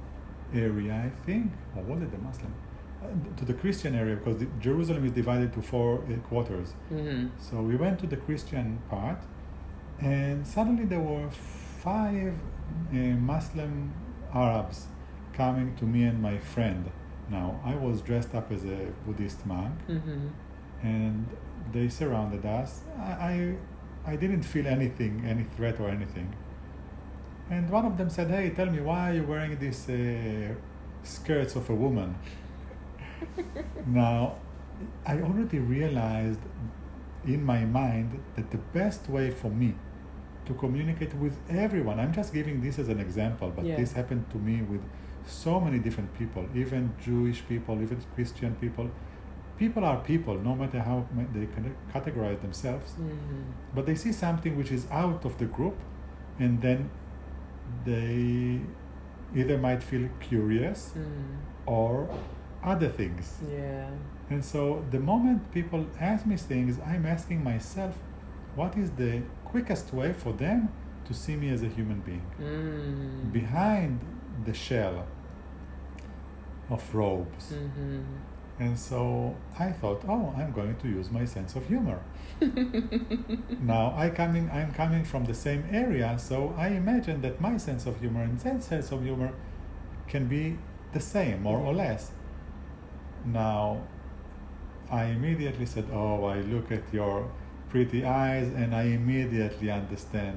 area, 0.53 0.93
I 1.07 1.11
think, 1.27 1.53
or 1.77 1.83
was 1.83 2.03
it 2.03 2.11
the 2.11 2.19
Muslim? 2.19 2.53
Uh, 3.03 3.09
To 3.39 3.45
the 3.45 3.55
Christian 3.55 3.95
area 3.95 4.17
because 4.17 4.39
the, 4.39 4.47
Jerusalem 4.61 5.05
is 5.05 5.13
divided 5.13 5.53
to 5.55 5.63
four 5.63 5.91
uh, 5.99 6.17
quarters. 6.29 6.69
Mm-hmm. 6.93 7.29
So 7.47 7.55
we 7.71 7.77
went 7.77 7.99
to 8.01 8.07
the 8.07 8.17
Christian 8.17 8.79
part, 8.91 9.21
and 10.01 10.47
suddenly 10.47 10.85
there 10.93 11.01
were 11.01 11.29
five 11.85 12.35
uh, 12.93 12.97
Muslim 13.33 13.93
Arabs 14.33 14.87
coming 15.33 15.75
to 15.77 15.85
me 15.85 16.05
and 16.05 16.21
my 16.23 16.39
friend. 16.39 16.91
Now 17.31 17.61
I 17.65 17.75
was 17.75 18.01
dressed 18.03 18.35
up 18.35 18.51
as 18.53 18.65
a 18.65 18.81
Buddhist 19.07 19.45
monk, 19.47 19.75
Mm-hmm. 19.89 20.29
and 20.83 21.27
they 21.73 21.89
surrounded 21.89 22.45
us. 22.47 22.81
I, 22.99 23.13
I, 23.33 23.57
I 24.13 24.17
didn't 24.17 24.43
feel 24.43 24.67
anything, 24.67 25.25
any 25.27 25.45
threat 25.57 25.81
or 25.81 25.89
anything. 25.89 26.35
And 27.51 27.69
one 27.71 27.85
of 27.87 27.97
them 27.99 28.11
said, 28.11 28.29
"Hey, 28.31 28.51
tell 28.51 28.71
me 28.77 28.81
why 28.81 29.11
are 29.11 29.15
you 29.15 29.25
wearing 29.25 29.59
these 29.59 29.89
uh, 29.89 30.55
skirts 31.03 31.57
of 31.57 31.69
a 31.71 31.75
woman?" 31.75 32.15
now, 33.87 34.37
I 35.07 35.21
already 35.21 35.59
realized 35.59 36.41
in 37.25 37.43
my 37.45 37.65
mind 37.65 38.21
that 38.37 38.51
the 38.51 38.59
best 38.79 39.09
way 39.09 39.31
for 39.31 39.51
me 39.51 39.75
to 40.47 40.55
communicate 40.55 41.15
with 41.15 41.37
everyone, 41.49 41.99
I'm 42.01 42.13
just 42.13 42.33
giving 42.33 42.61
this 42.61 42.79
as 42.79 42.89
an 42.89 43.01
example, 43.01 43.53
but 43.57 43.65
Yeah. 43.65 43.77
this 43.77 43.93
happened 43.93 44.25
to 44.31 44.39
me 44.39 44.63
with 44.63 44.83
so 45.27 45.59
many 45.61 45.79
different 45.79 46.13
people, 46.19 46.45
even 46.55 46.93
Jewish 47.01 47.47
people, 47.49 47.81
even 47.81 47.99
Christian 48.15 48.55
people. 48.61 48.91
People 49.59 49.85
are 49.85 49.99
people, 50.01 50.35
no 50.39 50.55
matter 50.55 50.81
how 50.81 51.07
they 51.33 51.47
categorize 51.95 52.41
themselves, 52.41 52.93
Mm-hmm. 52.93 53.43
but 53.75 53.87
they 53.87 53.95
see 53.95 54.13
something 54.13 54.57
which 54.57 54.73
is 54.73 54.87
out 54.91 55.25
of 55.25 55.39
the 55.39 55.47
group, 55.47 55.77
and 56.39 56.61
then 56.61 56.91
they 57.85 58.61
either 59.35 59.59
might 59.59 59.83
feel 59.83 60.09
curious 60.21 60.93
Mm. 60.97 61.37
or 61.67 62.09
other 62.63 62.89
things. 62.89 63.41
Yeah. 63.51 63.89
And 64.31 64.45
so 64.45 64.85
the 64.91 64.99
moment 65.01 65.51
people 65.53 65.87
ask 66.01 66.27
me 66.27 66.37
things, 66.37 66.79
I'm 66.87 67.05
asking 67.07 67.43
myself, 67.45 67.95
what 68.57 68.77
is 68.77 68.91
the 68.93 69.23
quickest 69.55 69.95
way 69.95 70.13
for 70.13 70.33
them 70.33 70.69
to 71.07 71.15
see 71.15 71.37
me 71.37 71.49
as 71.57 71.63
a 71.63 71.69
human 71.69 72.01
being? 72.01 72.27
Mm. 72.41 73.33
Behind 73.33 74.01
the 74.45 74.53
shell 74.53 75.07
of 76.69 76.83
robes. 76.93 77.53
Mm-hmm. 77.53 78.01
And 78.59 78.77
so 78.77 79.37
I 79.57 79.71
thought, 79.71 80.03
oh, 80.09 80.35
I'm 80.37 80.51
going 80.51 80.75
to 80.83 80.89
use 80.89 81.09
my 81.19 81.25
sense 81.25 81.55
of 81.55 81.69
humor. 81.69 82.01
now 83.75 83.95
I 83.97 84.11
coming, 84.11 84.51
I'm 84.53 84.73
coming 84.73 85.05
from 85.05 85.25
the 85.25 85.35
same 85.35 85.63
area, 85.71 86.17
so 86.19 86.53
I 86.59 86.69
imagine 86.83 87.21
that 87.23 87.41
my 87.41 87.57
sense 87.57 87.87
of 87.87 88.01
humor 88.01 88.23
and 88.25 88.41
their 88.41 88.61
sense 88.61 88.91
of 88.91 89.05
humor 89.05 89.33
can 90.09 90.27
be 90.27 90.59
the 90.93 91.01
same, 91.01 91.45
more 91.45 91.61
or 91.61 91.75
less. 91.75 92.11
Now, 93.25 93.83
I 94.91 95.05
immediately 95.17 95.67
said, 95.67 95.87
oh, 95.93 96.25
I 96.25 96.41
look 96.41 96.73
at 96.73 96.85
your 96.93 97.31
pretty 97.75 98.05
eyes, 98.05 98.49
and 98.61 98.73
I 98.73 98.85
immediately 98.99 99.69
understand 99.69 100.37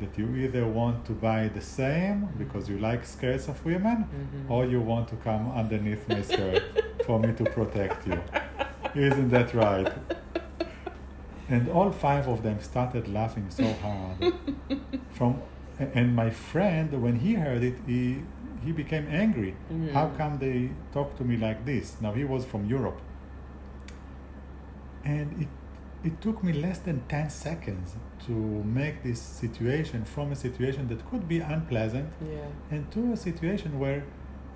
that 0.00 0.16
you 0.16 0.26
either 0.44 0.64
want 0.80 1.04
to 1.08 1.12
buy 1.28 1.48
the 1.48 1.60
same 1.60 2.18
because 2.38 2.68
you 2.70 2.78
like 2.78 3.02
skirts 3.16 3.48
of 3.48 3.56
women, 3.64 3.98
Mhm. 4.04 4.50
or 4.54 4.60
you 4.72 4.80
want 4.92 5.08
to 5.12 5.16
come 5.28 5.44
underneath 5.62 6.02
my 6.08 6.22
skirt 6.22 6.62
for 7.06 7.16
me 7.24 7.30
to 7.40 7.44
protect 7.56 8.06
you. 8.10 8.18
Isn't 9.08 9.30
that 9.36 9.48
right? 9.64 9.92
And 11.54 11.62
all 11.76 11.90
five 12.06 12.24
of 12.34 12.38
them 12.46 12.58
started 12.60 13.04
laughing 13.18 13.46
so 13.60 13.66
hard. 13.84 14.16
From 15.18 15.32
and 15.98 16.08
my 16.22 16.30
friend, 16.52 16.88
when 17.04 17.16
he 17.24 17.30
heard 17.44 17.62
it, 17.70 17.76
he 17.90 18.00
he 18.64 18.70
became 18.82 19.06
angry. 19.24 19.52
Mhm. 19.72 19.92
How 19.96 20.06
come 20.20 20.34
they 20.46 20.58
talk 20.96 21.08
to 21.18 21.24
me 21.30 21.36
like 21.46 21.60
this? 21.72 21.86
Now 22.04 22.12
he 22.20 22.24
was 22.34 22.42
from 22.52 22.62
Europe, 22.76 23.00
and 25.04 25.28
it 25.42 25.48
it 26.08 26.14
took 26.24 26.38
me 26.46 26.52
less 26.66 26.78
than 26.86 26.98
ten 27.14 27.28
seconds 27.30 27.88
to 28.26 28.32
make 28.80 28.96
this 29.08 29.20
situation 29.42 30.04
from 30.04 30.26
a 30.32 30.36
situation 30.46 30.82
that 30.90 31.00
could 31.10 31.24
be 31.34 31.38
unpleasant 31.54 32.10
Yeah. 32.20 32.48
and 32.72 32.82
to 32.94 33.00
a 33.12 33.16
situation 33.28 33.70
where 33.82 34.02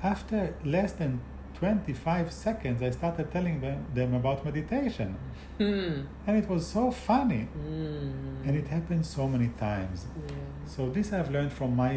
after 0.02 0.40
less 0.64 0.92
than 1.00 1.12
25 1.54 2.32
seconds 2.32 2.78
i 2.82 2.90
started 2.90 3.26
telling 3.36 3.60
them, 3.60 3.78
them 3.94 4.14
about 4.20 4.44
meditation 4.44 5.10
Hmm. 5.58 5.92
and 6.26 6.34
it 6.42 6.48
was 6.48 6.62
so 6.76 6.90
funny 6.90 7.42
Mm. 7.48 8.46
and 8.46 8.52
it 8.60 8.66
happened 8.76 9.04
so 9.18 9.22
many 9.34 9.48
times 9.68 9.98
Yeah. 10.06 10.34
so 10.74 10.80
this 10.96 11.06
i've 11.16 11.30
learned 11.36 11.52
from 11.52 11.70
my 11.84 11.94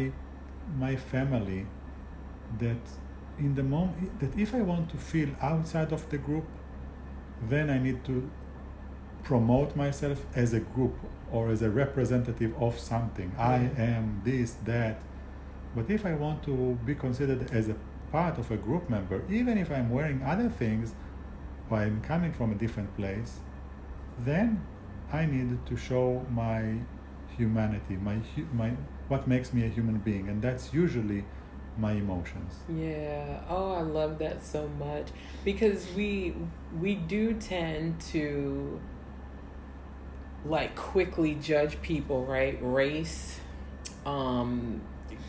my 0.84 0.94
family 1.12 1.62
that 2.58 2.82
in 3.38 3.54
the 3.54 3.62
moment 3.62 4.20
that 4.20 4.32
if 4.44 4.50
i 4.54 4.60
want 4.70 4.84
to 4.94 4.96
feel 5.10 5.30
outside 5.50 5.90
of 5.98 6.02
the 6.12 6.18
group 6.26 6.46
then 7.52 7.66
i 7.70 7.78
need 7.86 7.98
to 8.10 8.14
promote 9.24 9.74
myself 9.74 10.24
as 10.34 10.52
a 10.52 10.60
group 10.60 10.94
or 11.32 11.48
as 11.48 11.62
a 11.62 11.70
representative 11.70 12.54
of 12.62 12.78
something. 12.78 13.32
I 13.38 13.56
am 13.76 14.22
this 14.24 14.52
that. 14.64 15.00
But 15.74 15.90
if 15.90 16.06
i 16.06 16.14
want 16.14 16.42
to 16.44 16.78
be 16.86 16.94
considered 16.94 17.50
as 17.50 17.68
a 17.68 17.76
part 18.12 18.38
of 18.38 18.50
a 18.50 18.56
group 18.56 18.88
member 18.88 19.22
even 19.28 19.58
if 19.58 19.72
i'm 19.72 19.90
wearing 19.90 20.22
other 20.22 20.48
things 20.48 20.94
or 21.68 21.78
i'm 21.78 22.00
coming 22.02 22.32
from 22.32 22.52
a 22.52 22.54
different 22.54 22.94
place 22.96 23.40
then 24.20 24.64
i 25.12 25.26
need 25.26 25.58
to 25.66 25.76
show 25.76 26.24
my 26.30 26.76
humanity 27.36 27.96
my 27.96 28.14
hu- 28.36 28.46
my 28.52 28.70
what 29.08 29.26
makes 29.26 29.52
me 29.52 29.64
a 29.64 29.68
human 29.68 29.98
being 29.98 30.28
and 30.28 30.40
that's 30.40 30.72
usually 30.72 31.24
my 31.76 31.92
emotions. 31.92 32.54
Yeah. 32.68 33.40
Oh, 33.48 33.72
I 33.72 33.80
love 33.80 34.18
that 34.18 34.44
so 34.44 34.68
much. 34.78 35.08
Because 35.44 35.88
we 35.96 36.34
we 36.80 36.94
do 36.94 37.34
tend 37.34 38.00
to 38.12 38.80
like 40.44 40.76
quickly 40.76 41.34
judge 41.34 41.80
people, 41.82 42.24
right? 42.24 42.58
Race, 42.60 43.40
um, 44.04 44.80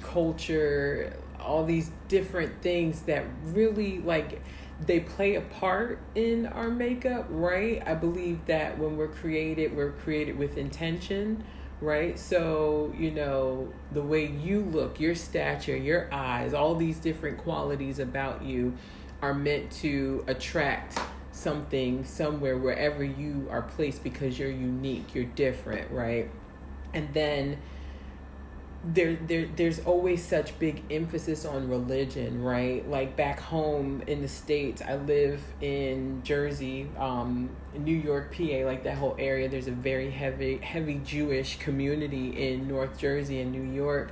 culture, 0.01 1.13
all 1.39 1.63
these 1.63 1.91
different 2.07 2.61
things 2.61 3.01
that 3.03 3.23
really 3.45 3.99
like 3.99 4.41
they 4.85 4.99
play 4.99 5.35
a 5.35 5.41
part 5.41 5.99
in 6.15 6.45
our 6.47 6.69
makeup, 6.69 7.27
right? 7.29 7.81
I 7.85 7.93
believe 7.93 8.45
that 8.47 8.77
when 8.77 8.97
we're 8.97 9.07
created, 9.07 9.75
we're 9.75 9.91
created 9.91 10.37
with 10.37 10.57
intention, 10.57 11.45
right? 11.79 12.19
So, 12.19 12.93
you 12.97 13.11
know, 13.11 13.71
the 13.93 14.01
way 14.01 14.25
you 14.25 14.61
look, 14.61 14.99
your 14.99 15.15
stature, 15.15 15.77
your 15.77 16.13
eyes, 16.13 16.53
all 16.53 16.75
these 16.75 16.99
different 16.99 17.37
qualities 17.37 17.99
about 17.99 18.43
you 18.43 18.73
are 19.21 19.33
meant 19.33 19.71
to 19.71 20.25
attract 20.27 20.99
something 21.35 22.05
somewhere 22.05 22.57
wherever 22.57 23.03
you 23.03 23.47
are 23.49 23.61
placed 23.61 24.03
because 24.03 24.39
you're 24.39 24.49
unique, 24.49 25.13
you're 25.13 25.25
different, 25.25 25.91
right? 25.91 26.29
And 26.93 27.13
then 27.13 27.57
there, 28.87 29.15
there 29.15 29.47
there's 29.55 29.79
always 29.79 30.23
such 30.23 30.57
big 30.59 30.83
emphasis 30.91 31.43
on 31.43 31.67
religion 31.69 32.43
right 32.43 32.87
like 32.87 33.15
back 33.15 33.39
home 33.39 34.03
in 34.05 34.21
the 34.21 34.27
states 34.27 34.79
i 34.79 34.95
live 34.95 35.41
in 35.59 36.21
jersey 36.23 36.87
um 36.99 37.49
new 37.75 37.95
york 37.95 38.31
pa 38.31 38.63
like 38.63 38.83
that 38.83 38.95
whole 38.97 39.15
area 39.17 39.49
there's 39.49 39.65
a 39.65 39.71
very 39.71 40.11
heavy 40.11 40.57
heavy 40.57 41.01
jewish 41.03 41.57
community 41.57 42.29
in 42.29 42.67
north 42.67 42.95
jersey 42.95 43.41
and 43.41 43.51
new 43.51 43.73
york 43.73 44.11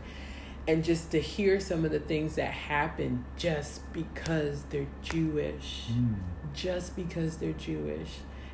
and 0.68 0.84
just 0.84 1.12
to 1.12 1.20
hear 1.22 1.60
some 1.60 1.86
of 1.86 1.92
the 1.92 2.00
things 2.00 2.36
that 2.36 2.50
happen 2.52 3.24
just 3.38 3.82
because 3.94 4.64
they're 4.72 4.88
jewish 5.04 5.90
Mm. 5.92 6.16
Just 6.54 6.96
because 6.96 7.38
they're 7.38 7.54
Jewish. 7.54 8.10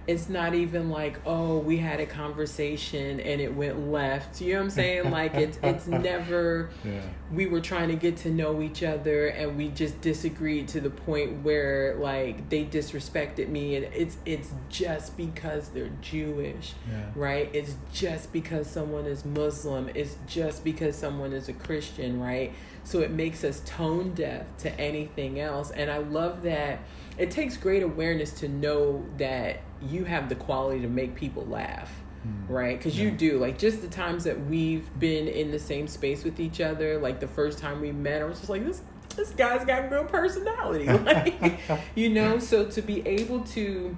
it's 0.08 0.28
not 0.30 0.56
even 0.56 0.90
like 0.90 1.20
oh 1.26 1.60
we 1.60 1.78
had 1.78 2.00
a 2.00 2.06
conversation 2.06 3.20
and 3.20 3.40
it 3.42 3.54
went 3.54 3.92
left. 3.92 4.42
You 4.42 4.54
know 4.54 4.60
what 4.60 4.64
i'm 4.66 4.70
saying? 4.72 5.12
Like 5.20 5.36
it's 5.36 5.60
it's 5.62 5.86
never 5.88 6.70
Yeah. 6.84 7.02
we 7.32 7.46
were 7.46 7.62
trying 7.62 7.90
to 7.90 7.96
get 7.96 8.18
to 8.26 8.30
know 8.32 8.60
each 8.62 8.82
other 8.82 9.28
and 9.28 9.56
we 9.58 9.68
just 9.70 10.02
disagreed 10.02 10.68
to 10.70 10.82
the 10.82 10.90
point 10.90 11.44
where 11.44 11.96
like 12.00 12.50
they 12.50 12.66
disrespected 12.66 13.50
me. 13.50 13.76
And 13.76 13.86
it's 13.94 14.18
it's 14.26 14.50
just 14.70 15.16
because 15.16 15.70
they're 15.70 15.92
Jewish 16.02 16.74
Yeah. 16.90 17.06
right? 17.14 17.50
It's 17.54 17.76
just 17.94 18.34
because 18.34 18.66
someone 18.68 19.06
is 19.06 19.24
Muslim. 19.26 19.90
It's 19.94 20.16
just 20.28 20.64
because 20.64 20.96
someone 20.96 21.34
is 21.34 21.50
a 21.50 21.54
Christian 21.54 22.20
right? 22.20 22.52
So 22.84 23.02
it 23.02 23.12
makes 23.12 23.44
us 23.44 23.62
tone 23.66 24.14
deaf 24.16 24.46
to 24.60 24.70
anything 24.82 25.40
else. 25.40 25.70
And 25.70 25.92
I 25.92 26.00
love 26.00 26.42
that 26.44 26.80
it 27.20 27.30
takes 27.32 27.58
great 27.58 27.84
awareness 27.84 28.32
to 28.32 28.48
know 28.48 29.06
that 29.18 29.60
you 29.82 30.06
have 30.06 30.30
the 30.30 30.36
quality 30.36 30.82
to 30.82 30.88
make 30.88 31.16
people 31.16 31.46
laugh 31.46 31.92
Mm. 32.28 32.50
right? 32.50 32.78
Because 32.78 33.00
you 33.00 33.12
do. 33.12 33.38
Like 33.40 33.58
just 33.58 33.82
the 33.82 33.88
times 33.88 34.26
that 34.26 34.38
we've 34.48 34.86
been 35.00 35.30
in 35.30 35.52
the 35.52 35.60
same 35.60 35.88
space 35.88 36.26
with 36.26 36.38
each 36.42 36.60
other 36.60 36.98
like 37.00 37.22
the 37.22 37.28
first 37.30 37.60
time 37.60 37.80
we 37.80 37.94
met 37.94 38.22
i 38.22 38.26
was 38.26 38.40
just 38.40 38.50
like 38.50 38.66
this 38.66 38.82
this 39.16 39.30
guy's 39.32 39.64
got 39.66 39.90
real 39.90 40.04
personality. 40.04 40.86
Like, 41.06 41.60
you 41.96 42.10
know? 42.10 42.38
So 42.40 42.66
to 42.66 42.82
be 42.82 43.08
able 43.08 43.40
to 43.56 43.96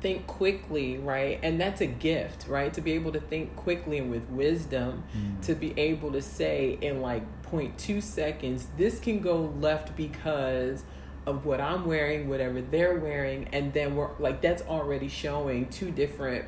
think 0.00 0.26
quickly 0.26 0.98
right? 0.98 1.38
And 1.42 1.60
that's 1.60 1.80
a 1.80 1.86
gift 1.86 2.46
right? 2.48 2.74
To 2.74 2.80
be 2.80 2.92
able 2.92 3.12
to 3.12 3.20
think 3.20 3.54
quickly 3.54 3.98
and 3.98 4.10
with 4.10 4.28
wisdom 4.28 5.04
Mm. 5.16 5.40
to 5.46 5.54
be 5.54 5.72
able 5.78 6.10
to 6.12 6.22
say 6.22 6.78
in 6.80 7.00
like 7.00 7.22
0.2 7.44 8.02
seconds 8.02 8.66
this 8.76 8.98
can 8.98 9.20
go 9.20 9.52
left 9.60 9.96
because 9.96 10.82
of 11.26 11.44
what 11.44 11.60
i'm 11.60 11.84
wearing 11.84 12.28
whatever 12.28 12.60
they're 12.62 12.98
wearing 12.98 13.48
and 13.52 13.72
then 13.72 13.94
we're 13.96 14.10
like 14.18 14.40
that's 14.40 14.62
already 14.62 15.08
showing 15.08 15.68
two 15.68 15.90
different 15.90 16.44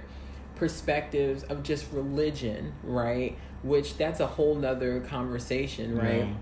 perspectives 0.57 1.43
of 1.45 1.63
just 1.63 1.87
religion 1.93 2.73
right 2.83 3.37
which 3.63 3.97
that's 3.97 4.21
a 4.21 4.27
whole 4.27 4.55
nother 4.55 5.01
conversation 5.01 5.97
right 5.97 6.27
Yeah. 6.27 6.35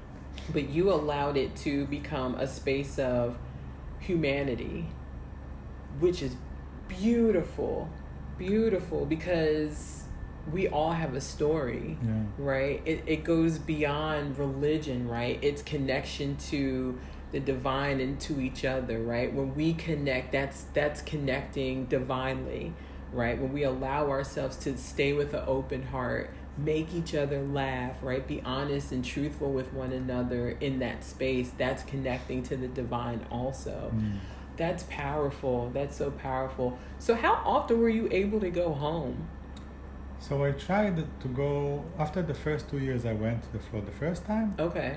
but 0.53 0.69
you 0.71 0.93
allowed 0.93 1.37
it 1.37 1.57
to 1.57 1.87
become 1.87 2.35
a 2.37 2.47
space 2.47 2.99
of 2.99 3.37
humanity 4.01 4.87
which 5.99 6.23
is 6.23 6.37
beautiful 6.89 7.89
beautiful 8.39 9.07
because 9.07 10.05
we 10.53 10.69
all 10.69 10.93
have 10.93 11.15
a 11.15 11.21
story 11.21 11.97
Yeah. 12.05 12.13
right 12.39 12.83
it, 12.85 13.03
it 13.07 13.25
goes 13.25 13.59
beyond 13.59 14.39
religion 14.39 15.09
right 15.09 15.39
it's 15.43 15.63
connection 15.63 16.37
to 16.51 16.99
the 17.37 17.53
divine 17.53 18.01
and 18.01 18.19
to 18.19 18.41
each 18.41 18.65
other 18.65 18.99
right? 18.99 19.33
When 19.33 19.55
we 19.55 19.75
connect 19.75 20.33
that's 20.33 20.63
that's 20.73 21.03
connecting 21.03 21.85
divinely 21.85 22.73
right? 23.13 23.39
When 23.39 23.53
we 23.53 23.63
allow 23.63 24.09
ourselves 24.09 24.57
to 24.59 24.77
stay 24.79 25.13
with 25.13 25.35
an 25.35 25.45
open 25.47 25.83
heart 25.83 26.31
make 26.57 26.95
each 26.95 27.15
other 27.15 27.43
laugh 27.43 27.97
right? 28.01 28.27
Be 28.27 28.41
honest 28.43 28.91
and 28.91 29.05
truthful 29.05 29.53
with 29.53 29.75
one 29.75 29.93
another 29.93 30.57
in 30.61 30.79
that 30.79 31.05
space 31.05 31.51
that's 31.59 31.83
connecting 31.83 32.43
to 32.45 32.57
the 32.57 32.69
divine 32.69 33.27
also. 33.31 33.93
Mm. 33.95 34.21
that's 34.57 34.85
powerful. 34.85 35.71
That's 35.75 35.97
so 35.99 36.11
powerful. 36.11 36.79
So 36.99 37.15
how 37.15 37.35
often 37.45 37.79
were 37.79 37.91
you 37.91 38.09
able 38.11 38.41
to 38.41 38.49
go 38.49 38.73
home? 38.73 39.29
So 40.19 40.43
I 40.43 40.53
tried 40.53 40.97
to 40.97 41.29
go 41.29 41.85
after 41.99 42.23
the 42.23 42.33
first 42.33 42.71
two 42.71 42.79
years. 42.79 43.05
I 43.05 43.13
went 43.13 43.43
to 43.43 43.53
the, 43.53 43.59
for 43.59 43.83
the 43.83 43.93
first 43.93 44.25
time, 44.25 44.55
okay 44.59 44.97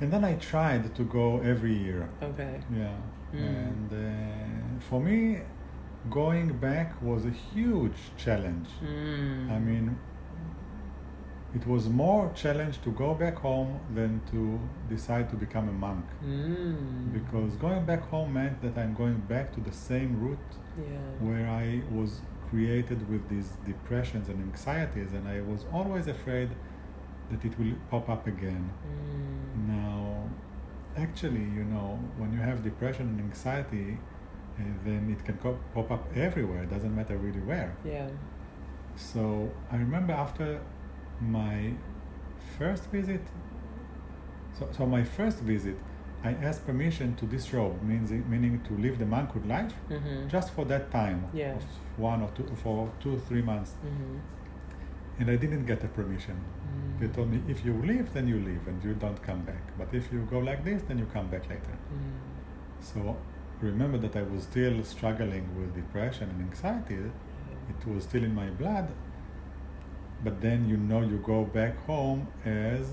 and 0.00 0.10
then 0.12 0.24
I 0.24 0.34
tried 0.34 0.94
to 0.94 1.02
go 1.04 1.40
every 1.52 1.74
year. 1.86 2.08
okay 2.22 2.54
Yeah, 2.82 2.96
Mm. 3.32 3.66
and 3.66 3.88
uh, 3.92 4.80
for 4.88 5.00
me, 5.08 5.18
going 6.20 6.48
back 6.68 6.88
was 7.00 7.22
a 7.26 7.34
huge 7.52 8.00
challenge. 8.24 8.68
mm. 8.82 9.50
I 9.56 9.58
mean, 9.68 9.86
it 11.54 11.66
was 11.66 11.88
more 11.88 12.30
challenge 12.34 12.80
to 12.82 12.90
go 12.92 13.14
back 13.14 13.36
home 13.38 13.80
than 13.94 14.20
to 14.30 14.40
decide 14.94 15.28
to 15.30 15.36
become 15.36 15.68
a 15.68 15.72
monk. 15.86 16.04
mm. 16.24 17.12
Because 17.12 17.50
going 17.66 17.84
back 17.84 18.02
home 18.12 18.32
meant 18.34 18.56
that 18.62 18.74
I'm 18.82 18.94
going 18.94 19.20
back 19.34 19.46
to 19.56 19.60
the 19.68 19.72
same 19.90 20.10
route 20.24 20.52
yeah 20.78 21.26
where 21.26 21.46
I 21.64 21.82
was 21.98 22.10
created 22.48 23.00
with 23.12 23.22
these 23.28 23.48
depressions 23.72 24.28
and 24.30 24.38
anxieties, 24.48 25.10
and 25.16 25.24
I 25.36 25.38
was 25.52 25.60
always 25.78 26.06
afraid 26.16 26.48
that 27.30 27.44
it 27.44 27.58
will 27.58 27.74
pop 27.90 28.08
up 28.08 28.26
again. 28.26 28.70
mm. 28.86 29.68
Now, 29.68 30.28
actually, 30.96 31.44
you 31.58 31.64
know, 31.64 31.98
when 32.18 32.32
you 32.32 32.40
have 32.40 32.62
depression 32.62 33.06
and 33.08 33.20
anxiety, 33.20 33.98
uh, 34.58 34.62
then 34.84 35.14
it 35.16 35.24
can 35.24 35.36
co- 35.38 35.58
pop 35.74 35.90
up 35.90 36.04
everywhere. 36.16 36.62
It 36.64 36.70
doesn't 36.70 36.94
matter 36.94 37.16
really 37.16 37.40
where. 37.40 37.72
yeah 37.84 38.08
So 38.96 39.50
I 39.72 39.76
remember 39.76 40.12
after 40.12 40.60
my 41.20 41.72
first 42.58 42.84
visit, 42.90 43.22
so, 44.58 44.68
so 44.76 44.86
my 44.86 45.04
first 45.04 45.38
visit, 45.40 45.76
I 46.22 46.32
asked 46.48 46.66
permission 46.66 47.14
to 47.16 47.24
disrobe, 47.26 47.82
means, 47.82 48.10
meaning 48.10 48.60
to 48.68 48.72
live 48.76 48.98
the 48.98 49.06
monkhood 49.06 49.46
life 49.48 49.72
mm-hmm. 49.88 50.28
just 50.28 50.52
for 50.52 50.64
that 50.66 50.90
time 50.90 51.24
Yeah. 51.32 51.54
of 51.56 51.64
one 51.96 52.20
or 52.22 52.30
two, 52.36 52.46
for 52.62 52.90
two, 53.00 53.18
three 53.28 53.42
months. 53.42 53.72
mm-hmm. 53.86 54.18
And 55.20 55.30
I 55.30 55.36
didn't 55.36 55.66
get 55.66 55.84
a 55.84 55.88
permission. 55.88 56.36
They 56.98 57.08
told 57.08 57.30
me 57.30 57.40
if 57.48 57.64
you 57.64 57.74
leave, 57.90 58.12
then 58.12 58.26
you 58.28 58.38
leave 58.40 58.66
and 58.66 58.82
you 58.84 58.94
don't 58.94 59.22
come 59.22 59.42
back. 59.42 59.62
But 59.78 59.94
if 59.94 60.12
you 60.12 60.20
go 60.30 60.38
like 60.38 60.64
this, 60.64 60.82
then 60.88 60.98
you 60.98 61.06
come 61.06 61.28
back 61.28 61.48
later. 61.48 61.76
Mm. 61.94 62.18
So 62.80 63.16
remember 63.60 63.98
that 63.98 64.16
I 64.16 64.22
was 64.22 64.42
still 64.44 64.82
struggling 64.84 65.46
with 65.58 65.74
depression 65.74 66.28
and 66.30 66.40
anxiety. 66.50 66.98
It 67.72 67.86
was 67.86 68.04
still 68.04 68.24
in 68.24 68.34
my 68.34 68.50
blood. 68.50 68.88
But 70.24 70.40
then 70.42 70.68
you 70.68 70.76
know 70.76 71.00
you 71.00 71.18
go 71.18 71.44
back 71.44 71.74
home 71.86 72.26
as 72.44 72.92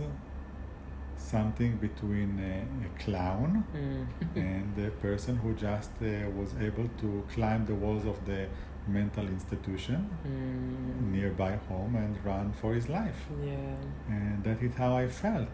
something 1.17 1.75
between 1.77 2.31
a, 2.39 2.85
a 2.87 3.03
clown 3.03 3.65
Mm. 3.75 4.05
and 4.35 4.85
a 4.85 4.91
person 4.91 5.35
who 5.37 5.53
just 5.53 5.91
uh, 6.01 6.29
was 6.39 6.55
able 6.61 6.87
to 7.01 7.23
climb 7.33 7.65
the 7.65 7.75
walls 7.75 8.05
of 8.05 8.17
the 8.25 8.47
mental 8.87 9.25
institution 9.27 9.99
Mm. 10.25 11.11
nearby 11.15 11.53
home 11.69 11.95
and 12.03 12.13
run 12.25 12.51
for 12.61 12.73
his 12.73 12.87
life. 12.89 13.21
yeah 13.43 13.75
And 14.15 14.43
that 14.43 14.61
is 14.61 14.73
how 14.75 14.91
I 15.03 15.07
felt. 15.07 15.49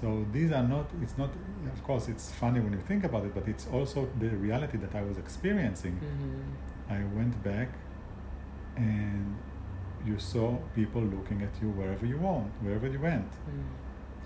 So 0.00 0.26
these 0.32 0.50
are 0.52 0.66
not, 0.74 0.86
it's 1.02 1.16
not, 1.16 1.30
of 1.74 1.82
course, 1.82 2.08
it's 2.08 2.30
funny 2.32 2.60
when 2.60 2.72
you 2.72 2.80
think 2.90 3.04
about 3.04 3.24
it, 3.24 3.32
but 3.34 3.48
it's 3.48 3.66
also 3.76 4.08
the 4.20 4.28
reality 4.46 4.76
that 4.84 4.94
I 4.94 5.02
was 5.02 5.16
experiencing. 5.18 5.94
mm-hmm. 5.96 6.92
I 6.98 7.00
went 7.18 7.34
back 7.42 7.68
and 8.76 9.36
you 10.06 10.18
saw 10.18 10.56
people 10.74 11.02
looking 11.02 11.42
at 11.42 11.52
you 11.60 11.68
wherever 11.70 12.06
you 12.06 12.18
want, 12.18 12.50
wherever 12.62 12.86
you 12.88 13.00
went. 13.00 13.30
Mm. 13.32 13.64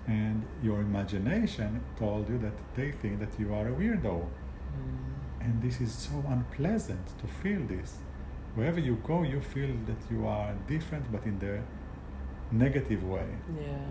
And 0.07 0.43
your 0.61 0.79
imagination 0.81 1.81
told 1.97 2.29
you 2.29 2.37
that 2.39 2.53
they 2.75 2.91
think 2.91 3.19
that 3.19 3.39
you 3.39 3.53
are 3.53 3.67
a 3.67 3.71
weirdo. 3.71 4.15
Mm. 4.21 5.41
And 5.45 5.61
this 5.61 5.81
is 5.81 5.91
so 5.93 6.23
unpleasant 6.27 7.05
to 7.21 7.27
feel 7.41 7.61
this. 7.75 7.97
Wherever 8.55 8.79
you 8.79 8.95
go, 9.03 9.23
you 9.23 9.41
feel 9.41 9.73
that 9.87 9.97
you 10.11 10.27
are 10.27 10.53
different, 10.67 11.11
but 11.11 11.23
in 11.25 11.39
the 11.39 11.59
negative 12.51 13.03
way. 13.03 13.27
yeah 13.59 13.87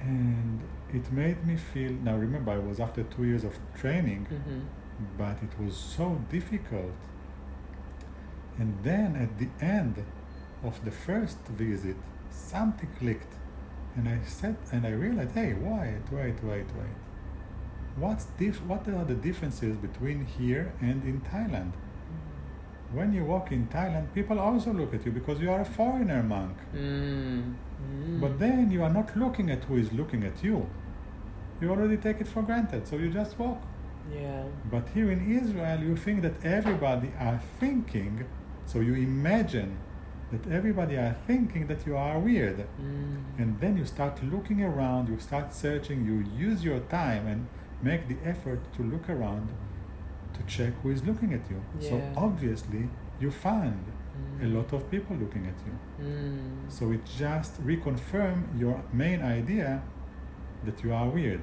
And 0.00 0.60
it 0.92 1.10
made 1.12 1.46
me 1.46 1.56
feel. 1.56 1.92
Now, 1.92 2.16
remember, 2.16 2.52
I 2.52 2.58
was 2.58 2.80
after 2.80 3.02
two 3.04 3.24
years 3.24 3.44
of 3.44 3.54
training, 3.80 4.26
mm-hmm. 4.30 4.60
but 5.16 5.36
it 5.42 5.54
was 5.62 5.76
so 5.76 6.20
difficult. 6.30 6.92
And 8.58 8.76
then 8.82 9.16
at 9.16 9.38
the 9.38 9.48
end 9.64 10.04
of 10.62 10.84
the 10.84 10.90
first 10.90 11.38
visit, 11.48 11.96
something 12.30 12.88
clicked. 12.98 13.34
And 13.96 14.08
I 14.08 14.18
said, 14.26 14.56
and 14.72 14.86
I 14.86 14.90
realized, 14.90 15.32
hey, 15.32 15.54
wait, 15.54 16.02
wait, 16.10 16.42
wait, 16.42 16.66
wait. 16.78 16.96
What's 17.96 18.26
dif- 18.38 18.64
what 18.64 18.88
are 18.88 19.04
the 19.04 19.14
differences 19.14 19.76
between 19.76 20.24
here 20.24 20.72
and 20.80 21.04
in 21.04 21.20
Thailand? 21.20 21.72
When 22.92 23.12
you 23.12 23.24
walk 23.24 23.50
in 23.50 23.66
Thailand, 23.68 24.12
people 24.14 24.38
also 24.38 24.72
look 24.72 24.94
at 24.94 25.04
you 25.04 25.12
because 25.12 25.40
you 25.40 25.50
are 25.50 25.60
a 25.60 25.64
foreigner 25.64 26.22
monk. 26.22 26.56
Mm. 26.74 27.54
Mm. 27.82 28.20
But 28.20 28.38
then 28.38 28.70
you 28.70 28.82
are 28.82 28.90
not 28.92 29.16
looking 29.16 29.50
at 29.50 29.64
who 29.64 29.76
is 29.76 29.92
looking 29.92 30.22
at 30.24 30.44
you. 30.44 30.66
You 31.60 31.70
already 31.70 31.96
take 31.96 32.20
it 32.20 32.28
for 32.28 32.42
granted, 32.42 32.86
so 32.86 32.96
you 32.96 33.10
just 33.10 33.38
walk. 33.38 33.60
yeah 34.12 34.44
But 34.70 34.88
here 34.94 35.10
in 35.10 35.20
Israel, 35.40 35.80
you 35.80 35.96
think 35.96 36.22
that 36.22 36.36
everybody 36.44 37.10
are 37.18 37.40
thinking, 37.58 38.24
so 38.66 38.80
you 38.80 38.94
imagine 38.94 39.78
that 40.32 40.50
everybody 40.50 40.96
are 40.96 41.16
thinking 41.26 41.66
that 41.68 41.86
you 41.86 41.96
are 41.96 42.18
weird. 42.18 42.58
mm. 42.58 43.22
And 43.38 43.60
then 43.60 43.76
you 43.76 43.86
start 43.86 44.22
looking 44.22 44.62
around, 44.62 45.08
you 45.08 45.18
start 45.18 45.52
searching, 45.54 46.04
you 46.04 46.16
use 46.48 46.64
your 46.64 46.80
time 46.80 47.26
and 47.26 47.46
make 47.82 48.08
the 48.08 48.16
effort 48.24 48.60
to 48.76 48.82
look 48.82 49.08
around 49.08 49.48
to 50.34 50.42
check 50.56 50.72
who 50.82 50.90
is 50.90 51.02
looking 51.04 51.32
at 51.34 51.44
you. 51.50 51.60
So 51.80 51.94
obviously, 52.16 52.88
you 53.20 53.30
find 53.30 53.84
a 54.40 54.44
Mm. 54.44 54.54
lot 54.54 54.72
of 54.72 54.80
people 54.90 55.16
looking 55.16 55.44
at 55.52 55.58
you. 55.66 55.74
Mm. 56.04 56.70
So 56.76 56.92
it 56.92 57.04
just 57.18 57.52
reconfirm 57.70 58.36
your 58.62 58.76
main 58.92 59.20
idea 59.22 59.82
that 60.64 60.76
you 60.84 60.92
are 60.94 61.08
weird. 61.08 61.40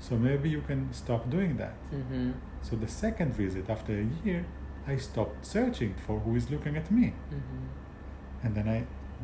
So 0.00 0.16
maybe 0.16 0.48
you 0.48 0.60
can 0.70 0.80
stop 0.92 1.28
doing 1.30 1.56
that. 1.56 1.74
Mm-hmm. 1.92 2.30
So 2.62 2.76
the 2.76 2.86
second 2.88 3.30
visit 3.34 3.64
after 3.68 3.92
a 4.04 4.06
year, 4.24 4.44
I 4.86 4.92
I 4.92 4.96
stopped 4.96 5.44
searching 5.44 5.92
for 6.06 6.14
who 6.24 6.36
is 6.36 6.50
looking 6.50 6.76
at 6.76 6.90
me. 6.90 7.06
Mm-hmm. 7.34 8.44
And 8.44 8.54
then 8.56 8.66
I, 8.76 8.78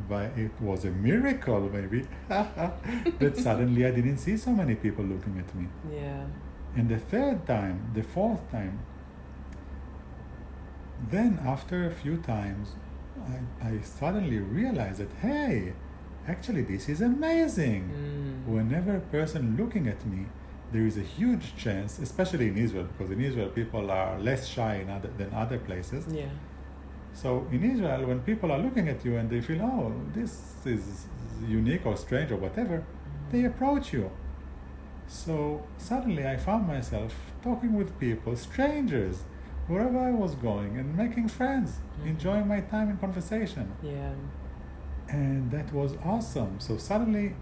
by 0.09 0.25
it 0.43 0.51
was 0.61 0.85
a 0.85 0.91
miracle 0.91 1.61
maybe, 1.77 2.01
that 2.29 3.33
suddenly 3.37 3.85
I 3.85 3.91
didn't 3.91 4.17
see 4.17 4.37
so 4.37 4.51
many 4.51 4.75
people 4.75 5.03
looking 5.05 5.39
at 5.39 5.49
me. 5.55 5.65
Yeah. 6.01 6.25
And 6.75 6.89
the 6.89 6.97
third 6.97 7.47
time, 7.47 7.91
the 7.93 8.03
fourth 8.03 8.51
time, 8.51 8.79
then 11.09 11.39
after 11.45 11.85
a 11.85 11.91
few 11.91 12.17
times, 12.17 12.75
I, 13.61 13.67
I 13.69 13.81
suddenly 13.81 14.39
realized 14.39 14.99
that, 14.99 15.11
hey, 15.21 15.73
actually 16.27 16.63
this 16.63 16.89
is 16.89 17.01
amazing. 17.01 17.83
Mm. 17.89 18.53
Whenever 18.53 18.97
a 18.97 18.99
person 18.99 19.55
looking 19.57 19.87
at 19.87 20.05
me, 20.05 20.25
there 20.71 20.85
is 20.85 20.97
a 20.97 21.01
huge 21.01 21.55
chance, 21.55 21.99
especially 21.99 22.47
in 22.47 22.57
Israel, 22.57 22.85
because 22.85 23.11
in 23.11 23.21
Israel 23.21 23.49
people 23.49 23.91
are 23.91 24.19
less 24.19 24.47
shy 24.47 24.75
in 24.75 24.89
other, 24.89 25.09
than 25.17 25.33
other 25.33 25.59
places. 25.59 26.05
Yeah. 26.11 26.25
So 27.13 27.47
in 27.51 27.63
Israel, 27.63 28.07
when 28.07 28.19
people 28.21 28.51
are 28.51 28.57
looking 28.57 28.89
at 28.89 29.05
you 29.05 29.15
and 29.15 29.29
they 29.29 29.41
feel, 29.41 29.61
oh, 29.61 29.93
this 30.13 30.53
is 30.65 31.05
unique 31.47 31.85
or 31.85 31.95
strange 31.95 32.31
or 32.31 32.37
whatever, 32.37 32.83
they 33.31 33.45
approach 33.45 33.93
you. 33.93 34.11
So 35.07 35.63
suddenly 35.77 36.27
I 36.27 36.37
found 36.37 36.67
myself 36.67 37.13
talking 37.43 37.73
with 37.73 37.97
people, 37.99 38.35
strangers, 38.35 39.23
wherever 39.67 39.97
I 39.99 40.11
was 40.11 40.35
going, 40.35 40.77
and 40.77 40.95
making 40.95 41.27
friends, 41.27 41.79
Mhm. 42.01 42.07
enjoying 42.07 42.47
my 42.47 42.61
time 42.61 42.89
in 42.89 42.97
conversation. 42.97 43.71
Yeah. 43.81 44.11
And 45.09 45.51
that 45.51 45.71
was 45.73 45.95
awesome. 46.03 46.59
So 46.59 46.77
suddenly 46.77 47.35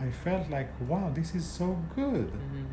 I 0.00 0.10
felt 0.10 0.50
like, 0.50 0.68
wow, 0.88 1.10
this 1.14 1.34
is 1.34 1.44
so 1.44 1.76
good. 1.94 2.28
Mm-hmm. 2.32 2.64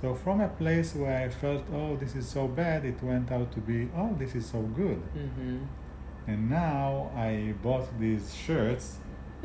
So 0.00 0.14
from 0.14 0.40
a 0.40 0.48
place 0.48 0.94
where 0.94 1.16
I 1.26 1.28
felt, 1.28 1.62
oh, 1.72 1.96
this 1.96 2.14
is 2.16 2.26
so 2.26 2.48
bad, 2.48 2.84
it 2.84 3.02
went 3.02 3.30
out 3.30 3.52
to 3.52 3.60
be, 3.60 3.88
oh, 3.96 4.14
this 4.18 4.34
is 4.34 4.46
so 4.46 4.60
good. 4.62 5.00
Mm-hmm. 5.16 5.58
And 6.26 6.50
now 6.50 7.10
I 7.16 7.54
bought 7.62 7.86
these 7.98 8.34
shirts, 8.34 8.98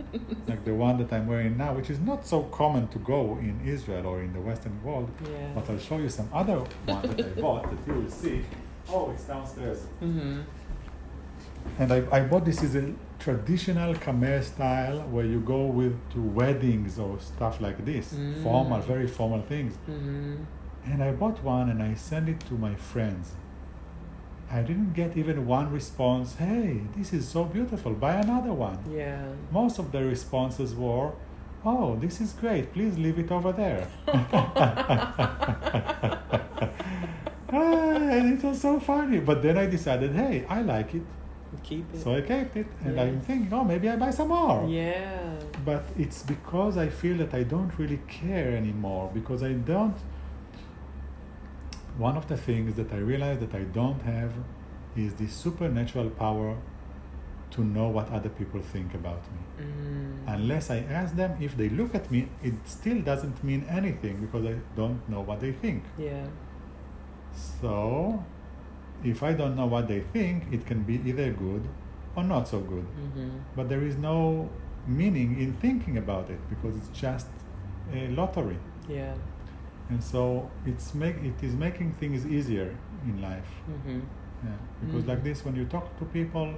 like 0.48 0.64
the 0.66 0.74
one 0.74 0.98
that 0.98 1.12
I'm 1.14 1.28
wearing 1.28 1.58
now, 1.58 1.74
which 1.74 1.90
is 1.90 2.00
not 2.00 2.26
so 2.26 2.44
common 2.44 2.88
to 2.90 3.00
go 3.00 3.38
in 3.40 3.60
Israel 3.66 4.06
or 4.08 4.22
in 4.22 4.34
the 4.34 4.42
Western 4.42 4.82
world. 4.84 5.10
Yeah. 5.24 5.52
But 5.56 5.70
I'll 5.70 5.80
show 5.80 5.98
you 5.98 6.10
some 6.10 6.30
other 6.34 6.58
one 6.86 7.02
that 7.16 7.20
I 7.26 7.42
bought 7.42 7.64
that 7.70 7.80
you 7.88 8.02
will 8.02 8.10
see. 8.10 8.44
Oh, 8.90 9.12
it's 9.12 9.24
downstairs. 9.24 9.80
Mm-hmm. 10.02 10.42
And 11.78 11.92
I, 11.94 12.04
I 12.12 12.22
bought 12.22 12.46
this 12.46 12.64
is 12.64 12.76
a 12.76 12.94
traditional 13.20 13.94
Khmer 13.94 14.44
style 14.44 15.00
where 15.12 15.26
you 15.26 15.40
go 15.42 15.66
with 15.66 15.96
to 16.14 16.22
weddings 16.22 16.98
or 17.00 17.20
stuff 17.20 17.60
like 17.62 17.84
this, 17.86 18.14
Mm. 18.14 18.44
formal, 18.44 18.80
very 18.82 19.08
formal 19.08 19.42
things. 19.42 19.74
Mm-hmm. 19.90 20.36
And 20.86 21.04
I 21.04 21.12
bought 21.12 21.44
one 21.44 21.70
and 21.70 21.84
I 21.84 21.94
sent 21.94 22.30
it 22.30 22.40
to 22.48 22.54
my 22.54 22.74
friends. 22.76 23.34
I 24.52 24.62
didn't 24.62 24.94
get 24.94 25.16
even 25.16 25.46
one 25.46 25.72
response, 25.72 26.36
hey, 26.36 26.82
this 26.98 27.14
is 27.14 27.28
so 27.28 27.44
beautiful, 27.44 27.94
buy 27.94 28.16
another 28.16 28.54
one. 28.54 28.80
Yeah. 28.92 29.22
Most 29.52 29.78
of 29.80 29.92
the 29.92 30.04
responses 30.04 30.74
were, 30.74 31.12
oh, 31.64 31.96
this 31.98 32.20
is 32.20 32.34
great, 32.34 32.74
please 32.74 32.98
leave 32.98 33.20
it 33.20 33.32
over 33.32 33.52
there. 33.52 33.88
Ah, 37.52 38.16
and 38.16 38.38
it 38.38 38.44
was 38.46 38.62
so 38.62 38.80
funny. 38.80 39.20
But 39.20 39.42
then 39.42 39.58
I 39.58 39.66
decided, 39.66 40.14
hey, 40.14 40.46
I 40.48 40.62
like 40.62 40.94
it. 40.94 41.02
Keep 41.64 41.96
it. 41.96 42.02
So 42.02 42.14
I 42.14 42.22
kept 42.22 42.56
it. 42.58 42.68
And 42.86 42.96
Yeah. 42.96 43.02
I'm 43.04 43.22
thinking, 43.22 43.52
oh, 43.52 43.64
maybe 43.64 43.90
I 43.90 43.96
buy 43.96 44.12
some 44.12 44.28
more. 44.28 44.68
yeah. 44.70 45.32
But 45.66 45.84
it's 45.98 46.22
because 46.22 46.78
I 46.78 46.90
feel 46.90 47.18
that 47.18 47.34
I 47.34 47.42
don't 47.44 47.72
really 47.80 48.00
care 48.08 48.56
anymore 48.56 49.10
because 49.14 49.42
I 49.42 49.54
don't. 49.54 49.96
One 52.00 52.16
of 52.16 52.28
the 52.30 52.38
things 52.38 52.76
that 52.76 52.94
I 52.94 52.98
realize 52.98 53.40
that 53.40 53.54
I 53.54 53.64
don't 53.80 54.02
have 54.04 54.32
is 54.96 55.14
the 55.16 55.28
supernatural 55.28 56.10
power 56.12 56.56
to 57.52 57.62
know 57.62 57.90
what 57.90 58.10
other 58.10 58.30
people 58.30 58.62
think 58.62 58.94
about 58.94 59.22
me. 59.34 59.66
Mm-hmm. 59.66 60.30
Unless 60.30 60.70
I 60.70 60.78
ask 60.78 61.16
them, 61.16 61.38
if 61.42 61.58
they 61.58 61.68
look 61.68 61.94
at 61.94 62.10
me, 62.10 62.30
it 62.42 62.54
still 62.66 63.02
doesn't 63.02 63.44
mean 63.44 63.66
anything 63.70 64.22
because 64.22 64.46
I 64.46 64.56
don't 64.78 65.08
know 65.10 65.22
what 65.22 65.42
they 65.42 65.52
think. 65.52 65.84
Yeah. 65.98 66.26
So, 67.62 68.24
if 69.04 69.22
I 69.22 69.34
don't 69.34 69.58
know 69.58 69.66
what 69.66 69.90
they 69.90 70.00
think, 70.00 70.54
it 70.54 70.66
can 70.66 70.84
be 70.84 71.02
either 71.06 71.32
good 71.34 71.68
or 72.16 72.24
not 72.24 72.48
so 72.48 72.62
good. 72.62 72.86
Mm-hmm. 72.86 73.30
But 73.58 73.68
there 73.68 73.84
is 73.84 73.98
no 73.98 74.50
meaning 74.88 75.40
in 75.40 75.54
thinking 75.54 75.98
about 75.98 76.30
it 76.30 76.40
because 76.50 76.78
it's 76.78 76.90
just 76.98 77.28
a 77.94 78.08
lottery. 78.10 78.58
Yeah. 78.88 79.16
And 79.90 80.04
so 80.04 80.50
it's 80.66 80.94
make 80.94 81.16
it 81.18 81.42
is 81.44 81.56
making 81.56 81.94
things 81.94 82.26
easier 82.26 82.76
in 83.06 83.22
life. 83.22 83.52
Mm-hmm. 83.70 84.00
Yeah. 84.46 84.52
Because 84.82 85.04
Mhm. 85.04 85.08
like 85.08 85.24
this, 85.24 85.44
when 85.46 85.56
you 85.56 85.66
talk 85.66 85.98
to 86.00 86.06
people, 86.06 86.54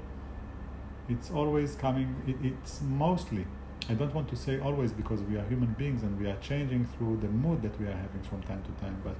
it's 1.09 1.31
always 1.31 1.75
coming. 1.75 2.15
It, 2.27 2.35
it's 2.43 2.81
mostly. 2.81 3.45
I 3.89 3.93
don't 3.95 4.13
want 4.13 4.27
to 4.29 4.35
say 4.35 4.59
always 4.59 4.91
because 4.91 5.21
we 5.23 5.37
are 5.37 5.45
human 5.53 5.73
beings 5.73 6.03
and 6.03 6.19
we 6.19 6.27
are 6.27 6.37
changing 6.49 6.85
through 6.93 7.17
the 7.17 7.27
mood 7.27 7.61
that 7.63 7.79
we 7.79 7.87
are 7.87 7.97
having 8.05 8.21
from 8.29 8.41
time 8.43 8.61
to 8.63 8.71
time. 8.83 8.97
But 9.03 9.15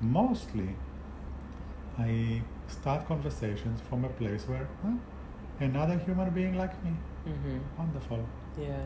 mostly, 0.00 0.76
I 1.98 2.42
start 2.68 3.06
conversations 3.06 3.80
from 3.88 4.04
a 4.04 4.08
place 4.08 4.46
where 4.48 4.68
huh, 4.82 4.94
another 5.60 5.96
human 5.98 6.30
being 6.30 6.56
like 6.56 6.74
me. 6.84 6.90
Mm-hmm. 7.26 7.58
Wonderful. 7.78 8.26
Yeah. 8.60 8.82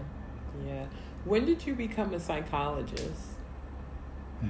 Yeah. 0.66 0.85
When 1.25 1.45
did 1.47 1.66
you 1.66 1.75
become 1.75 2.12
a 2.14 2.21
psychologist? 2.21 3.31
Uh, 4.43 4.47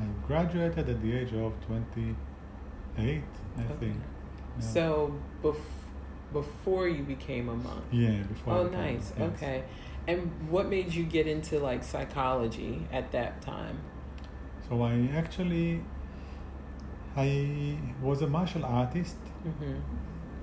I 0.00 0.26
graduated 0.26 0.88
at 0.88 1.02
the 1.02 1.12
age 1.18 1.32
of 1.34 1.52
28, 1.66 3.22
I 3.58 3.60
Okay. 3.62 3.74
think. 3.80 3.96
Yeah. 4.58 4.64
So 4.64 5.14
bef- 5.42 5.56
before 6.32 6.88
you 6.88 7.02
became 7.02 7.48
a 7.48 7.54
monk. 7.56 7.84
yeah, 7.90 8.22
before. 8.22 8.54
Oh, 8.54 8.60
I 8.60 8.64
became- 8.64 8.80
nice. 8.80 9.12
yes. 9.18 9.30
Okay. 9.34 9.64
And 10.06 10.30
what 10.48 10.68
made 10.68 10.94
you 10.94 11.04
get 11.04 11.26
into 11.26 11.58
like 11.58 11.84
psychology 11.84 12.86
at 12.92 13.10
that 13.12 13.42
time? 13.42 13.78
So 14.68 14.82
I 14.82 15.08
actually, 15.14 15.82
I 17.16 17.76
was 18.02 18.22
a 18.22 18.26
martial 18.28 18.64
artist 18.64 19.16
Mm-hmm. 19.46 19.74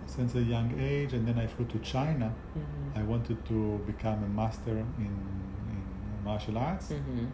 since 0.07 0.33
a 0.35 0.41
young 0.41 0.73
age, 0.79 1.13
and 1.13 1.27
then 1.27 1.37
I 1.37 1.45
flew 1.47 1.65
to 1.65 1.79
China. 1.79 2.33
Mm-hmm. 2.57 2.99
I 2.99 3.03
wanted 3.03 3.45
to 3.45 3.77
become 3.85 4.23
a 4.23 4.27
master 4.27 4.77
in 4.97 5.13
martial 6.27 6.57
arts. 6.57 6.87
Mm-hmm. 6.89 7.25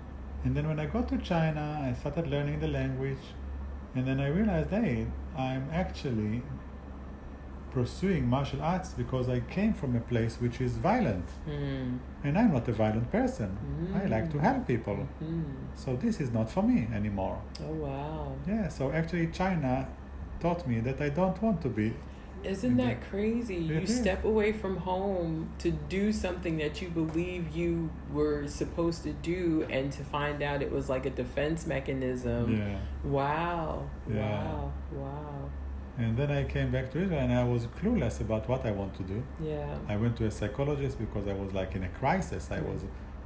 And 0.46 0.56
then 0.56 0.66
when 0.68 0.80
I 0.80 0.88
got 0.96 1.06
to 1.14 1.18
China, 1.32 1.64
I 1.90 1.92
started 2.02 2.26
learning 2.36 2.60
the 2.66 2.68
language, 2.80 3.26
and 3.96 4.04
then 4.08 4.20
I 4.20 4.28
realized, 4.40 4.70
hey, 4.70 5.08
I'm 5.38 5.66
actually 5.72 6.42
pursuing 7.72 8.24
martial 8.30 8.62
arts 8.62 8.90
because 9.02 9.28
I 9.30 9.40
came 9.56 9.74
from 9.74 9.96
a 9.96 10.00
place 10.12 10.34
which 10.44 10.58
is 10.62 10.74
violent, 10.78 11.28
Mm-hmm. 11.50 11.98
and 12.26 12.38
I'm 12.40 12.52
not 12.58 12.68
a 12.68 12.72
violent 12.84 13.08
person. 13.12 13.50
I 14.00 14.06
like 14.16 14.28
to 14.34 14.38
help 14.48 14.68
people. 14.74 15.00
Mm-hmm. 15.24 15.44
So 15.84 15.96
this 15.96 16.16
is 16.24 16.30
not 16.38 16.48
for 16.56 16.62
me 16.72 16.80
anymore. 17.00 17.38
Oh 17.68 17.74
wow. 17.86 18.36
Yeah, 18.48 18.68
so 18.78 18.92
actually 19.00 19.28
China 19.42 19.88
taught 20.44 20.62
me 20.68 20.78
that 20.88 21.02
I 21.08 21.10
don't 21.20 21.38
want 21.46 21.62
to 21.66 21.70
be. 21.70 21.90
Isn't 22.44 22.78
that 22.78 23.00
mm-hmm. 23.00 23.10
crazy? 23.10 23.56
You 23.56 23.80
is. 23.80 23.98
step 23.98 24.26
away 24.26 24.52
from 24.52 24.78
home 24.78 25.50
to 25.60 25.72
do 25.72 26.12
something 26.12 26.58
that 26.58 26.82
you 26.82 26.90
believe 26.90 27.56
you 27.56 27.90
were 28.12 28.48
supposed 28.48 29.04
to 29.04 29.14
do 29.14 29.66
and 29.70 29.92
to 29.94 30.04
find 30.04 30.42
out 30.44 30.62
it 30.62 30.72
was 30.72 30.90
like 30.90 31.06
a 31.06 31.10
defense 31.10 31.66
mechanism. 31.66 32.58
Yeah. 32.58 32.80
Wow. 33.04 33.90
Yeah. 34.10 34.44
Wow. 34.44 34.74
Wow. 34.92 35.50
And 35.98 36.18
then 36.18 36.32
I 36.32 36.44
came 36.44 36.72
back 36.72 36.92
to 36.92 37.04
Israel 37.04 37.20
and 37.20 37.34
I 37.34 37.44
was 37.44 37.68
clueless 37.68 38.20
about 38.20 38.50
what 38.50 38.66
I 38.66 38.72
want 38.72 38.96
to 38.96 39.04
do. 39.04 39.24
Yeah. 39.40 39.78
I 39.88 39.96
went 39.96 40.18
to 40.18 40.26
a 40.26 40.32
psychologist 40.32 40.98
because 40.98 41.28
I 41.28 41.34
was 41.34 41.54
like 41.54 41.76
in 41.76 41.84
a 41.84 41.90
crisis. 41.90 42.50
I 42.52 42.62
was 42.62 42.82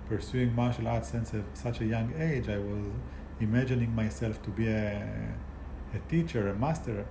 pursuing 0.09 0.53
martial 0.53 0.87
arts 0.87 1.09
since 1.09 1.33
a, 1.33 1.43
such 1.53 1.81
a 1.81 1.85
young 1.85 2.13
age. 2.17 2.49
I 2.49 2.57
was 2.57 2.85
imagining 3.39 3.95
myself 3.95 4.41
to 4.43 4.49
be 4.49 4.67
a, 4.67 5.33
a 5.93 5.99
teacher, 6.09 6.49
a 6.49 6.55
master. 6.55 7.05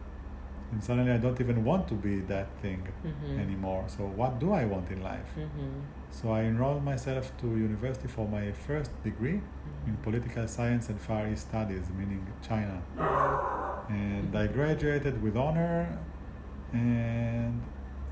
And 0.73 0.83
suddenly 0.83 1.13
I 1.13 1.19
don't 1.19 1.41
even 1.41 1.65
want 1.65 1.87
to 1.89 1.95
be 1.95 2.21
that 2.35 2.49
thing 2.63 2.83
Mhm. 3.05 3.39
anymore. 3.45 3.85
So 3.87 4.03
what 4.21 4.33
do 4.41 4.53
I 4.53 4.65
want 4.65 4.91
in 4.91 5.01
life? 5.03 5.31
Mm-hmm. 5.39 5.81
So 6.11 6.33
I 6.33 6.43
enrolled 6.43 6.83
myself 6.85 7.25
to 7.41 7.47
university 7.47 8.09
for 8.09 8.27
my 8.29 8.51
first 8.53 8.91
degree 9.05 9.41
in 9.87 9.95
political 10.03 10.47
science 10.49 10.89
and 10.91 10.99
Far 11.01 11.29
East 11.29 11.49
studies, 11.49 11.87
meaning 11.99 12.27
China. 12.43 12.77
And 13.89 14.35
I 14.37 14.47
graduated 14.49 15.23
with 15.23 15.37
honor. 15.37 15.99
And 16.73 17.63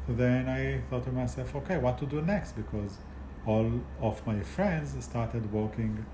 then 0.08 0.48
I 0.48 0.80
thought 0.88 1.04
to 1.04 1.12
myself, 1.12 1.54
okay, 1.56 1.78
what 1.78 1.98
to 1.98 2.06
do 2.06 2.22
next? 2.22 2.52
Because 2.52 2.98
all 3.46 3.68
of 4.00 4.24
my 4.26 4.40
friends 4.40 4.96
started 5.04 5.52
working 5.52 6.04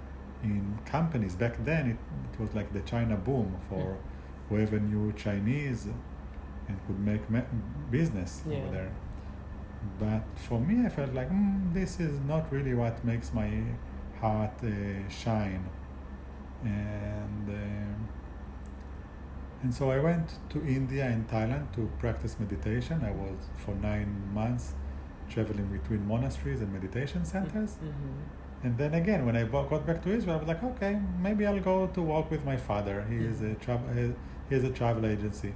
in 0.43 0.79
companies. 0.87 1.35
Back 1.37 1.63
then, 1.65 1.91
it, 1.91 1.99
it 2.33 2.41
was 2.41 2.55
like 2.55 2.73
the 2.73 2.81
China 2.81 3.17
boom 3.17 3.57
for 3.69 3.97
whoever 4.49 4.81
knew 4.81 5.13
Chinese 5.13 5.87
and 6.71 6.79
could 6.87 7.01
make 7.11 7.25
ma- 7.35 7.51
business 7.91 8.33
Yeah. 8.47 8.59
over 8.59 8.71
there. 8.79 8.91
But 9.99 10.25
for 10.49 10.59
me, 10.61 10.75
I 10.87 10.91
felt 10.99 11.13
like 11.21 11.31
mm, 11.31 11.75
this 11.79 11.93
is 12.07 12.15
not 12.33 12.53
really 12.53 12.75
what 12.83 13.05
makes 13.13 13.33
my 13.43 13.51
heart 14.23 14.57
uh, 14.63 14.73
shine. 15.23 15.65
And 16.65 17.49
um 17.49 18.09
And 19.63 19.73
so 19.79 19.85
I 19.91 19.99
went 20.11 20.29
to 20.53 20.59
India 20.79 21.05
and 21.15 21.23
Thailand 21.33 21.65
to 21.77 21.83
practice 22.03 22.35
meditation. 22.45 22.97
I 23.11 23.13
was 23.23 23.39
for 23.65 23.75
nine 23.91 24.13
months 24.41 24.67
traveling 25.33 25.67
between 25.79 26.01
monasteries 26.15 26.61
and 26.65 26.71
meditation 26.79 27.23
centers. 27.35 27.73
Mm-hmm. 27.73 28.65
And 28.65 28.73
then 28.81 28.93
again, 29.03 29.21
when 29.27 29.37
I 29.41 29.43
got 29.45 29.87
back 29.89 29.99
to 30.05 30.11
Israel, 30.17 30.37
I 30.37 30.39
was 30.43 30.49
like, 30.53 30.63
okay, 30.71 30.93
maybe 31.27 31.43
I'll 31.47 31.61
go 31.73 31.77
to 31.97 32.01
walk 32.13 32.27
with 32.35 32.43
my 32.45 32.57
father. 32.69 32.97
He 33.11 33.17
is 33.31 33.39
a 33.51 33.55
travel, 33.65 33.87
he 34.49 34.55
has 34.57 34.65
a 34.65 34.73
travel 34.81 35.05
agency. 35.15 35.53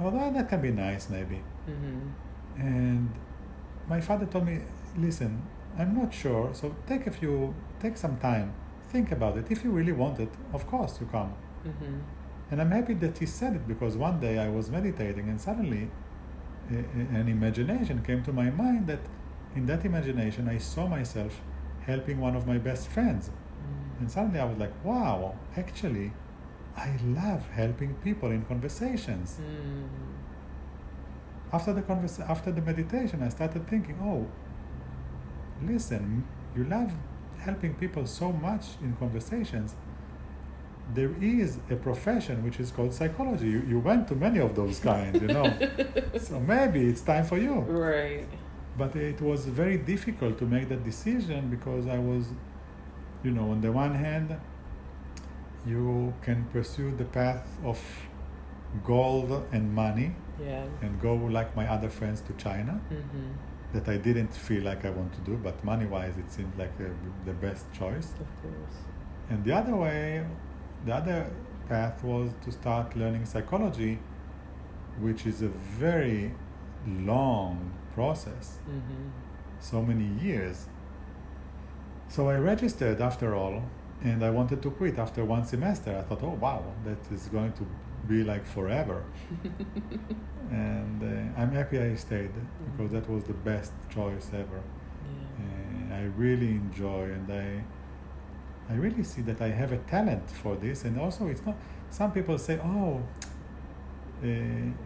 Although 0.00 0.18
that 0.18 0.34
that 0.34 0.48
can 0.48 0.60
be 0.60 0.70
nice, 0.70 1.08
maybe. 1.10 1.42
Mm-hmm. 1.68 2.60
And 2.60 3.10
my 3.88 4.00
father 4.00 4.26
told 4.26 4.46
me, 4.46 4.60
listen, 4.96 5.42
I'm 5.78 5.94
not 5.94 6.12
sure, 6.12 6.50
so 6.52 6.74
take 6.86 7.06
a 7.06 7.10
few, 7.10 7.54
take 7.80 7.96
some 7.96 8.16
time, 8.18 8.54
think 8.88 9.12
about 9.12 9.38
it. 9.38 9.46
If 9.50 9.64
you 9.64 9.70
really 9.70 9.92
want 9.92 10.20
it, 10.20 10.30
of 10.52 10.66
course 10.66 11.00
you 11.00 11.06
come. 11.06 11.34
Mm-hmm. 11.66 11.98
And 12.50 12.60
I'm 12.60 12.70
happy 12.70 12.94
that 12.94 13.16
he 13.18 13.26
said 13.26 13.54
it 13.54 13.66
because 13.66 13.96
one 13.96 14.20
day 14.20 14.38
I 14.38 14.48
was 14.48 14.70
meditating 14.70 15.28
and 15.28 15.40
suddenly 15.40 15.90
a, 16.70 16.74
a- 16.76 17.20
an 17.20 17.28
imagination 17.28 18.02
came 18.02 18.22
to 18.24 18.32
my 18.32 18.50
mind 18.50 18.86
that 18.88 19.00
in 19.54 19.66
that 19.66 19.84
imagination 19.84 20.48
I 20.48 20.58
saw 20.58 20.86
myself 20.86 21.40
helping 21.86 22.20
one 22.20 22.36
of 22.36 22.46
my 22.46 22.58
best 22.58 22.88
friends. 22.88 23.30
And 23.98 24.10
suddenly 24.10 24.40
I 24.40 24.44
was 24.44 24.58
like, 24.58 24.72
wow, 24.84 25.36
actually, 25.56 26.12
I 26.76 26.96
love 27.04 27.48
helping 27.50 27.94
people 27.96 28.30
in 28.30 28.44
conversations. 28.44 29.38
Mm-hmm. 29.40 29.84
After 31.52 31.72
the 31.72 31.82
convers- 31.82 32.20
after 32.20 32.50
the 32.50 32.62
meditation, 32.62 33.22
I 33.22 33.28
started 33.28 33.68
thinking, 33.68 33.98
oh, 34.02 34.26
listen, 35.62 36.24
you 36.56 36.64
love 36.64 36.92
helping 37.38 37.74
people 37.74 38.06
so 38.06 38.32
much 38.32 38.64
in 38.80 38.96
conversations. 38.96 39.74
There 40.94 41.14
is 41.20 41.58
a 41.70 41.76
profession 41.76 42.42
which 42.44 42.58
is 42.58 42.70
called 42.70 42.92
psychology. 42.94 43.48
You, 43.48 43.62
you 43.68 43.78
went 43.78 44.08
to 44.08 44.14
many 44.14 44.40
of 44.40 44.54
those 44.54 44.78
kinds, 44.80 45.20
you 45.20 45.28
know. 45.28 45.52
so 46.18 46.40
maybe 46.40 46.86
it's 46.86 47.02
time 47.02 47.24
for 47.24 47.38
you. 47.38 47.54
Right. 47.60 48.26
But 48.76 48.96
it 48.96 49.20
was 49.20 49.46
very 49.46 49.76
difficult 49.76 50.38
to 50.38 50.46
make 50.46 50.68
that 50.70 50.84
decision 50.84 51.50
because 51.50 51.86
I 51.86 51.98
was, 51.98 52.26
you 53.22 53.30
know, 53.30 53.50
on 53.50 53.60
the 53.60 53.70
one 53.70 53.94
hand, 53.94 54.38
you 55.66 56.12
can 56.22 56.44
pursue 56.52 56.90
the 56.96 57.04
path 57.04 57.46
of 57.64 57.78
gold 58.84 59.30
and 59.52 59.74
money 59.74 60.14
Yeah. 60.40 60.64
and 60.82 61.00
go 61.00 61.14
like 61.14 61.54
my 61.56 61.66
other 61.68 61.90
friends 61.90 62.20
to 62.22 62.32
China 62.34 62.80
Mm-hmm. 62.90 63.28
that 63.74 63.88
I 63.88 63.96
didn't 63.96 64.32
feel 64.34 64.62
like 64.64 64.84
I 64.84 64.90
want 64.90 65.12
to 65.14 65.20
do, 65.30 65.36
but 65.36 65.62
money 65.64 65.86
wise, 65.86 66.16
it 66.18 66.30
seemed 66.30 66.54
like 66.58 66.76
the, 66.78 66.90
the 67.24 67.32
best 67.32 67.64
choice. 67.72 68.08
Of 68.20 68.30
course. 68.42 68.76
And 69.30 69.44
the 69.44 69.52
other 69.60 69.74
way, 69.76 70.24
the 70.84 70.94
other 70.94 71.30
path 71.68 72.02
was 72.04 72.30
to 72.44 72.50
start 72.52 72.96
learning 72.96 73.24
psychology, 73.26 73.98
which 75.00 75.26
is 75.26 75.42
a 75.42 75.48
very 75.48 76.32
long 76.86 77.72
process, 77.94 78.58
Mm-hmm. 78.68 79.08
so 79.60 79.80
many 79.82 80.08
years. 80.26 80.66
So 82.08 82.28
I 82.28 82.36
registered 82.36 83.00
after 83.00 83.34
all, 83.34 83.62
and 84.04 84.24
I 84.24 84.30
wanted 84.30 84.60
to 84.62 84.70
quit 84.70 84.98
after 84.98 85.24
one 85.24 85.44
semester. 85.44 85.96
I 85.96 86.02
thought, 86.02 86.22
oh 86.22 86.36
wow, 86.40 86.62
that 86.84 86.98
is 87.12 87.26
going 87.28 87.52
to 87.52 87.66
be 88.08 88.24
like 88.24 88.44
forever. 88.46 89.04
and 90.50 91.02
uh, 91.02 91.40
I'm 91.40 91.52
happy 91.52 91.78
I 91.78 91.94
stayed 91.94 92.32
because 92.76 92.92
that 92.92 93.08
was 93.08 93.24
the 93.24 93.32
best 93.32 93.72
choice 93.90 94.28
ever. 94.32 94.60
Yeah. 94.60 95.44
And 95.44 95.94
I 95.94 96.02
really 96.16 96.50
enjoy 96.50 97.04
and 97.12 97.30
I 97.32 97.64
I 98.72 98.74
really 98.76 99.02
see 99.02 99.22
that 99.22 99.40
I 99.40 99.48
have 99.48 99.72
a 99.72 99.78
talent 99.78 100.30
for 100.30 100.56
this 100.56 100.84
and 100.84 100.98
also 100.98 101.26
it's 101.28 101.44
not 101.44 101.56
some 101.90 102.12
people 102.12 102.38
say 102.38 102.58
oh 102.64 103.02
uh, 104.24 104.28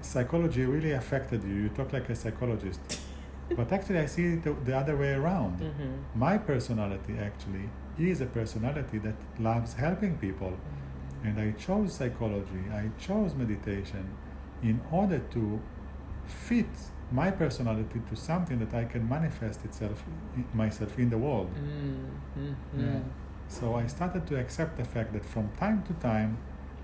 psychology 0.01 0.64
really 0.64 0.93
affected 0.93 1.43
you 1.45 1.55
you 1.64 1.69
talk 1.69 1.93
like 1.93 2.09
a 2.09 2.17
psychologist 2.17 2.81
but 3.57 3.71
actually 3.71 3.99
I 3.99 4.07
see 4.07 4.25
it 4.35 4.43
the, 4.45 4.53
the 4.64 4.77
other 4.77 4.97
way 4.97 5.12
around 5.12 5.61
Mm-hmm. 5.61 6.19
my 6.19 6.39
personality 6.39 7.14
actually 7.21 7.69
is 7.99 8.20
a 8.20 8.26
personality 8.26 8.99
that 8.99 9.14
loves 9.38 9.74
helping 9.74 10.18
people 10.18 10.59
and 11.24 11.40
I 11.40 11.53
chose 11.53 11.94
psychology, 11.94 12.64
I 12.72 12.90
chose 13.01 13.34
meditation 13.34 14.09
in 14.62 14.80
order 14.90 15.18
to 15.18 15.61
fit 16.26 16.68
my 17.11 17.30
personality 17.30 18.01
to 18.09 18.16
something 18.16 18.59
that 18.59 18.74
I 18.74 18.84
can 18.84 19.09
manifest 19.09 19.64
itself 19.64 20.03
myself 20.53 20.99
in 20.99 21.11
the 21.11 21.18
world. 21.18 21.51
Mm-hmm. 21.55 22.53
Yeah. 22.80 23.01
So 23.49 23.76
I 23.76 23.86
started 23.86 24.26
to 24.26 24.38
accept 24.38 24.76
the 24.76 24.84
fact 24.84 25.12
that 25.12 25.24
from 25.24 25.51
time 25.57 25.82
to 25.84 25.92
time, 25.94 26.38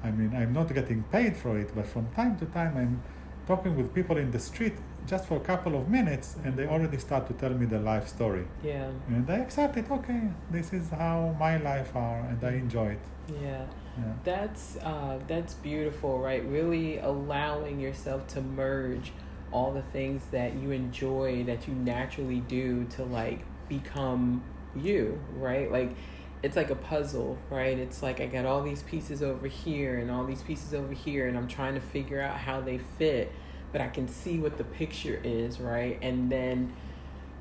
I 0.05 0.11
mean, 0.11 0.35
I'm 0.35 0.53
not 0.53 0.73
getting 0.73 1.03
paid 1.05 1.37
for 1.37 1.59
it, 1.59 1.75
but 1.75 1.87
from 1.87 2.07
time 2.15 2.39
to 2.39 2.47
time, 2.47 2.77
I'm 2.77 3.03
talking 3.47 3.77
with 3.77 3.93
people 3.95 4.17
in 4.17 4.31
the 4.31 4.39
street 4.39 4.75
just 5.07 5.27
for 5.27 5.37
a 5.37 5.41
couple 5.41 5.77
of 5.77 5.89
minutes, 5.89 6.37
and 6.45 6.57
they 6.57 6.67
already 6.67 6.99
start 6.99 7.27
to 7.29 7.35
tell 7.35 7.51
me 7.51 7.67
their 7.67 7.81
life 7.81 8.09
story. 8.09 8.47
Yeah. 8.63 8.91
And 9.09 9.29
I 9.29 9.39
accept 9.39 9.77
it. 9.77 9.91
Okay, 9.91 10.23
this 10.51 10.73
is 10.73 10.91
how 10.91 11.35
my 11.39 11.57
life 11.57 11.95
are, 11.95 12.21
and 12.21 12.43
I 12.45 12.53
enjoy 12.53 12.93
it. 12.93 13.01
Yeah. 13.43 13.67
Yeah. 13.99 14.13
That's 14.25 14.77
uh, 14.79 15.19
that's 15.29 15.55
beautiful, 15.55 16.19
right? 16.19 16.45
Really 16.47 16.99
allowing 16.99 17.79
yourself 17.79 18.27
to 18.29 18.41
merge 18.41 19.13
all 19.53 19.73
the 19.73 19.83
things 19.83 20.23
that 20.31 20.55
you 20.55 20.71
enjoy 20.71 21.45
that 21.45 21.69
you 21.69 21.75
naturally 21.75 22.41
do 22.41 22.85
to 22.85 23.05
like 23.05 23.41
become 23.69 24.43
you, 24.75 25.21
right? 25.37 25.71
Like 25.71 25.95
it's 26.43 26.57
like 26.57 26.71
a 26.71 26.75
puzzle, 26.75 27.39
right? 27.51 27.79
It's 27.79 28.03
like 28.03 28.21
I 28.21 28.27
got 28.27 28.47
all 28.47 28.63
these 28.63 28.83
pieces 28.83 29.23
over 29.23 29.47
here 29.47 29.99
and 29.99 30.11
all 30.11 30.25
these 30.25 30.43
pieces 30.43 30.75
over 30.75 30.93
here 30.93 31.29
and 31.29 31.37
I'm 31.37 31.49
trying 31.49 31.75
to 31.75 31.81
figure 31.81 32.21
out 32.21 32.37
how 32.37 32.61
they 32.61 32.79
fit, 32.79 33.31
but 33.73 33.81
I 33.81 33.89
can 33.89 34.07
see 34.09 34.39
what 34.39 34.59
the 34.59 34.65
picture 34.65 35.21
is, 35.25 35.59
right? 35.61 35.99
And 36.03 36.31
then 36.31 36.73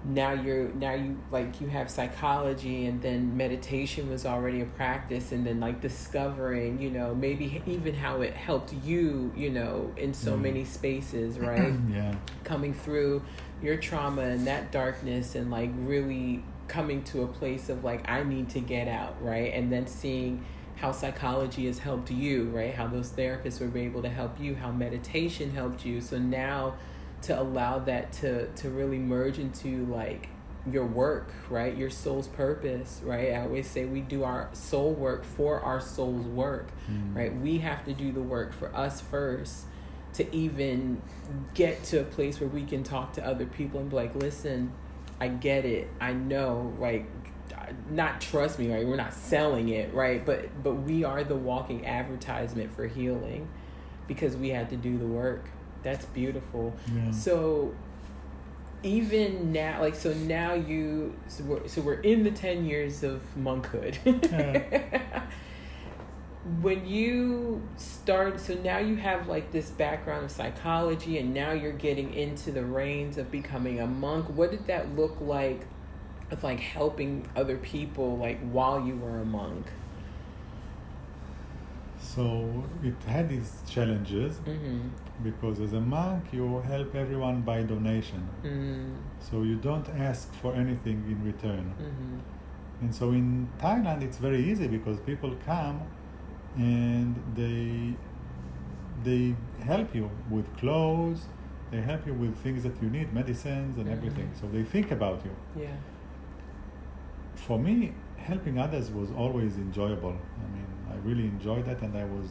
now 0.03 0.31
you're 0.33 0.69
now 0.69 0.93
you 0.95 1.19
like 1.29 1.61
you 1.61 1.67
have 1.67 1.87
psychology 1.87 2.87
and 2.87 3.03
then 3.03 3.37
meditation 3.37 4.09
was 4.09 4.25
already 4.25 4.61
a 4.61 4.65
practice 4.65 5.31
and 5.31 5.45
then 5.45 5.59
like 5.59 5.79
discovering 5.79 6.81
you 6.81 6.89
know 6.89 7.13
maybe 7.13 7.61
even 7.67 7.93
how 7.93 8.21
it 8.21 8.33
helped 8.33 8.73
you 8.83 9.31
you 9.35 9.51
know 9.51 9.91
in 9.97 10.11
so 10.11 10.31
Mm. 10.35 10.41
many 10.41 10.65
spaces 10.65 11.37
right 11.51 11.73
yeah. 11.91 12.15
coming 12.43 12.73
through 12.73 13.21
your 13.61 13.77
trauma 13.77 14.23
and 14.23 14.47
that 14.47 14.71
darkness 14.71 15.35
and 15.35 15.51
like 15.51 15.69
really 15.77 16.43
coming 16.67 17.03
to 17.03 17.21
a 17.21 17.27
place 17.27 17.69
of 17.69 17.83
like 17.83 18.09
I 18.09 18.23
need 18.23 18.49
to 18.51 18.59
get 18.59 18.87
out, 18.87 19.21
right? 19.21 19.53
And 19.53 19.71
then 19.71 19.85
seeing 19.85 20.43
how 20.81 20.91
psychology 20.91 21.67
has 21.67 21.79
helped 21.79 22.09
you, 22.09 22.45
right? 22.45 22.73
How 22.73 22.87
those 22.87 23.11
therapists 23.11 23.59
were 23.61 23.77
able 23.77 24.01
to 24.01 24.09
help 24.09 24.39
you, 24.39 24.55
how 24.55 24.71
meditation 24.71 25.51
helped 25.51 25.85
you. 25.85 26.01
So 26.01 26.17
now 26.17 26.75
to 27.23 27.39
allow 27.39 27.77
that 27.79 28.11
to 28.13 28.47
to 28.47 28.69
really 28.69 28.97
merge 28.97 29.37
into 29.37 29.85
like 29.85 30.29
your 30.71 30.85
work, 30.85 31.31
right? 31.49 31.75
Your 31.77 31.89
soul's 31.91 32.27
purpose, 32.27 33.01
right? 33.03 33.33
I 33.33 33.41
always 33.41 33.67
say 33.67 33.85
we 33.85 34.01
do 34.01 34.23
our 34.23 34.49
soul 34.53 34.93
work 34.93 35.23
for 35.23 35.59
our 35.61 35.79
soul's 35.81 36.25
work 36.25 36.67
Mm. 36.89 37.15
right? 37.15 37.35
We 37.35 37.59
have 37.59 37.85
to 37.85 37.93
do 37.93 38.11
the 38.11 38.21
work 38.21 38.51
for 38.53 38.75
us 38.75 39.01
first 39.01 39.65
to 40.13 40.35
even 40.35 41.01
get 41.53 41.83
to 41.85 42.01
a 42.01 42.03
place 42.03 42.39
where 42.39 42.49
we 42.49 42.63
can 42.63 42.83
talk 42.83 43.13
to 43.13 43.25
other 43.25 43.45
people 43.45 43.79
and 43.79 43.89
be 43.89 43.95
like, 43.95 44.13
listen, 44.15 44.71
I 45.19 45.27
get 45.29 45.63
it. 45.65 45.87
I 46.01 46.13
know, 46.13 46.73
right? 46.77 47.05
Not 47.89 48.21
trust 48.21 48.59
me, 48.59 48.71
right? 48.71 48.85
We're 48.85 48.95
not 48.95 49.13
selling 49.13 49.69
it, 49.69 49.93
right? 49.93 50.25
But 50.25 50.63
but 50.63 50.73
we 50.73 51.03
are 51.03 51.23
the 51.23 51.35
walking 51.35 51.85
advertisement 51.85 52.75
for 52.75 52.87
healing 52.87 53.49
because 54.07 54.35
we 54.35 54.49
had 54.49 54.69
to 54.69 54.75
do 54.75 54.97
the 54.97 55.05
work. 55.05 55.49
That's 55.83 56.05
beautiful. 56.05 56.75
Yeah. 56.93 57.11
So 57.11 57.73
even 58.83 59.51
now, 59.51 59.81
like 59.81 59.95
so 59.95 60.13
now 60.13 60.53
you 60.53 61.15
so 61.27 61.43
we're, 61.43 61.67
so 61.67 61.81
we're 61.81 62.01
in 62.01 62.23
the 62.23 62.31
ten 62.31 62.65
years 62.65 63.03
of 63.03 63.21
monkhood. 63.35 63.97
when 66.61 66.87
you 66.87 67.61
start, 67.77 68.39
so 68.39 68.55
now 68.55 68.79
you 68.79 68.95
have 68.95 69.27
like 69.27 69.51
this 69.51 69.69
background 69.69 70.25
of 70.25 70.31
psychology, 70.31 71.19
and 71.19 71.33
now 71.33 71.51
you're 71.51 71.71
getting 71.71 72.13
into 72.13 72.51
the 72.51 72.63
reins 72.63 73.17
of 73.17 73.29
becoming 73.31 73.79
a 73.79 73.87
monk. 73.87 74.27
What 74.29 74.51
did 74.51 74.67
that 74.67 74.95
look 74.95 75.17
like? 75.21 75.67
Of 76.31 76.43
like 76.43 76.59
helping 76.61 77.27
other 77.35 77.57
people, 77.57 78.17
like 78.17 78.39
while 78.51 78.79
you 78.87 78.95
were 78.95 79.19
a 79.19 79.25
monk. 79.25 79.65
So 81.99 82.63
it 82.83 82.95
had 83.07 83.31
its 83.31 83.51
challenges 83.69 84.39
Mm-hmm. 84.45 84.79
because 85.23 85.59
as 85.59 85.73
a 85.73 85.79
monk 85.79 86.23
you 86.31 86.59
help 86.61 86.95
everyone 86.95 87.41
by 87.41 87.61
donation. 87.63 88.27
Mm-hmm. 88.43 88.95
So 89.19 89.43
you 89.43 89.55
don't 89.57 89.87
ask 89.89 90.33
for 90.41 90.53
anything 90.53 91.03
in 91.07 91.23
return. 91.23 91.73
Mm-hmm. 91.79 92.19
And 92.81 92.95
so 92.95 93.11
in 93.11 93.47
Thailand 93.59 94.01
it's 94.01 94.17
very 94.17 94.43
easy 94.51 94.67
because 94.67 94.99
people 95.01 95.35
come 95.45 95.81
and 96.57 97.15
they 97.35 97.95
they 99.03 99.35
help 99.63 99.93
you 99.95 100.09
with 100.29 100.47
clothes, 100.57 101.21
they 101.71 101.81
help 101.81 102.05
you 102.07 102.13
with 102.13 102.35
things 102.37 102.63
that 102.63 102.75
you 102.81 102.89
need, 102.89 103.13
medicines 103.13 103.77
and 103.77 103.87
Mhm. 103.87 103.93
everything. 103.97 104.29
So 104.39 104.47
they 104.55 104.63
think 104.63 104.91
about 104.91 105.19
you. 105.25 105.33
Yeah. 105.63 105.75
For 107.45 107.57
me, 107.59 107.93
helping 108.17 108.57
others 108.59 108.91
was 108.91 109.09
always 109.11 109.57
enjoyable. 109.57 110.15
I 110.45 110.47
mean, 110.55 110.67
I 110.93 110.95
really 111.07 111.25
enjoyed 111.35 111.65
that 111.65 111.81
and 111.81 111.95
I 111.97 112.05
was 112.05 112.27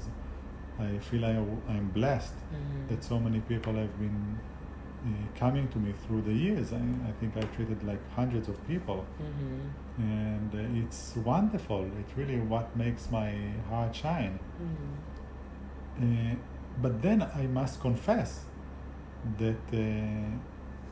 I 0.78 0.96
feel 0.98 1.24
I, 1.26 1.34
I'm 1.74 1.88
blessed 2.00 2.34
Mhm. 2.34 2.88
that 2.88 3.04
so 3.04 3.18
many 3.26 3.40
people 3.52 3.74
have 3.74 3.94
been 4.04 4.20
uh, 5.08 5.08
coming 5.42 5.66
to 5.74 5.78
me 5.78 5.92
through 6.02 6.22
the 6.22 6.32
years. 6.32 6.72
I, 6.72 6.82
I 7.08 7.12
think 7.20 7.36
I 7.36 7.42
treated 7.56 7.82
like 7.90 8.00
hundreds 8.18 8.48
of 8.52 8.56
people, 8.72 9.00
Mhm. 9.28 9.60
and 9.98 10.50
uh, 10.54 10.80
it's 10.82 11.02
wonderful. 11.32 11.82
It's 12.00 12.14
really 12.20 12.38
what 12.52 12.66
makes 12.84 13.10
my 13.10 13.30
heart 13.70 13.92
shine. 14.04 14.38
Mhm. 14.66 14.90
Uh, 16.02 16.36
but 16.82 17.02
then 17.02 17.18
I 17.22 17.44
must 17.58 17.80
confess 17.80 18.30
that 19.42 19.62
uh, 19.72 19.80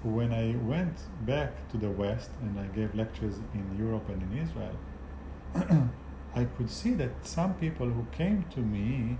when 0.03 0.33
I 0.33 0.55
went 0.65 0.97
back 1.27 1.69
to 1.71 1.77
the 1.77 1.91
West 1.91 2.31
and 2.41 2.59
I 2.59 2.67
gave 2.67 2.95
lectures 2.95 3.35
in 3.55 3.77
Europe 3.79 4.09
and 4.09 4.23
in 4.23 4.39
Israel, 4.39 4.77
I 6.35 6.45
could 6.45 6.71
see 6.71 6.95
that 6.95 7.27
some 7.27 7.55
people 7.55 7.87
who 7.87 8.07
came 8.13 8.45
to 8.55 8.61
me 8.61 9.19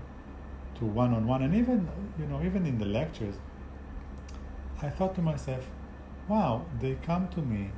to 0.75 0.85
one 0.85 1.13
on 1.13 1.27
one, 1.27 1.41
and 1.41 1.53
even 1.53 1.89
you 2.17 2.25
know 2.25 2.41
even 2.43 2.65
in 2.65 2.77
the 2.77 2.85
lectures, 2.85 3.35
I 4.81 4.89
thought 4.89 5.15
to 5.15 5.21
myself, 5.21 5.69
"Wow, 6.27 6.65
they 6.79 6.95
come 6.95 7.27
to 7.29 7.41
me." 7.41 7.71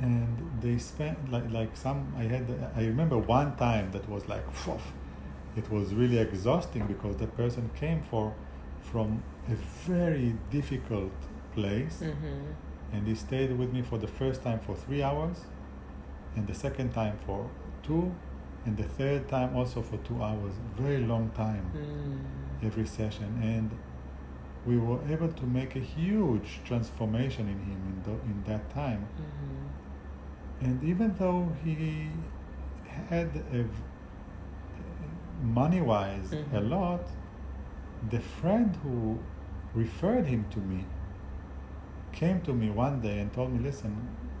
And 0.00 0.50
they 0.60 0.78
spent 0.78 1.30
like 1.30 1.50
like 1.50 1.76
some 1.76 2.12
I 2.16 2.24
had 2.24 2.44
I 2.76 2.86
remember 2.86 3.18
one 3.18 3.56
time 3.56 3.90
that 3.92 4.08
was 4.08 4.28
like 4.28 4.50
phew, 4.52 4.78
it 5.56 5.70
was 5.70 5.94
really 5.94 6.18
exhausting 6.18 6.86
because 6.86 7.16
the 7.16 7.26
person 7.26 7.70
came 7.74 8.02
for 8.02 8.34
from 8.80 9.22
a 9.48 9.56
very 9.86 10.34
difficult 10.50 11.12
place 11.58 11.96
Mhm. 12.02 12.40
and 12.92 13.02
he 13.10 13.14
stayed 13.26 13.52
with 13.60 13.70
me 13.76 13.82
for 13.90 13.98
the 14.04 14.10
first 14.20 14.38
time 14.46 14.60
for 14.66 14.74
three 14.84 15.02
hours 15.08 15.38
and 16.36 16.46
the 16.46 16.54
second 16.66 16.88
time 17.00 17.16
for 17.26 17.40
two 17.86 18.04
and 18.66 18.76
the 18.82 18.88
third 18.98 19.22
time 19.36 19.50
also 19.58 19.78
for 19.88 19.98
two 20.08 20.18
hours 20.28 20.54
very 20.82 21.02
long 21.12 21.26
time 21.44 21.64
Mm. 21.74 22.66
every 22.68 22.86
session 22.98 23.30
and 23.54 23.68
we 24.68 24.76
were 24.86 25.00
able 25.14 25.32
to 25.40 25.46
make 25.58 25.72
a 25.82 25.84
huge 25.98 26.48
transformation 26.68 27.44
in 27.54 27.58
him 27.68 27.80
in, 27.90 27.96
the, 28.06 28.14
in 28.30 28.36
that 28.50 28.64
time 28.82 29.02
Mhm. 29.06 30.66
and 30.66 30.76
even 30.92 31.08
though 31.20 31.42
he 31.64 31.74
had 33.10 33.28
a 33.60 33.62
money 35.42 35.80
wise 35.80 36.32
a 36.32 36.36
Mhm. 36.60 36.70
lot 36.70 37.04
the 38.10 38.20
friend 38.20 38.70
who 38.82 39.18
referred 39.74 40.26
him 40.26 40.44
to 40.54 40.58
me 40.70 40.80
came 42.20 42.38
to 42.48 42.52
me 42.60 42.68
one 42.86 42.96
day 43.06 43.16
and 43.20 43.32
told 43.38 43.52
me 43.54 43.58
listen 43.68 43.92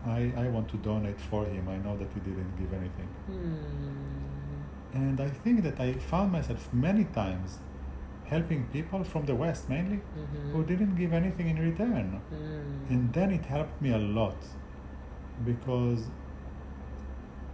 I, 0.06 0.20
I 0.42 0.44
want 0.54 0.66
to 0.74 0.76
donate 0.88 1.20
for 1.30 1.40
him 1.54 1.64
i 1.74 1.76
know 1.84 1.94
that 2.00 2.10
he 2.14 2.20
didn't 2.28 2.52
give 2.60 2.72
anything 2.80 3.08
Mm. 3.30 5.00
and 5.00 5.20
i 5.20 5.28
think 5.42 5.56
that 5.66 5.78
i 5.86 5.88
found 6.12 6.28
myself 6.36 6.62
many 6.86 7.04
times 7.22 7.58
helping 8.32 8.62
people 8.76 9.02
from 9.12 9.22
the 9.30 9.34
west 9.42 9.68
mainly 9.74 9.98
Mhm. 10.22 10.52
who 10.52 10.60
didn't 10.70 10.94
give 11.02 11.12
anything 11.20 11.48
in 11.54 11.58
return 11.70 12.06
Mm. 12.20 12.90
and 12.92 13.12
then 13.16 13.28
it 13.38 13.44
helped 13.56 13.76
me 13.86 13.90
a 14.00 14.02
lot 14.20 14.40
because 15.50 16.02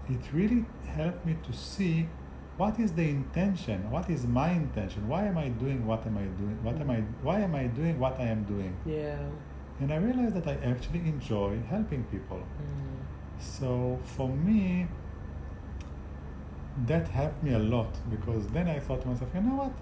it 0.09 0.23
really 0.33 0.65
helped 0.99 1.25
me 1.27 1.35
to 1.47 1.53
see 1.53 1.95
what 2.57 2.79
is 2.85 2.91
the 3.01 3.07
intention 3.19 3.79
what 3.95 4.09
is 4.17 4.23
my 4.41 4.51
intention 4.63 5.09
why 5.13 5.23
am 5.31 5.37
i 5.45 5.49
doing 5.63 5.81
what 5.91 6.03
am 6.11 6.17
i 6.25 6.27
doing 6.41 6.57
what 6.67 6.77
am 6.85 6.91
i 6.97 7.01
why 7.27 7.37
am 7.47 7.55
i 7.63 7.67
doing 7.81 7.99
what 8.05 8.19
i 8.21 8.27
am 8.35 8.43
doing 8.55 8.75
Yeah. 8.87 9.19
And 9.81 9.93
i 9.93 9.97
realized 9.97 10.35
that 10.35 10.47
i 10.47 10.55
actually 10.65 11.01
enjoy 11.01 11.59
helping 11.69 12.05
people. 12.05 12.39
Mm. 12.39 13.01
so 13.39 13.99
for 14.17 14.29
me 14.29 14.87
that 16.87 17.09
helped 17.09 17.43
me 17.43 17.53
a 17.53 17.59
lot 17.59 17.93
because 18.11 18.47
then 18.49 18.69
i 18.69 18.79
thought 18.79 19.03
to 19.03 19.09
myself 19.09 19.31
you 19.35 19.41
know 19.41 19.57
what? 19.57 19.73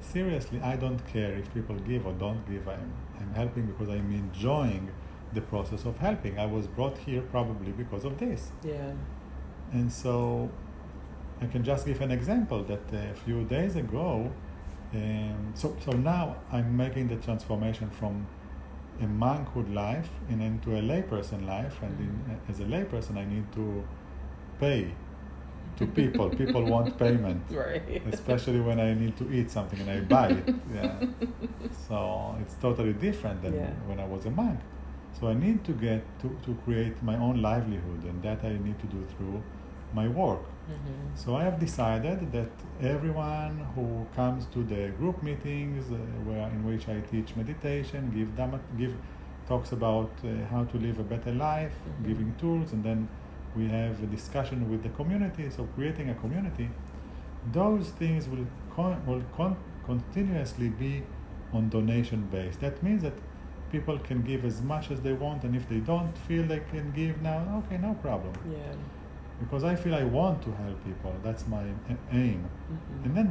Seriously 0.00 0.60
i 0.62 0.76
don't 0.76 1.04
care 1.06 1.32
if 1.32 1.52
people 1.54 1.76
give 1.76 2.06
or 2.06 2.12
don't 2.12 2.44
give. 2.50 2.68
I'm, 2.68 2.92
I'm 3.20 3.32
helping 3.34 3.66
because 3.66 3.88
i'm 3.88 4.12
enjoying 4.12 4.90
the 5.32 5.40
process 5.40 5.84
of 5.84 5.98
helping. 5.98 6.38
I 6.38 6.46
was 6.46 6.66
brought 6.68 6.96
here 6.98 7.20
probably 7.22 7.72
because 7.72 8.04
of 8.04 8.18
this. 8.18 8.52
Yeah. 8.62 8.92
and 9.72 9.92
so 9.92 10.50
I 11.40 11.46
can 11.46 11.64
just 11.64 11.86
give 11.86 12.00
an 12.00 12.10
example 12.10 12.62
that 12.64 12.82
a 12.92 13.14
few 13.14 13.44
days 13.44 13.74
ago, 13.76 14.30
um, 14.94 15.52
so, 15.54 15.76
so 15.84 15.92
now 15.92 16.36
I'm 16.52 16.76
making 16.76 17.08
the 17.08 17.16
transformation 17.16 17.90
from 17.90 18.26
a 19.00 19.06
monkhood 19.06 19.72
life 19.74 20.08
and 20.28 20.42
into 20.42 20.76
a 20.76 20.80
layperson 20.80 21.46
life. 21.46 21.80
And 21.82 21.98
in, 22.00 22.40
as 22.48 22.60
a 22.60 22.64
layperson, 22.64 23.16
I 23.16 23.24
need 23.24 23.50
to 23.52 23.84
pay 24.60 24.92
to 25.76 25.86
people. 25.86 26.30
people 26.30 26.64
want 26.64 26.96
payment, 27.04 27.42
Right. 27.50 28.02
especially 28.12 28.60
when 28.60 28.78
I 28.78 28.94
need 28.94 29.16
to 29.16 29.32
eat 29.32 29.50
something 29.50 29.80
and 29.80 29.90
I 29.90 30.00
buy 30.00 30.28
it. 30.28 30.54
Yeah. 30.72 31.06
So 31.88 32.36
it's 32.40 32.54
totally 32.54 32.92
different 32.92 33.42
than 33.42 33.54
Yeah. 33.54 33.70
when 33.86 33.98
I 33.98 34.06
was 34.06 34.26
a 34.26 34.30
monk. 34.30 34.60
So 35.20 35.28
I 35.28 35.34
need 35.34 35.64
to 35.64 35.72
get 35.72 36.02
to, 36.20 36.28
to 36.44 36.54
create 36.64 37.00
my 37.02 37.16
own 37.16 37.40
livelihood, 37.42 38.02
and 38.04 38.22
that 38.22 38.44
I 38.44 38.52
need 38.66 38.78
to 38.80 38.86
do 38.86 39.04
through 39.16 39.42
my 39.92 40.08
work. 40.08 40.40
Mhm. 40.68 41.16
So 41.16 41.36
I 41.36 41.44
have 41.44 41.58
decided 41.60 42.32
that 42.32 42.50
everyone 42.80 43.54
who 43.74 44.06
comes 44.16 44.46
to 44.54 44.62
the 44.72 44.82
group 44.98 45.22
meetings, 45.22 45.90
uh, 45.90 45.96
where 46.28 46.48
in 46.48 46.64
which 46.64 46.88
I 46.88 47.00
teach 47.10 47.36
meditation, 47.36 48.10
give 48.14 48.28
dhamma, 48.38 48.58
give 48.78 48.94
talks 49.48 49.72
about 49.72 50.10
uh, 50.24 50.28
how 50.50 50.64
to 50.64 50.76
live 50.78 50.98
a 50.98 51.02
better 51.14 51.32
life, 51.32 51.76
Mhm. 51.84 52.06
giving 52.08 52.30
tools, 52.42 52.72
and 52.72 52.82
then 52.82 53.08
we 53.56 53.64
have 53.68 54.02
a 54.02 54.06
discussion 54.06 54.58
with 54.70 54.82
the 54.82 54.88
community. 55.00 55.50
So 55.50 55.64
creating 55.76 56.08
a 56.10 56.14
community, 56.14 56.68
those 57.52 57.90
things 58.00 58.28
will 58.28 58.46
con- 58.76 59.00
will 59.06 59.22
con- 59.36 59.56
continuously 59.86 60.68
be 60.70 60.92
on 61.52 61.68
donation 61.68 62.20
base. 62.32 62.56
That 62.56 62.82
means 62.82 63.02
that 63.02 63.16
people 63.70 63.98
can 64.08 64.22
give 64.22 64.44
as 64.44 64.62
much 64.62 64.90
as 64.90 65.00
they 65.02 65.12
want, 65.12 65.44
and 65.44 65.54
if 65.54 65.68
they 65.68 65.80
don't 65.92 66.16
feel 66.26 66.42
they 66.54 66.60
can 66.72 66.90
give 66.92 67.14
now, 67.22 67.40
okay, 67.60 67.78
no 67.78 67.94
problem 68.06 68.32
Yeah. 68.50 68.74
Because 69.44 69.64
I 69.64 69.74
feel 69.82 69.94
I 69.94 70.04
want 70.04 70.42
to 70.46 70.50
help 70.62 70.78
people. 70.84 71.12
That's 71.22 71.44
my 71.46 71.64
aim. 72.12 72.40
Mhm. 72.72 73.04
And 73.04 73.16
then 73.16 73.28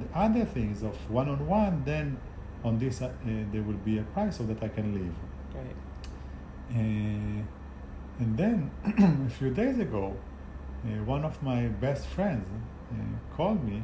the 0.00 0.08
other 0.24 0.44
things 0.44 0.82
of 0.82 0.94
one 1.10 1.28
on 1.28 1.40
one, 1.46 1.82
then 1.84 2.16
on 2.64 2.78
this 2.78 3.00
uh, 3.02 3.06
uh, 3.06 3.28
there 3.52 3.62
will 3.62 3.82
be 3.90 3.98
a 3.98 4.02
price 4.14 4.36
so 4.38 4.44
that 4.50 4.62
I 4.62 4.68
can 4.68 4.88
live. 5.00 5.16
Right. 5.54 5.76
Uh, 6.78 7.42
and 8.22 8.30
then 8.42 8.70
a 9.26 9.30
few 9.38 9.50
days 9.50 9.78
ago, 9.78 10.04
uh, 10.84 10.88
one 11.04 11.24
of 11.24 11.42
my 11.42 11.60
best 11.86 12.06
friends 12.06 12.48
uh, 12.92 13.36
called 13.36 13.62
me 13.64 13.82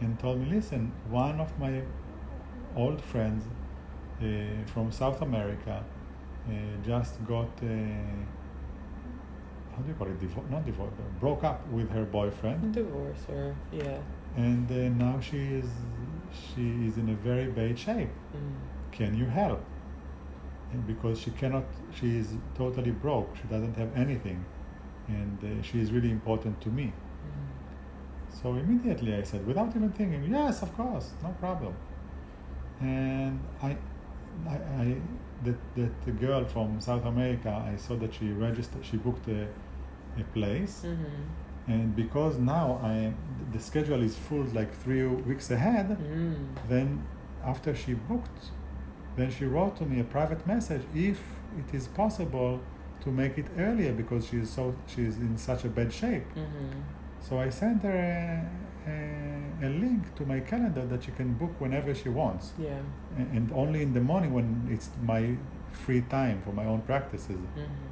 and 0.00 0.18
told 0.18 0.36
me, 0.40 0.46
"Listen, 0.56 0.92
one 1.10 1.40
of 1.40 1.50
my 1.64 1.82
old 2.76 3.00
friends 3.12 3.44
uh, 4.20 4.24
from 4.72 4.90
South 4.90 5.20
America 5.22 5.76
uh, 6.48 6.52
just 6.84 7.24
got." 7.26 7.52
Do 9.82 9.88
you 9.88 9.94
call 9.94 10.06
it? 10.06 10.20
Divo- 10.20 10.48
not 10.50 10.64
divorce, 10.64 10.92
broke 11.20 11.44
up 11.44 11.66
with 11.68 11.90
her 11.90 12.04
boyfriend, 12.04 12.72
Divorce 12.72 13.24
or 13.28 13.54
yeah. 13.72 13.98
and 14.36 14.70
uh, 14.70 15.04
now 15.04 15.20
she 15.20 15.38
is 15.38 15.66
she 16.32 16.86
is 16.86 16.96
in 16.96 17.08
a 17.08 17.14
very 17.14 17.46
bad 17.46 17.78
shape. 17.78 18.10
Mm. 18.36 18.92
Can 18.92 19.16
you 19.16 19.26
help? 19.26 19.62
And 20.72 20.86
because 20.86 21.18
she 21.20 21.30
cannot, 21.32 21.64
she 21.94 22.16
is 22.16 22.28
totally 22.54 22.92
broke. 22.92 23.36
She 23.36 23.46
doesn't 23.48 23.76
have 23.76 23.94
anything, 23.96 24.44
and 25.08 25.38
uh, 25.44 25.62
she 25.62 25.80
is 25.80 25.92
really 25.92 26.10
important 26.10 26.60
to 26.62 26.68
me. 26.68 26.92
Mm. 26.92 28.42
So 28.42 28.54
immediately 28.54 29.14
I 29.14 29.22
said, 29.22 29.46
without 29.46 29.74
even 29.76 29.92
thinking, 29.92 30.24
yes, 30.30 30.62
of 30.62 30.74
course, 30.76 31.12
no 31.22 31.30
problem. 31.40 31.74
And 32.80 33.38
I, 33.62 33.76
I, 34.48 34.54
I 34.54 34.96
that 35.44 35.56
that 35.76 36.02
the 36.06 36.12
girl 36.12 36.44
from 36.44 36.80
South 36.80 37.04
America, 37.04 37.50
I 37.72 37.76
saw 37.76 37.94
that 37.96 38.14
she 38.14 38.30
registered, 38.30 38.84
she 38.84 38.96
booked 38.96 39.28
a, 39.28 39.46
a 40.18 40.24
place, 40.32 40.84
Mhm. 40.84 41.72
and 41.72 41.96
because 41.96 42.38
now 42.38 42.80
I 42.82 43.12
the 43.52 43.58
schedule 43.60 44.02
is 44.02 44.16
full 44.16 44.44
like 44.54 44.72
three 44.82 45.06
weeks 45.06 45.50
ahead. 45.50 45.88
Mm. 45.98 46.34
Then 46.68 47.02
after 47.44 47.74
she 47.74 47.94
booked, 47.94 48.50
then 49.16 49.30
she 49.30 49.44
wrote 49.44 49.76
to 49.76 49.84
me 49.84 50.00
a 50.00 50.04
private 50.04 50.46
message 50.46 50.82
if 50.94 51.20
it 51.58 51.74
is 51.74 51.86
possible 51.88 52.60
to 53.04 53.10
make 53.10 53.36
it 53.36 53.46
earlier 53.58 53.92
because 53.92 54.26
she 54.28 54.38
is 54.38 54.48
so 54.50 54.74
she 54.86 55.02
is 55.04 55.18
in 55.18 55.36
such 55.36 55.64
a 55.64 55.68
bad 55.68 55.92
shape. 55.92 56.26
Mhm. 56.34 56.82
So 57.20 57.38
I 57.38 57.50
sent 57.50 57.82
her 57.82 57.92
a, 57.92 58.90
a, 58.90 59.66
a 59.66 59.68
link 59.68 60.14
to 60.16 60.24
my 60.26 60.40
calendar 60.40 60.84
that 60.86 61.04
she 61.04 61.12
can 61.12 61.34
book 61.34 61.52
whenever 61.60 61.94
she 61.94 62.08
wants, 62.08 62.52
Yeah. 62.58 62.80
A- 63.18 63.36
and 63.36 63.52
only 63.52 63.82
in 63.82 63.92
the 63.92 64.00
morning 64.00 64.32
when 64.32 64.66
it's 64.70 64.90
my 65.02 65.36
free 65.70 66.02
time 66.02 66.40
for 66.44 66.52
my 66.52 66.64
own 66.64 66.80
practices. 66.82 67.38
Mhm. 67.56 67.91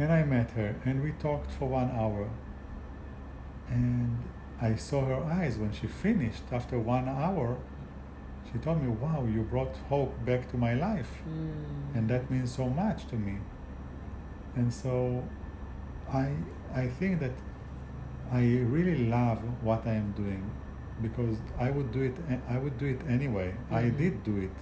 And 0.00 0.10
I 0.10 0.22
met 0.22 0.52
her, 0.52 0.74
and 0.86 1.02
we 1.02 1.12
talked 1.12 1.50
for 1.52 1.68
one 1.68 1.90
hour. 1.90 2.30
And 3.68 4.16
I 4.58 4.74
saw 4.74 5.04
her 5.04 5.22
eyes 5.24 5.58
when 5.58 5.72
she 5.72 5.86
finished 5.86 6.44
after 6.50 6.78
one 6.78 7.06
hour. 7.06 7.58
She 8.50 8.58
told 8.58 8.82
me, 8.82 8.88
Wow, 8.88 9.26
you 9.30 9.42
brought 9.42 9.76
hope 9.90 10.14
back 10.24 10.50
to 10.52 10.56
my 10.56 10.72
life. 10.72 11.12
Mm. 11.28 11.96
And 11.96 12.08
that 12.08 12.30
means 12.30 12.50
so 12.50 12.66
much 12.68 13.06
to 13.08 13.16
me. 13.16 13.36
And 14.56 14.72
so 14.72 15.22
I, 16.10 16.32
I 16.74 16.86
think 16.88 17.20
that 17.20 17.32
I 18.32 18.40
really 18.74 19.06
love 19.06 19.40
what 19.62 19.86
I 19.86 19.94
am 20.02 20.12
doing 20.12 20.50
because 21.02 21.36
I 21.58 21.70
would 21.70 21.92
do 21.92 22.02
it. 22.02 22.16
I 22.48 22.56
would 22.56 22.78
do 22.78 22.86
it 22.86 23.00
anyway. 23.06 23.54
I 23.70 23.82
Mhm. 23.82 23.98
did 23.98 24.14
do 24.24 24.36
it. 24.46 24.56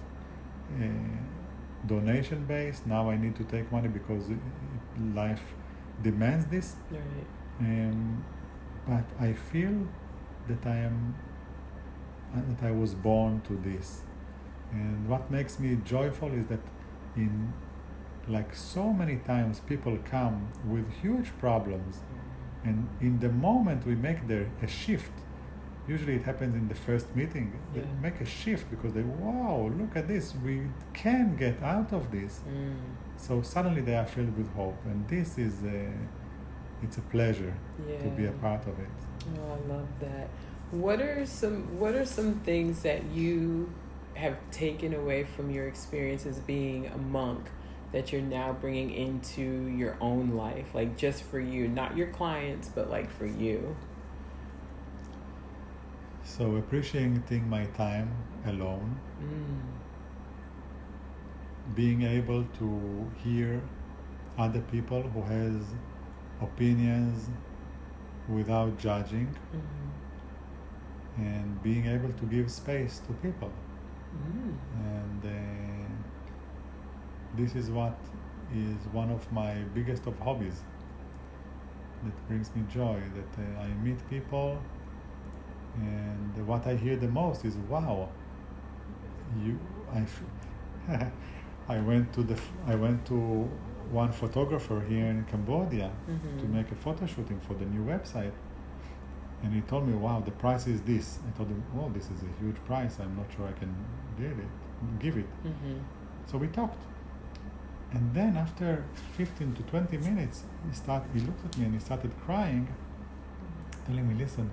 Uh, 0.83 0.87
donation 1.87 2.45
based. 2.45 2.85
Now 2.85 3.09
I 3.09 3.15
need 3.17 3.35
to 3.37 3.45
take 3.45 3.71
money 3.71 3.87
because 3.87 4.25
life 4.99 5.43
demands 6.01 6.45
this. 6.47 6.75
Right. 6.91 7.01
Um, 7.59 8.23
but 8.87 9.05
I 9.19 9.33
feel 9.33 9.87
that 10.47 10.65
I 10.65 10.77
am 10.77 11.15
uh, 12.33 12.41
that 12.49 12.65
I 12.65 12.71
was 12.71 12.93
born 12.93 13.41
to 13.41 13.53
this, 13.69 14.01
and 14.71 15.07
what 15.07 15.29
makes 15.31 15.59
me 15.59 15.77
joyful 15.83 16.31
is 16.31 16.45
that 16.47 16.61
in 17.15 17.53
like 18.27 18.55
so 18.55 18.93
many 18.93 19.17
times 19.17 19.59
people 19.61 19.97
come 20.05 20.49
with 20.65 20.85
huge 21.01 21.31
problems 21.39 22.01
and 22.63 22.87
in 23.01 23.19
the 23.19 23.29
moment 23.29 23.85
we 23.85 23.95
make 23.95 24.27
there 24.27 24.49
a 24.61 24.67
shift 24.67 25.11
usually 25.93 26.15
it 26.21 26.23
happens 26.31 26.53
in 26.61 26.65
the 26.73 26.79
first 26.87 27.07
meeting 27.19 27.47
they 27.73 27.81
Yeah. 27.81 28.01
make 28.07 28.17
a 28.21 28.29
shift 28.39 28.65
because 28.73 28.91
they 28.97 29.05
wow 29.23 29.55
look 29.81 29.93
at 30.01 30.05
this 30.13 30.25
we 30.47 30.55
can 31.03 31.25
get 31.43 31.55
out 31.73 31.89
of 31.99 32.03
this 32.17 32.33
Mm. 32.47 32.75
so 33.25 33.41
suddenly 33.53 33.81
they 33.89 33.97
are 34.01 34.09
filled 34.15 34.33
with 34.39 34.49
hope 34.61 34.79
and 34.91 34.97
this 35.15 35.29
is 35.47 35.55
a, 35.79 35.81
it's 36.83 36.97
a 37.03 37.05
pleasure 37.15 37.53
Yeah. 37.89 37.99
to 38.03 38.07
be 38.19 38.25
a 38.33 38.35
part 38.45 38.63
of 38.71 38.75
it 38.87 38.95
Oh, 39.37 39.51
I 39.57 39.59
love 39.73 39.89
that. 39.99 40.27
What 40.71 40.99
are 41.01 41.25
some 41.25 41.59
What 41.81 41.93
are 41.99 42.05
some 42.19 42.31
things 42.49 42.75
that 42.87 43.01
you 43.19 43.33
have 44.23 44.37
taken 44.51 44.93
away 45.01 45.19
from 45.35 45.45
your 45.55 45.67
experience 45.73 46.23
as 46.31 46.37
being 46.55 46.87
a 46.87 46.97
monk 47.19 47.43
that 47.91 48.05
you're 48.11 48.29
now 48.39 48.49
bringing 48.63 48.89
into 49.05 49.41
your 49.81 49.95
own 50.09 50.25
life, 50.45 50.67
like 50.79 50.91
just 51.05 51.19
for 51.29 51.39
you, 51.53 51.67
not 51.67 51.97
your 51.97 52.07
clients, 52.19 52.67
but 52.77 52.85
like 52.89 53.09
for 53.19 53.25
you? 53.25 53.75
So 56.39 56.55
appreciating 56.55 57.49
my 57.49 57.65
time 57.77 58.11
alone 58.51 58.91
Mm. 59.21 59.57
being 61.79 62.01
able 62.09 62.43
to 62.59 62.69
hear 63.23 63.61
other 64.45 64.61
people 64.71 65.01
who 65.15 65.21
has 65.31 65.73
opinions 66.47 67.29
without 68.37 68.77
judging 68.85 69.27
Mm. 69.53 69.91
and 71.25 71.61
being 71.67 71.85
able 71.95 72.13
to 72.21 72.25
give 72.35 72.49
space 72.59 72.99
to 73.07 73.13
people 73.25 73.51
Mm. 74.15 74.55
and 74.93 75.21
uh, 75.25 75.89
this 77.41 77.55
is 77.63 77.69
what 77.79 77.97
is 78.65 78.87
one 79.01 79.11
of 79.19 79.31
my 79.31 79.53
biggest 79.79 80.07
of 80.07 80.17
hobbies 80.27 80.63
that 82.03 82.27
brings 82.27 82.55
me 82.55 82.61
joy 82.79 82.97
that 83.17 83.31
uh, 83.45 83.63
i 83.65 83.67
meet 83.87 83.99
people 84.09 84.49
and 85.79 86.47
what 86.47 86.65
i 86.67 86.75
hear 86.75 86.95
the 86.95 87.07
most 87.07 87.45
is 87.45 87.55
wow 87.69 88.09
you 89.43 89.57
i 91.69 91.79
went 91.79 92.11
to 92.13 92.23
the 92.23 92.33
f- 92.33 92.51
i 92.67 92.75
went 92.75 93.05
to 93.05 93.49
one 93.91 94.11
photographer 94.11 94.81
here 94.87 95.05
in 95.07 95.23
cambodia 95.25 95.89
to 96.39 96.45
Mhm. 96.45 96.53
make 96.57 96.71
a 96.71 96.75
photo 96.75 97.05
shooting 97.07 97.39
for 97.39 97.55
the 97.55 97.65
new 97.65 97.83
website. 97.93 98.33
And 99.43 99.51
he 99.53 99.61
told 99.61 99.87
me 99.87 99.93
wow 99.95 100.19
the 100.19 100.31
price 100.43 100.67
is 100.67 100.81
this. 100.81 101.07
I 101.27 101.31
told 101.37 101.49
him 101.49 101.63
well 101.73 101.89
this 101.89 102.07
is 102.13 102.19
a 102.29 102.31
huge 102.41 102.59
price. 102.69 102.93
I'm 102.99 103.15
not 103.15 103.27
sure 103.35 103.47
i 103.47 103.53
can 103.61 103.71
give 104.19 104.37
it 104.45 104.51
give 104.99 105.15
it. 105.17 105.29
Mhm. 105.45 105.79
so 106.29 106.37
we 106.37 106.47
talked. 106.47 106.83
And 107.93 108.03
then 108.13 108.37
after 108.37 108.83
15 109.17 109.53
to 109.57 109.63
20 109.63 109.97
minutes 109.97 110.37
he 110.67 110.73
start 110.75 111.03
he 111.13 111.19
looked 111.27 111.43
at 111.47 111.57
me 111.57 111.65
and 111.65 111.73
he 111.73 111.79
started 111.79 112.11
crying 112.25 112.67
telling 113.87 114.05
me 114.09 114.13
listen 114.23 114.49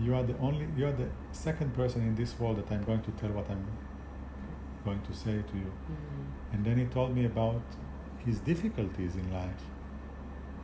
you 0.00 0.14
are 0.14 0.22
the 0.22 0.36
only 0.38 0.66
you 0.76 0.86
are 0.86 0.92
the 1.04 1.08
second 1.32 1.70
person 1.74 2.00
in 2.02 2.14
this 2.14 2.32
world 2.40 2.56
that 2.60 2.68
i'm 2.74 2.84
going 2.90 3.02
to 3.02 3.10
tell 3.20 3.30
what 3.38 3.48
i'm 3.50 3.64
going 4.84 5.00
to 5.02 5.12
say 5.12 5.36
to 5.50 5.56
you 5.64 5.70
Mhm. 5.72 6.24
and 6.52 6.64
then 6.64 6.76
he 6.78 6.86
told 6.86 7.14
me 7.18 7.24
about 7.26 7.62
his 8.26 8.38
difficulties 8.40 9.16
in 9.16 9.26
life. 9.32 9.64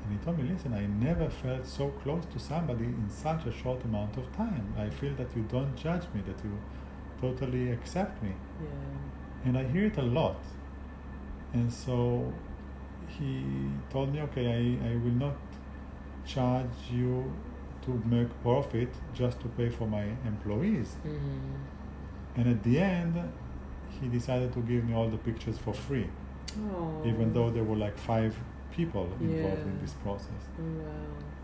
And 0.03 0.12
he 0.12 0.18
told 0.24 0.37
me, 0.39 0.45
listen, 0.53 0.72
I 0.74 0.84
never 0.87 1.28
felt 1.30 1.64
so 1.66 1.89
close 2.03 2.24
to 2.34 2.39
somebody 2.39 2.84
in 2.84 3.09
such 3.09 3.47
a 3.47 3.53
short 3.61 3.82
amount 3.84 4.16
of 4.18 4.24
time. 4.37 4.66
I 4.78 4.89
feel 4.91 5.14
that 5.20 5.34
you 5.37 5.43
don't 5.55 5.74
judge 5.74 6.07
me, 6.14 6.20
that 6.28 6.39
you 6.45 6.53
totally 7.20 7.72
accept 7.72 8.22
me. 8.22 8.32
Yeah. 8.62 9.47
And 9.47 9.59
I 9.59 9.64
hear 9.72 9.87
it 9.87 9.97
a 9.97 10.03
lot. 10.03 10.37
And 11.55 11.72
so 11.72 12.30
he 13.16 13.32
told 13.91 14.12
me, 14.12 14.20
okay, 14.26 14.47
I, 14.61 14.91
I 14.91 14.93
will 14.97 15.18
not 15.26 15.37
charge 16.26 16.76
you 16.93 17.32
to 17.87 17.93
make 18.05 18.28
profit 18.43 18.89
just 19.14 19.41
to 19.41 19.49
pay 19.49 19.68
for 19.68 19.87
my 19.87 20.05
employees. 20.32 20.97
Mhm. 21.05 21.57
And 22.37 22.49
at 22.55 22.62
the 22.62 22.78
end, 22.78 23.14
he 24.01 24.09
decided 24.09 24.53
to 24.53 24.61
give 24.61 24.84
me 24.89 24.93
all 24.95 25.09
the 25.09 25.18
pictures 25.28 25.59
for 25.59 25.72
free. 25.72 26.09
Aw. 26.59 27.05
even 27.11 27.32
though 27.34 27.51
there 27.51 27.64
were 27.64 27.76
like 27.76 27.99
five 27.99 28.32
people 28.76 29.07
involved 29.20 29.66
in 29.72 29.78
this 29.82 29.95
process. 30.05 30.43
Wow. 30.59 30.84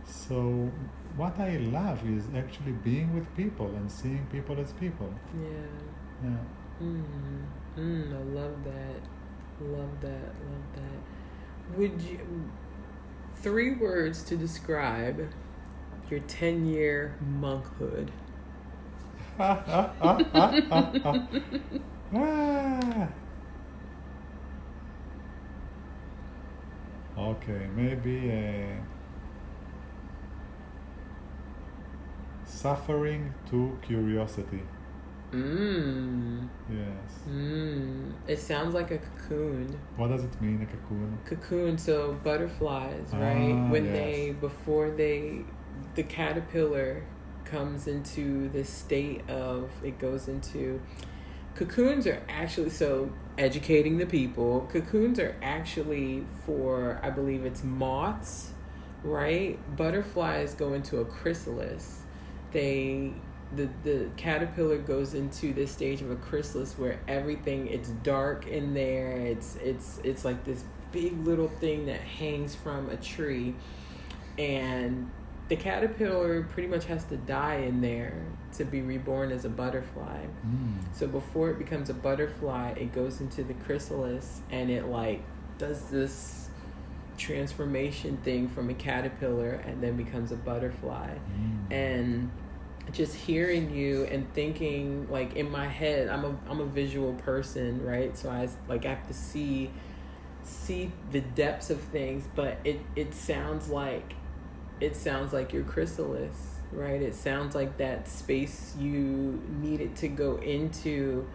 So, 0.05 0.71
what 1.17 1.39
I 1.39 1.57
love 1.59 2.01
is 2.09 2.25
actually 2.35 2.73
being 2.73 3.09
with 3.15 3.27
people 3.37 3.69
and 3.79 3.91
seeing 3.91 4.25
people 4.31 4.59
as 4.59 4.73
people. 4.73 5.11
Yeah. 5.35 5.49
Yeah. 6.25 6.45
Mm. 6.83 7.03
Mm, 7.77 8.15
I 8.21 8.23
love 8.41 8.57
that. 8.65 9.01
Love 9.61 10.01
that. 10.01 10.29
Love 10.51 10.67
that. 10.77 11.79
Would 11.79 12.01
you 12.01 12.19
three 13.37 13.75
words 13.75 14.23
to 14.25 14.37
describe 14.37 15.19
your 16.11 16.21
10 16.21 16.67
year 16.67 17.17
monkhood? 17.41 18.09
Ah. 22.15 23.09
Okay, 27.17 27.67
maybe 27.75 28.31
uh, 28.31 28.83
suffering 32.45 33.33
to 33.49 33.79
curiosity. 33.83 34.63
Mmm. 35.33 36.49
Yes. 36.69 37.23
Mmm. 37.29 38.13
It 38.27 38.39
sounds 38.39 38.75
like 38.75 38.91
a 38.91 38.99
cocoon. 38.99 39.79
What 39.97 40.09
does 40.09 40.25
it 40.25 40.41
mean, 40.43 40.63
a 40.63 40.67
cocoon? 40.67 41.19
Cocoon, 41.25 41.79
so 41.79 42.19
butterflies, 42.23 43.09
right? 43.13 43.53
Ah, 43.53 43.71
when 43.71 43.87
yes. 43.87 43.95
they, 43.95 44.33
before 44.39 44.91
they, 44.91 45.45
the 45.95 46.03
caterpillar 46.03 47.05
comes 47.45 47.87
into 47.87 48.49
this 48.49 48.69
state 48.69 49.29
of, 49.29 49.71
it 49.83 49.99
goes 49.99 50.29
into, 50.29 50.81
cocoons 51.55 52.07
are 52.07 52.23
actually, 52.29 52.71
so 52.71 53.11
educating 53.37 53.99
the 53.99 54.07
people, 54.07 54.69
cocoons 54.73 55.19
are 55.19 55.37
actually 55.43 56.25
for, 56.47 56.99
I 57.03 57.11
believe 57.11 57.45
it's 57.45 57.63
moths, 57.63 58.53
right? 59.05 59.59
Butterflies 59.77 60.55
go 60.55 60.73
into 60.73 61.01
a 61.01 61.05
chrysalis. 61.05 62.03
They, 62.53 63.13
the, 63.55 63.69
the 63.83 64.09
caterpillar 64.17 64.79
goes 64.79 65.13
into 65.13 65.53
this 65.53 65.71
stage 65.71 66.01
of 66.01 66.11
a 66.11 66.17
chrysalis 66.17 66.79
where 66.79 67.01
everything 67.07 67.67
it's 67.67 67.91
dark 67.91 68.47
in 68.47 68.73
there 68.73 69.13
it's 69.13 69.57
it's 69.57 70.01
it's 70.05 70.25
like 70.25 70.43
this 70.45 70.65
big 70.91 71.27
little 71.27 71.49
thing 71.49 71.85
that 71.87 72.01
hangs 72.01 72.55
from 72.55 72.89
a 72.89 72.97
tree 72.97 73.55
and 74.39 75.11
the 75.53 75.57
caterpillar 75.63 76.45
pretty 76.45 76.67
much 76.69 76.87
has 76.87 77.05
to 77.05 77.17
die 77.19 77.57
in 77.57 77.83
there 77.83 78.15
to 78.57 78.65
be 78.65 78.81
reborn 78.81 79.31
as 79.31 79.45
a 79.45 79.49
butterfly 79.51 80.21
Mm. 80.47 80.77
so 80.99 81.07
before 81.07 81.51
it 81.51 81.59
becomes 81.59 81.91
a 81.91 81.95
butterfly 81.95 82.71
it 82.85 82.93
goes 82.93 83.21
into 83.21 83.45
the 83.45 83.55
chrysalis 83.65 84.41
and 84.51 84.71
it 84.71 84.87
like 84.87 85.21
does 85.59 85.81
this 85.91 86.49
transformation 87.19 88.17
thing 88.19 88.49
from 88.49 88.71
a 88.71 88.75
caterpillar 88.75 89.53
and 89.67 89.83
then 89.83 89.97
becomes 89.97 90.33
a 90.33 90.37
butterfly 90.37 91.11
Mm. 91.39 91.73
and 91.73 92.31
just 92.93 93.15
hearing 93.15 93.71
you 93.75 94.05
and 94.05 94.33
thinking 94.35 95.07
like 95.11 95.37
in 95.37 95.51
my 95.51 95.69
head 95.69 96.09
I'm 96.09 96.25
a 96.25 96.35
I'm 96.51 96.61
a 96.61 96.67
visual 96.67 97.13
person 97.15 97.85
right 97.85 98.17
so 98.17 98.29
I 98.31 98.49
like 98.69 98.85
I 98.87 98.91
have 98.91 99.07
to 99.09 99.15
see 99.15 99.71
see 100.45 100.91
the 101.13 101.21
depths 101.21 101.71
of 101.71 101.81
things 101.81 102.25
but 102.35 102.59
it 102.65 102.81
it 102.97 103.15
sounds 103.15 103.69
like 103.69 104.15
it 104.81 104.97
sounds 104.97 105.33
like 105.33 105.53
your 105.53 105.65
chrysalis 105.65 106.49
right? 106.73 107.03
It 107.03 107.15
sounds 107.15 107.55
like 107.55 107.77
that 107.77 108.09
space 108.09 108.75
you 108.79 109.43
needed 109.61 109.95
to 109.97 110.09
go 110.09 110.37
into 110.39 111.29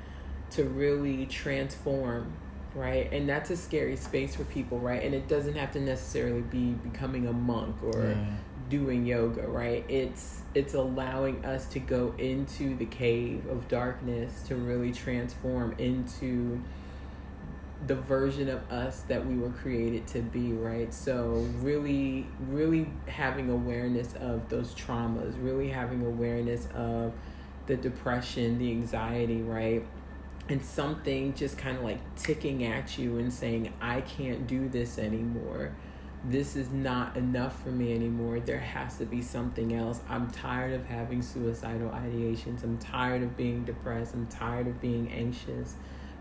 to 0.51 0.63
really 0.63 1.25
transform 1.27 2.33
right? 2.75 3.11
And 3.11 3.27
that's 3.29 3.49
a 3.49 3.57
scary 3.57 3.95
space 3.95 4.35
for 4.35 4.43
people 4.45 4.79
right? 4.79 5.03
And 5.03 5.13
it 5.13 5.27
doesn't 5.27 5.55
have 5.55 5.71
to 5.73 5.79
necessarily 5.79 6.41
be 6.41 6.71
becoming 6.71 7.27
a 7.27 7.33
monk 7.33 7.75
or 7.83 8.01
Yeah. 8.09 8.25
doing 8.69 9.05
yoga 9.05 9.47
right? 9.47 9.85
It's 9.87 10.41
it's 10.55 10.73
allowing 10.73 11.45
us 11.45 11.67
to 11.67 11.79
go 11.79 12.13
into 12.17 12.75
the 12.75 12.85
cave 12.85 13.45
of 13.47 13.67
darkness 13.67 14.41
to 14.47 14.55
really 14.55 14.91
transform 14.91 15.73
into 15.77 16.59
the 17.85 17.95
version 17.95 18.49
of 18.49 18.59
us 18.71 19.01
that 19.01 19.23
we 19.23 19.35
were 19.35 19.51
created 19.51 20.07
to 20.07 20.19
be 20.19 20.51
right 20.51 20.91
so 20.93 21.47
really 21.59 22.25
really 22.49 22.89
having 23.07 23.51
awareness 23.51 24.15
of 24.15 24.49
those 24.49 24.73
traumas 24.73 25.35
really 25.43 25.69
having 25.69 26.03
awareness 26.03 26.67
of 26.73 27.13
the 27.67 27.77
depression, 27.77 28.57
the 28.57 28.71
anxiety, 28.71 29.41
right? 29.41 29.85
And 30.49 30.63
something 30.63 31.33
just 31.35 31.57
kind 31.57 31.77
of 31.77 31.83
like 31.83 31.99
ticking 32.15 32.63
at 32.63 32.97
you 32.97 33.19
and 33.19 33.31
saying, 33.31 33.73
I 33.79 34.01
can't 34.01 34.47
do 34.47 34.67
this 34.69 34.97
anymore. 34.97 35.75
This 36.23 36.55
is 36.55 36.71
not 36.71 37.15
enough 37.15 37.61
for 37.61 37.69
me 37.69 37.93
anymore. 37.93 38.39
There 38.39 38.59
has 38.59 38.97
to 38.97 39.05
be 39.05 39.21
something 39.21 39.75
else. 39.75 39.99
I'm 40.09 40.31
tired 40.31 40.73
of 40.73 40.85
having 40.85 41.21
suicidal 41.21 41.89
ideations. 41.89 42.63
I'm 42.63 42.77
tired 42.77 43.21
of 43.21 43.37
being 43.37 43.65
depressed. 43.65 44.15
I'm 44.15 44.27
tired 44.27 44.67
of 44.67 44.81
being 44.81 45.11
anxious, 45.11 45.75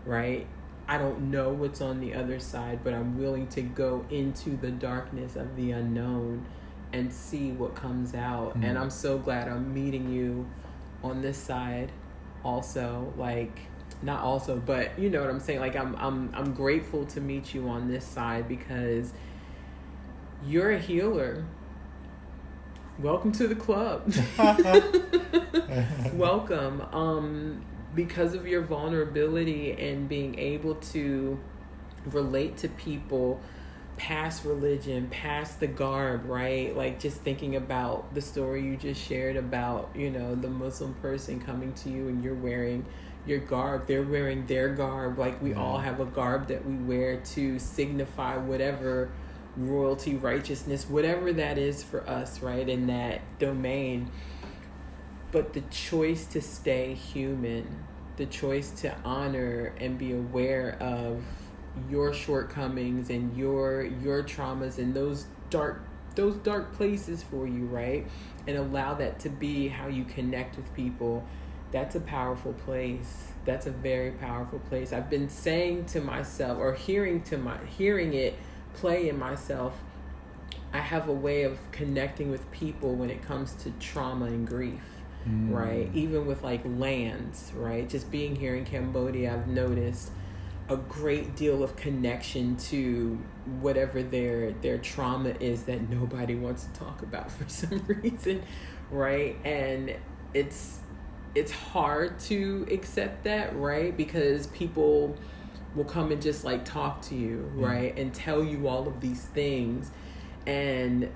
right? 0.05 0.45
I 0.87 0.97
don't 0.97 1.31
know 1.31 1.49
what's 1.49 1.81
on 1.81 1.99
the 1.99 2.13
other 2.13 2.39
side, 2.39 2.79
but 2.83 2.93
I'm 2.93 3.17
willing 3.17 3.47
to 3.49 3.61
go 3.61 4.05
into 4.09 4.55
the 4.55 4.71
darkness 4.71 5.35
of 5.35 5.55
the 5.55 5.71
unknown 5.71 6.45
and 6.93 7.13
see 7.13 7.51
what 7.51 7.75
comes 7.75 8.15
out. 8.15 8.51
Mm-hmm. 8.51 8.63
And 8.63 8.77
I'm 8.77 8.89
so 8.89 9.17
glad 9.17 9.47
I'm 9.49 9.73
meeting 9.73 10.11
you 10.11 10.47
on 11.03 11.21
this 11.21 11.37
side 11.37 11.91
also 12.43 13.13
like 13.17 13.59
not 14.01 14.21
also 14.21 14.57
but 14.57 14.97
you 14.97 15.09
know 15.09 15.21
what 15.21 15.29
I'm 15.29 15.39
saying 15.39 15.59
like 15.59 15.75
I'm 15.75 15.95
I'm 15.95 16.31
I'm 16.33 16.53
grateful 16.53 17.05
to 17.07 17.21
meet 17.21 17.53
you 17.53 17.67
on 17.67 17.87
this 17.87 18.05
side 18.05 18.47
because 18.47 19.13
you're 20.45 20.71
a 20.71 20.79
healer. 20.79 21.45
Welcome 22.99 23.31
to 23.33 23.47
the 23.47 23.55
club. 23.55 24.11
Welcome. 26.13 26.81
Um 26.93 27.65
because 27.97 28.35
of 28.35 28.47
your 28.47 28.61
vulnerability 28.61 29.71
and 29.71 30.07
being 30.07 30.37
able 30.37 30.75
to 30.75 31.37
relate 32.05 32.55
to 32.57 32.69
people 32.69 33.41
past 33.97 34.45
religion, 34.45 35.07
past 35.09 35.59
the 35.59 35.65
garb, 35.65 36.23
right? 36.25 36.77
Like 36.77 36.99
just 36.99 37.17
thinking 37.21 37.55
about 37.55 38.13
the 38.13 38.21
story 38.21 38.63
you 38.63 38.77
just 38.77 39.01
shared 39.01 39.35
about, 39.35 39.89
you 39.95 40.11
know, 40.11 40.35
the 40.35 40.47
Muslim 40.47 40.93
person 40.95 41.41
coming 41.41 41.73
to 41.73 41.89
you 41.89 42.07
and 42.07 42.23
you're 42.23 42.35
wearing 42.35 42.85
your 43.25 43.39
garb, 43.39 43.87
they're 43.87 44.03
wearing 44.03 44.45
their 44.45 44.69
garb. 44.69 45.17
Like 45.17 45.41
we 45.41 45.55
all 45.55 45.79
have 45.79 45.99
a 45.99 46.05
garb 46.05 46.49
that 46.49 46.63
we 46.65 46.75
wear 46.75 47.17
to 47.17 47.57
signify 47.57 48.37
whatever 48.37 49.09
royalty, 49.57 50.15
righteousness, 50.15 50.87
whatever 50.87 51.33
that 51.33 51.57
is 51.57 51.81
for 51.81 52.07
us, 52.07 52.41
right? 52.41 52.69
In 52.69 52.85
that 52.87 53.21
domain. 53.39 54.11
But 55.31 55.53
the 55.53 55.61
choice 55.61 56.27
to 56.27 56.41
stay 56.41 56.93
human, 56.93 57.86
the 58.17 58.25
choice 58.25 58.71
to 58.71 58.95
honor 59.05 59.73
and 59.79 59.97
be 59.97 60.11
aware 60.11 60.77
of 60.81 61.23
your 61.89 62.13
shortcomings 62.13 63.09
and 63.09 63.37
your 63.37 63.83
your 63.83 64.23
traumas 64.23 64.79
and 64.79 64.93
those 64.93 65.27
dark 65.49 65.81
those 66.15 66.35
dark 66.37 66.73
places 66.73 67.21
for 67.21 67.47
you, 67.47 67.65
right? 67.67 68.07
And 68.47 68.57
allow 68.57 68.95
that 68.95 69.19
to 69.19 69.29
be 69.29 69.67
how 69.67 69.87
you 69.87 70.03
connect 70.03 70.57
with 70.57 70.73
people. 70.73 71.23
That's 71.71 71.95
a 71.95 71.99
powerful 71.99 72.53
place. 72.53 73.27
That's 73.45 73.67
a 73.67 73.71
very 73.71 74.11
powerful 74.11 74.59
place. 74.59 74.91
I've 74.91 75.11
been 75.11 75.29
saying 75.29 75.85
to 75.87 76.01
myself 76.01 76.57
or 76.57 76.73
hearing 76.73 77.21
to 77.23 77.37
my 77.37 77.57
hearing 77.65 78.13
it 78.13 78.35
play 78.73 79.09
in 79.09 79.19
myself. 79.19 79.77
I 80.73 80.79
have 80.79 81.07
a 81.07 81.13
way 81.13 81.43
of 81.43 81.59
connecting 81.71 82.31
with 82.31 82.49
people 82.51 82.95
when 82.95 83.09
it 83.09 83.21
comes 83.21 83.53
to 83.63 83.71
trauma 83.79 84.25
and 84.25 84.47
grief. 84.47 84.96
Mm. 85.27 85.53
Right? 85.53 85.89
Even 85.93 86.25
with 86.25 86.43
like 86.43 86.61
lands, 86.65 87.51
right? 87.55 87.87
Just 87.87 88.09
being 88.11 88.35
here 88.35 88.55
in 88.55 88.65
Cambodia, 88.65 89.33
I've 89.33 89.47
noticed 89.47 90.11
a 90.69 90.75
great 90.75 91.35
deal 91.35 91.63
of 91.63 91.75
connection 91.75 92.57
to 92.57 93.17
whatever 93.61 94.03
their 94.03 94.51
their 94.51 94.77
trauma 94.77 95.33
is 95.39 95.63
that 95.63 95.89
nobody 95.89 96.35
wants 96.35 96.65
to 96.65 96.73
talk 96.73 97.01
about 97.01 97.31
for 97.37 97.47
some 97.47 97.83
reason 97.87 98.41
right 98.91 99.37
and 99.45 99.95
it's 100.33 100.79
it's 101.35 101.51
hard 101.51 102.19
to 102.19 102.67
accept 102.71 103.23
that 103.23 103.55
right 103.55 103.95
because 103.95 104.47
people 104.47 105.15
will 105.75 105.85
come 105.85 106.11
and 106.11 106.21
just 106.21 106.43
like 106.43 106.65
talk 106.65 107.01
to 107.01 107.15
you 107.15 107.49
right 107.55 107.97
and 107.97 108.13
tell 108.13 108.43
you 108.43 108.67
all 108.67 108.87
of 108.87 108.99
these 108.99 109.23
things 109.25 109.91
and 110.45 111.09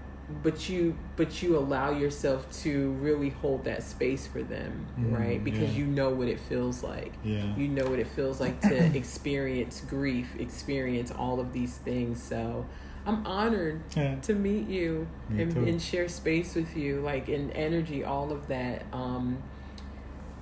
but 0.44 0.70
you 0.70 0.96
but 1.16 1.42
you 1.42 1.58
allow 1.58 1.92
yourself 1.92 2.50
to 2.52 2.92
really 2.94 3.30
hold 3.30 3.64
that 3.64 3.84
space 3.84 4.28
for 4.28 4.44
them 4.44 4.86
mm, 5.00 5.18
right 5.18 5.44
because 5.44 5.72
yeah. 5.72 5.80
you 5.80 5.86
know 5.86 6.10
what 6.10 6.28
it 6.28 6.40
feels 6.40 6.84
like 6.84 7.14
yeah. 7.24 7.56
you 7.56 7.68
know 7.68 7.86
what 7.86 8.00
it 8.00 8.08
feels 8.08 8.40
like 8.40 8.60
to 8.62 8.76
experience 8.98 9.82
grief 9.82 10.36
experience 10.40 11.12
all 11.12 11.40
of 11.40 11.54
these 11.54 11.78
things 11.78 12.22
so 12.22 12.66
i'm 13.06 13.26
honored 13.26 13.82
yeah. 13.96 14.16
to 14.16 14.34
meet 14.34 14.68
you 14.68 15.08
and, 15.30 15.56
and, 15.58 15.82
share 15.82 16.08
space 16.08 16.56
with 16.56 16.76
you 16.76 17.02
like 17.02 17.30
in 17.30 17.52
energy 17.52 18.04
all 18.04 18.32
of 18.32 18.48
that 18.48 18.86
um 18.94 19.42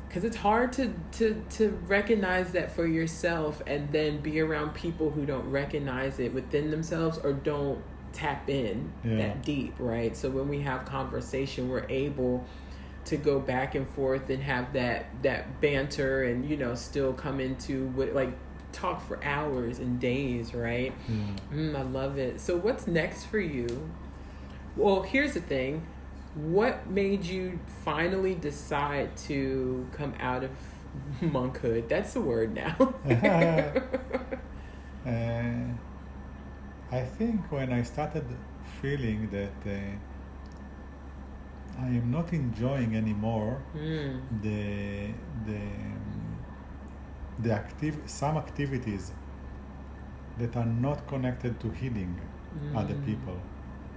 because 0.07 0.24
it's 0.24 0.38
hard 0.38 0.74
to, 0.74 0.91
to 1.11 1.44
to 1.52 1.70
recognize 1.88 2.52
that 2.53 2.72
for 2.76 2.88
yourself 2.88 3.61
and 3.68 3.91
then 3.91 4.20
be 4.20 4.41
around 4.41 4.74
people 4.74 5.11
who 5.11 5.24
don't 5.24 5.48
recognize 5.52 6.20
it 6.20 6.34
within 6.34 6.72
themselves 6.72 7.20
or 7.20 7.32
don't 7.32 7.80
tap 8.14 8.49
in 8.49 8.91
yeah. 9.03 9.18
that 9.18 9.44
deep, 9.44 9.73
right? 9.80 10.15
So 10.15 10.30
when 10.30 10.48
we 10.48 10.61
have 10.61 10.86
conversation, 10.86 11.69
we're 11.69 11.88
able 11.90 12.45
to 13.06 13.18
go 13.18 13.40
back 13.40 13.76
and 13.76 13.88
forth 13.90 14.30
and 14.30 14.44
have 14.44 14.73
that 14.73 15.06
that 15.23 15.61
banter 15.61 16.23
and 16.23 16.48
you 16.48 16.57
know 16.57 16.76
still 16.76 17.14
come 17.14 17.40
into 17.40 17.88
what 17.88 18.14
like 18.14 18.34
talk 18.72 19.06
for 19.07 19.23
hours 19.23 19.80
and 19.80 19.99
days, 19.99 20.53
right? 20.53 20.94
Yeah. 21.07 21.57
Mm, 21.57 21.76
I 21.76 21.81
love 21.81 22.18
it. 22.18 22.40
So 22.40 22.57
what's 22.57 22.88
next 22.88 23.26
for 23.26 23.40
you? 23.40 23.90
Well, 24.76 25.02
here's 25.02 25.34
the 25.34 25.41
thing. 25.41 25.86
What 26.36 26.90
made 26.90 27.26
you 27.26 27.60
finally 27.84 28.36
decide 28.36 29.18
to 29.18 29.88
come 29.91 30.14
out 30.19 30.44
of 30.44 30.52
monkhood? 31.22 31.90
That's 31.90 32.14
the 32.14 32.22
word 32.22 32.53
now. 32.53 32.94
uh, 35.06 35.73
I 36.91 37.02
think 37.02 37.52
when 37.52 37.72
I 37.72 37.84
started 37.84 38.26
feeling 38.82 39.30
that 39.30 39.60
uh, 39.66 39.76
I 41.82 41.88
am 41.88 42.11
not 42.11 42.34
enjoying 42.34 42.95
anymore 42.95 43.61
mm. 43.76 44.20
the 44.41 45.14
the 45.45 45.61
the 47.44 47.52
active 47.53 47.98
some 48.06 48.38
activities 48.38 49.11
that 50.40 50.56
are 50.56 50.66
not 50.66 51.07
connected 51.07 51.60
to 51.60 51.70
healing 51.70 52.20
mm. 52.57 52.76
other 52.76 52.95
people, 53.06 53.38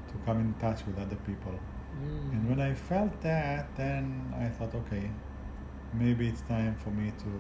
to 0.09 0.14
come 0.27 0.40
in 0.40 0.55
touch 0.55 0.85
with 0.86 0.98
other 0.98 1.16
people. 1.27 1.59
Mm. 2.01 2.32
And 2.32 2.48
when 2.48 2.60
I 2.60 2.74
felt 2.74 3.20
that, 3.23 3.74
then 3.77 4.35
I 4.36 4.48
thought, 4.48 4.74
okay, 4.74 5.10
maybe 5.94 6.28
it's 6.28 6.43
time 6.43 6.74
for 6.77 6.90
me 6.90 7.12
to 7.24 7.32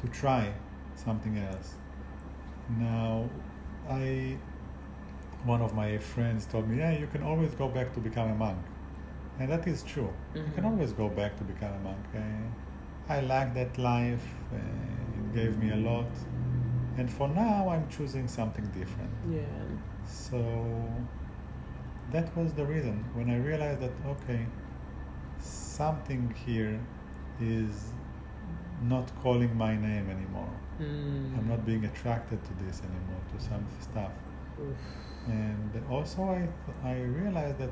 to 0.00 0.12
try 0.12 0.52
something 0.94 1.38
else. 1.38 1.74
Now, 2.78 3.28
I 3.90 4.36
one 5.44 5.62
of 5.62 5.74
my 5.74 5.98
friends 5.98 6.44
told 6.46 6.68
me, 6.68 6.78
yeah, 6.78 6.98
you 6.98 7.06
can 7.06 7.22
always 7.22 7.54
go 7.54 7.68
back 7.68 7.94
to 7.94 8.00
become 8.00 8.30
a 8.30 8.34
monk, 8.34 8.58
and 9.38 9.50
that 9.50 9.66
is 9.66 9.82
true. 9.82 10.12
Mm-hmm. 10.12 10.38
You 10.38 10.44
can 10.44 10.64
mm-hmm. 10.64 10.66
always 10.66 10.92
go 10.92 11.08
back 11.08 11.36
to 11.38 11.44
become 11.44 11.72
a 11.72 11.78
monk. 11.80 12.04
I, 13.08 13.16
I 13.16 13.20
like 13.20 13.54
that 13.54 13.78
life. 13.78 14.26
Uh, 14.52 14.56
it 14.56 15.34
gave 15.34 15.58
me 15.58 15.70
a 15.70 15.76
lot, 15.76 16.10
and 16.96 17.10
for 17.10 17.28
now, 17.28 17.68
I'm 17.68 17.88
choosing 17.88 18.26
something 18.26 18.64
different. 18.66 19.10
Yeah. 19.30 19.40
So 20.08 20.40
that 22.12 22.36
was 22.36 22.52
the 22.52 22.64
reason 22.64 23.04
when 23.14 23.30
I 23.30 23.36
realized 23.36 23.80
that 23.80 23.92
okay, 24.06 24.46
something 25.40 26.34
here 26.44 26.80
is 27.40 27.92
not 28.82 29.10
calling 29.22 29.56
my 29.56 29.76
name 29.76 30.10
anymore. 30.10 30.52
Mm. 30.80 31.38
I'm 31.38 31.48
not 31.48 31.64
being 31.64 31.84
attracted 31.84 32.42
to 32.44 32.64
this 32.64 32.80
anymore, 32.80 33.20
to 33.36 33.42
some 33.42 33.66
stuff. 33.80 34.12
Oof. 34.60 34.76
And 35.26 35.70
also, 35.90 36.22
I 36.22 36.48
I 36.84 37.00
realized 37.02 37.58
that 37.58 37.70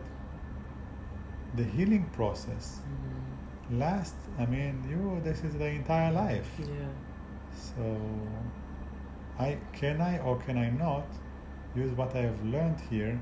the 1.56 1.64
healing 1.64 2.05
process 2.12 2.81
mm-hmm. 2.81 3.78
lasts. 3.78 4.28
I 4.39 4.47
mean, 4.47 4.82
you 4.89 5.20
this 5.22 5.44
is 5.44 5.55
the 5.55 5.66
entire 5.66 6.12
life. 6.12 6.51
Yeah. 6.59 6.66
So, 7.55 7.98
I 9.39 9.59
can 9.72 10.01
I 10.01 10.18
or 10.18 10.36
can 10.39 10.59
I 10.59 10.70
not 10.70 11.06
use 11.76 11.93
what 11.93 12.16
I 12.16 12.22
have 12.22 12.44
learned 12.44 12.81
here 12.90 13.20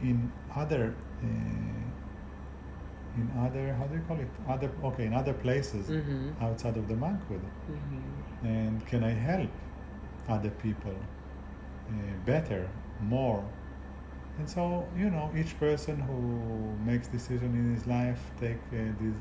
in 0.00 0.32
other. 0.54 0.94
Uh, 1.22 1.85
in 3.16 3.30
other 3.38 3.72
how 3.74 3.86
do 3.86 3.94
you 3.94 4.04
call 4.08 4.18
it 4.18 4.28
other 4.48 4.70
okay 4.84 5.06
in 5.06 5.14
other 5.14 5.32
places 5.32 5.86
mm-hmm. 5.86 6.30
outside 6.40 6.76
of 6.76 6.88
the 6.88 6.94
monkhood 6.94 7.40
mm-hmm. 7.40 8.46
and 8.46 8.86
can 8.86 9.02
i 9.04 9.10
help 9.10 9.50
other 10.28 10.50
people 10.50 10.94
uh, 11.88 11.92
better 12.24 12.68
more 13.00 13.44
and 14.38 14.48
so 14.48 14.86
you 14.96 15.10
know 15.10 15.30
each 15.36 15.58
person 15.58 15.98
who 16.00 16.90
makes 16.90 17.08
decision 17.08 17.54
in 17.54 17.74
his 17.74 17.86
life 17.86 18.20
take 18.40 18.60
uh, 18.72 18.78
this 19.00 19.16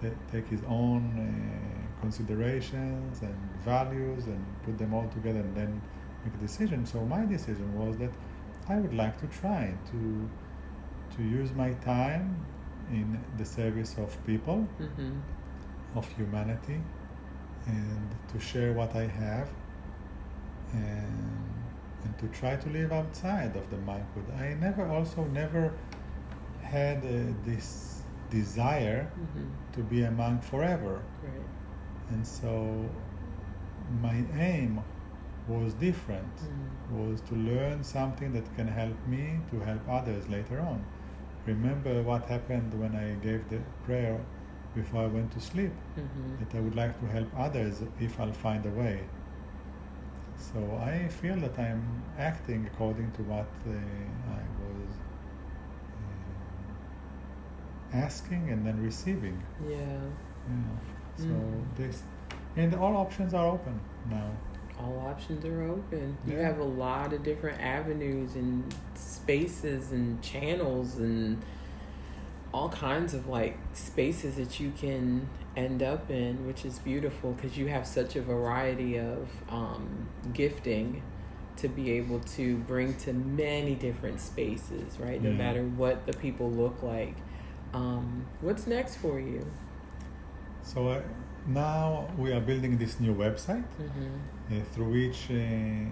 t- 0.00 0.18
take 0.32 0.48
his 0.48 0.62
own 0.68 1.02
uh, 1.16 2.00
considerations 2.00 3.22
and 3.22 3.36
values 3.64 4.26
and 4.26 4.44
put 4.64 4.78
them 4.78 4.94
all 4.94 5.08
together 5.08 5.40
and 5.40 5.56
then 5.56 5.80
make 6.24 6.34
a 6.34 6.38
decision 6.38 6.84
so 6.86 7.04
my 7.04 7.24
decision 7.24 7.68
was 7.78 7.96
that 7.98 8.10
i 8.68 8.76
would 8.76 8.94
like 8.94 9.18
to 9.20 9.26
try 9.26 9.72
to 9.90 10.28
to 11.16 11.22
use 11.22 11.52
my 11.52 11.72
time 11.74 12.44
in 12.90 13.18
the 13.36 13.44
service 13.44 13.96
of 13.98 14.16
people, 14.26 14.66
Mm-hmm. 14.80 15.18
of 15.98 16.06
humanity, 16.16 16.80
and 17.66 18.08
to 18.32 18.38
share 18.40 18.72
what 18.72 18.94
I 18.96 19.06
have, 19.06 19.48
and 20.72 21.44
and 22.04 22.16
to 22.18 22.26
try 22.28 22.54
to 22.56 22.68
live 22.70 22.92
outside 22.92 23.56
of 23.56 23.68
the 23.70 23.76
monkhood. 23.78 24.26
I 24.38 24.54
never 24.54 24.86
also 24.86 25.24
never 25.24 25.72
had 26.62 26.98
uh, 26.98 27.10
this 27.44 28.02
desire 28.30 29.10
Mm-hmm. 29.18 29.46
to 29.72 29.80
be 29.82 30.02
a 30.02 30.10
monk 30.10 30.42
forever, 30.42 31.00
Right. 31.24 31.46
and 32.10 32.26
so 32.26 32.88
my 34.02 34.22
aim 34.38 34.80
was 35.48 35.72
different. 35.74 36.36
Mm. 36.36 37.08
Was 37.10 37.20
to 37.22 37.34
learn 37.34 37.82
something 37.82 38.32
that 38.32 38.46
can 38.56 38.68
help 38.68 38.96
me 39.06 39.40
to 39.50 39.60
help 39.60 39.80
others 39.88 40.28
later 40.28 40.60
on. 40.60 40.84
Remember 41.48 42.02
what 42.02 42.22
happened 42.34 42.70
when 42.80 42.94
I 42.94 43.06
gave 43.26 43.42
the 43.48 43.60
prayer 43.84 44.18
before 44.74 45.02
I 45.04 45.06
went 45.06 45.30
to 45.32 45.40
sleep. 45.40 45.72
Mm-hmm. 45.98 46.36
That 46.40 46.50
I 46.58 46.60
would 46.60 46.76
like 46.76 46.94
to 47.00 47.06
help 47.06 47.28
others 47.46 47.74
if 47.98 48.20
I'll 48.20 48.32
find 48.46 48.64
a 48.66 48.74
way. 48.82 49.00
So 50.36 50.58
I 50.94 51.08
feel 51.20 51.36
that 51.36 51.58
I'm 51.58 51.82
acting 52.18 52.60
according 52.72 53.10
to 53.12 53.22
what 53.22 53.50
uh, 53.66 53.72
I 54.38 54.42
was 54.64 54.90
uh, 57.92 57.96
asking 58.06 58.50
and 58.50 58.66
then 58.66 58.82
receiving. 58.82 59.42
Yeah. 59.68 59.76
Yeah. 60.48 60.76
So 61.16 61.24
Mm. 61.24 61.76
this, 61.76 62.02
and 62.56 62.74
all 62.74 62.94
options 62.96 63.34
are 63.34 63.46
open 63.56 63.80
now. 64.10 64.30
All 64.80 65.04
options 65.08 65.44
are 65.44 65.62
open. 65.64 66.16
You 66.26 66.36
have 66.36 66.58
a 66.58 66.64
lot 66.64 67.12
of 67.12 67.22
different 67.24 67.60
avenues 67.60 68.34
and 68.34 68.72
spaces 68.94 69.90
and 69.92 70.22
channels 70.22 70.96
and 70.98 71.42
all 72.54 72.68
kinds 72.68 73.12
of 73.12 73.26
like 73.28 73.58
spaces 73.74 74.36
that 74.36 74.58
you 74.60 74.72
can 74.78 75.28
end 75.56 75.82
up 75.82 76.10
in, 76.10 76.46
which 76.46 76.64
is 76.64 76.78
beautiful 76.78 77.32
because 77.32 77.58
you 77.58 77.66
have 77.66 77.86
such 77.86 78.14
a 78.16 78.22
variety 78.22 78.96
of 78.98 79.28
um, 79.50 80.08
gifting 80.32 81.02
to 81.56 81.68
be 81.68 81.90
able 81.92 82.20
to 82.20 82.56
bring 82.58 82.94
to 82.94 83.12
many 83.12 83.74
different 83.74 84.20
spaces, 84.20 84.98
right? 85.00 85.20
No 85.20 85.30
Yeah. 85.30 85.36
matter 85.36 85.62
what 85.64 86.06
the 86.06 86.12
people 86.12 86.50
look 86.50 86.82
like. 86.84 87.14
Um, 87.74 88.24
what's 88.40 88.66
next 88.66 88.96
for 88.96 89.18
you? 89.18 89.44
So 90.62 90.88
uh, 90.88 91.02
now 91.46 92.08
we 92.16 92.32
are 92.32 92.40
building 92.40 92.78
this 92.78 93.00
new 93.00 93.14
website 93.14 93.64
Mm-hmm. 93.80 94.37
Uh, 94.50 94.54
through 94.72 94.90
which 94.90 95.30
uh, 95.30 95.90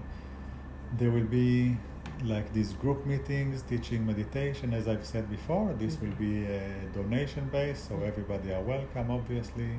there 0.98 1.10
will 1.10 1.24
be 1.24 1.76
like 2.24 2.52
these 2.52 2.72
group 2.74 3.04
meetings 3.04 3.62
teaching 3.62 4.06
meditation 4.06 4.72
as 4.72 4.88
i've 4.88 5.04
said 5.04 5.28
before 5.28 5.74
this 5.78 6.00
will 6.00 6.16
be 6.18 6.46
donation 6.94 7.46
based 7.52 7.88
so 7.88 8.00
everybody 8.02 8.52
are 8.52 8.62
welcome 8.62 9.10
obviously. 9.10 9.70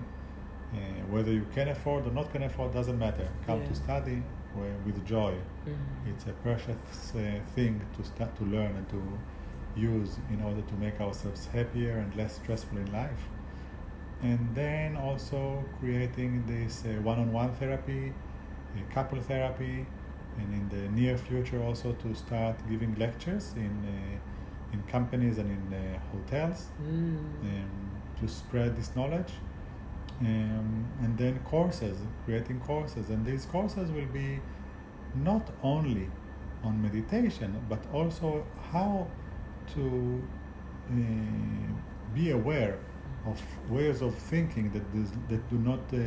Uh, 0.73 0.77
whether 1.09 1.31
you 1.31 1.45
can 1.55 1.69
afford 1.69 2.05
or 2.05 2.11
not 2.11 2.29
can 2.33 2.43
afford 2.43 2.73
doesn't 2.73 2.99
matter. 2.99 3.27
Come 3.45 3.61
Yeah. 3.61 3.69
to 3.69 3.75
study 3.75 4.21
with 4.85 5.05
joy. 5.05 5.33
Mm-hmm. 5.65 6.09
it's 6.11 6.25
a 6.25 6.33
precious 6.43 7.13
uh, 7.15 7.39
thing 7.55 7.79
to 7.95 8.03
start 8.03 8.35
to 8.39 8.43
learn 8.43 8.75
and 8.75 8.87
to 8.89 9.01
use 9.79 10.17
in 10.29 10.41
order 10.41 10.61
to 10.61 10.73
make 10.75 10.99
ourselves 10.99 11.45
happier 11.53 11.93
and 11.99 12.13
less 12.15 12.35
stressful 12.35 12.77
in 12.77 12.91
life. 12.91 13.23
And 14.21 14.39
then 14.55 14.97
also 14.97 15.63
creating 15.79 16.43
this 16.47 16.83
uh, 16.85 17.01
one-on-one 17.01 17.51
therapy 17.53 18.13
couple 18.93 19.19
therapy 19.21 19.85
and 20.39 20.53
in 20.53 20.65
the 20.69 20.83
near 21.01 21.17
future 21.17 21.61
also 21.63 21.93
to 21.93 22.13
start 22.13 22.55
giving 22.69 22.93
lectures 22.95 23.53
in 23.55 23.71
uh, 23.95 24.73
in 24.73 24.79
companies 24.83 25.37
and 25.37 25.49
in 25.57 25.65
uh, 25.73 25.79
hotels 26.13 26.59
Mm. 26.81 27.17
um, 27.49 27.91
to 28.19 28.27
spread 28.27 28.75
this 28.79 28.89
knowledge 28.95 29.33
um, 30.21 30.85
and 31.03 31.17
then 31.17 31.39
courses 31.53 31.97
creating 32.25 32.59
courses 32.59 33.09
and 33.09 33.25
these 33.25 33.45
courses 33.45 33.91
will 33.91 34.11
be 34.23 34.39
not 35.15 35.45
only 35.63 36.09
on 36.63 36.73
meditation 36.81 37.49
but 37.69 37.79
also 37.93 38.43
how 38.71 39.07
to 39.75 39.83
uh, 40.91 40.95
be 42.15 42.31
aware 42.31 42.77
of 43.29 43.37
ways 43.77 44.01
of 44.07 44.13
thinking 44.31 44.65
that 44.75 44.85
does, 44.95 45.09
that 45.31 45.41
do 45.53 45.57
not 45.69 45.81
uh, 45.93 45.99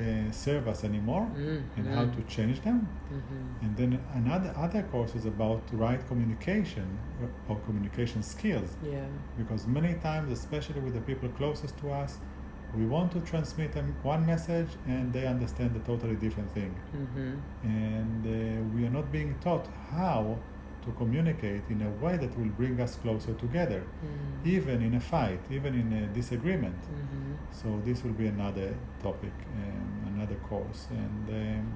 serve 0.47 0.65
us 0.73 0.81
anymore 0.91 1.25
Mm. 1.37 1.63
and 1.77 1.85
how 1.95 2.05
Mm. 2.05 2.15
to 2.17 2.21
change 2.37 2.59
them 2.69 2.79
Mm-hmm. 2.87 3.65
and 3.65 3.71
then 3.81 3.91
another 4.21 4.53
other 4.65 4.83
course 4.93 5.13
is 5.21 5.25
about 5.35 5.63
right 5.87 6.03
communication 6.11 6.89
uh, 7.23 7.49
or 7.51 7.57
communication 7.67 8.21
skills 8.35 8.71
Yeah. 8.83 9.07
because 9.41 9.63
many 9.79 9.93
times 10.09 10.29
especially 10.41 10.81
with 10.87 10.95
the 10.99 11.05
people 11.11 11.29
closest 11.41 11.75
to 11.83 11.87
us 12.03 12.13
we 12.81 12.85
want 12.97 13.09
to 13.17 13.21
transmit 13.31 13.71
them 13.79 13.89
one 14.15 14.23
message 14.35 14.71
and 14.95 15.13
they 15.17 15.25
understand 15.35 15.71
a 15.81 15.83
totally 15.91 16.17
different 16.25 16.51
thing 16.59 16.73
Mm-hmm. 17.01 17.33
and 17.87 18.21
uh, 18.27 18.33
we 18.75 18.81
are 18.87 18.95
not 18.99 19.07
being 19.19 19.33
taught 19.47 19.67
how 19.97 20.21
to 20.85 20.91
communicate 20.93 21.63
in 21.71 21.83
a 21.83 21.91
way 22.05 22.17
that 22.17 22.33
will 22.39 22.53
bring 22.61 22.81
us 22.81 22.97
closer 22.97 23.35
together 23.35 23.83
Mm-hmm. 23.83 24.57
even 24.57 24.83
in 24.83 24.95
a 24.95 25.01
fight 25.01 25.41
even 25.51 25.73
in 25.83 25.89
a 26.03 26.07
disagreement 26.21 26.81
Mm-hmm. 26.83 27.33
so 27.61 27.67
this 27.87 28.03
will 28.05 28.17
be 28.23 28.27
another 28.27 28.71
topic 29.03 29.33
um, 29.57 30.15
another 30.15 30.37
course 30.51 30.87
and 30.91 31.25
um, 31.29 31.67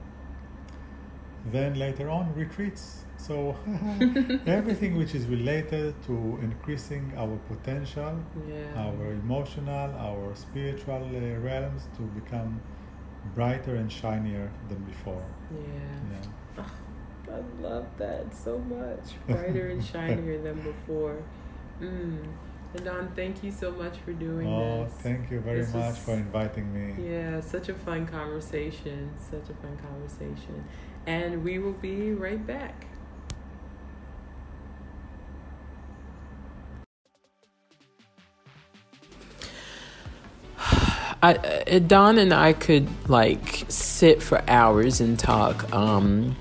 then 1.53 1.75
later 1.79 2.09
on 2.09 2.25
retreats 2.35 3.05
so 3.17 3.55
everything 4.47 4.97
which 4.97 5.15
is 5.15 5.27
related 5.27 5.95
to 6.09 6.15
increasing 6.43 7.13
our 7.17 7.37
potential 7.53 8.15
Yeah. 8.49 8.85
our 8.85 9.07
emotional 9.25 9.89
our 10.09 10.35
spiritual 10.35 11.03
uh, 11.05 11.39
realms 11.49 11.83
to 11.97 12.03
become 12.21 12.61
brighter 13.35 13.75
and 13.77 13.91
shinier 13.93 14.51
than 14.69 14.81
before 14.93 15.25
Yeah. 15.51 16.13
yeah 16.13 16.27
I 17.35 17.63
love 17.63 17.87
that 17.99 18.35
so 18.35 18.59
much. 18.59 19.11
Brighter 19.27 19.69
and 19.71 19.85
shinier 19.85 20.41
than 20.43 20.61
before. 20.61 21.23
Mm. 21.81 22.19
And 22.75 22.85
Don, 22.85 23.09
thank 23.15 23.43
you 23.45 23.51
so 23.53 23.71
much 23.71 23.99
for 23.99 24.13
doing 24.13 24.47
this. 24.47 24.49
oh 24.49 24.85
this. 24.85 24.95
thank 25.03 25.31
you 25.31 25.41
very 25.41 25.61
This 25.61 25.73
much 25.75 25.85
was- 25.95 25.99
for 25.99 26.13
inviting 26.15 26.73
me 26.73 27.09
Yeah, 27.11 27.41
such 27.41 27.69
a 27.69 27.75
fun 27.75 28.07
conversation. 28.07 29.11
Such 29.19 29.49
a 29.51 29.55
fun 29.55 29.77
conversation. 29.79 30.65
And 31.07 31.45
we 31.45 31.59
will 31.59 31.73
be 31.73 32.13
right 32.13 32.45
back. 32.47 32.87
I, 41.23 41.35
uh, 41.35 41.79
Don 41.81 42.19
and 42.19 42.33
I 42.33 42.53
could 42.53 42.89
like 43.09 43.65
sit 43.69 44.23
for 44.23 44.43
hours 44.49 45.01
and 45.01 45.19
talk. 45.19 45.73
Um, 45.73 46.37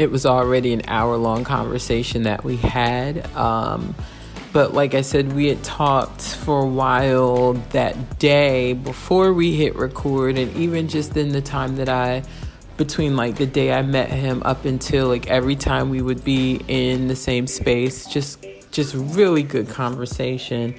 it 0.00 0.10
was 0.10 0.24
already 0.24 0.72
an 0.72 0.80
hour 0.88 1.14
long 1.18 1.44
conversation 1.44 2.22
that 2.22 2.42
we 2.42 2.56
had. 2.56 3.26
Um, 3.36 3.94
but 4.50 4.72
like 4.72 4.94
I 4.94 5.02
said, 5.02 5.34
we 5.34 5.48
had 5.48 5.62
talked 5.62 6.22
for 6.22 6.62
a 6.62 6.66
while 6.66 7.52
that 7.72 8.18
day 8.18 8.72
before 8.72 9.34
we 9.34 9.54
hit 9.54 9.76
record, 9.76 10.38
and 10.38 10.56
even 10.56 10.88
just 10.88 11.14
in 11.18 11.32
the 11.32 11.42
time 11.42 11.76
that 11.76 11.90
I, 11.90 12.22
between 12.78 13.14
like 13.14 13.36
the 13.36 13.44
day 13.44 13.74
I 13.74 13.82
met 13.82 14.08
him 14.08 14.42
up 14.42 14.64
until 14.64 15.08
like 15.08 15.26
every 15.26 15.54
time 15.54 15.90
we 15.90 16.00
would 16.00 16.24
be 16.24 16.62
in 16.66 17.08
the 17.08 17.16
same 17.16 17.46
space, 17.46 18.06
just 18.06 18.42
just 18.70 18.94
really 18.94 19.42
good 19.42 19.68
conversation. 19.68 20.76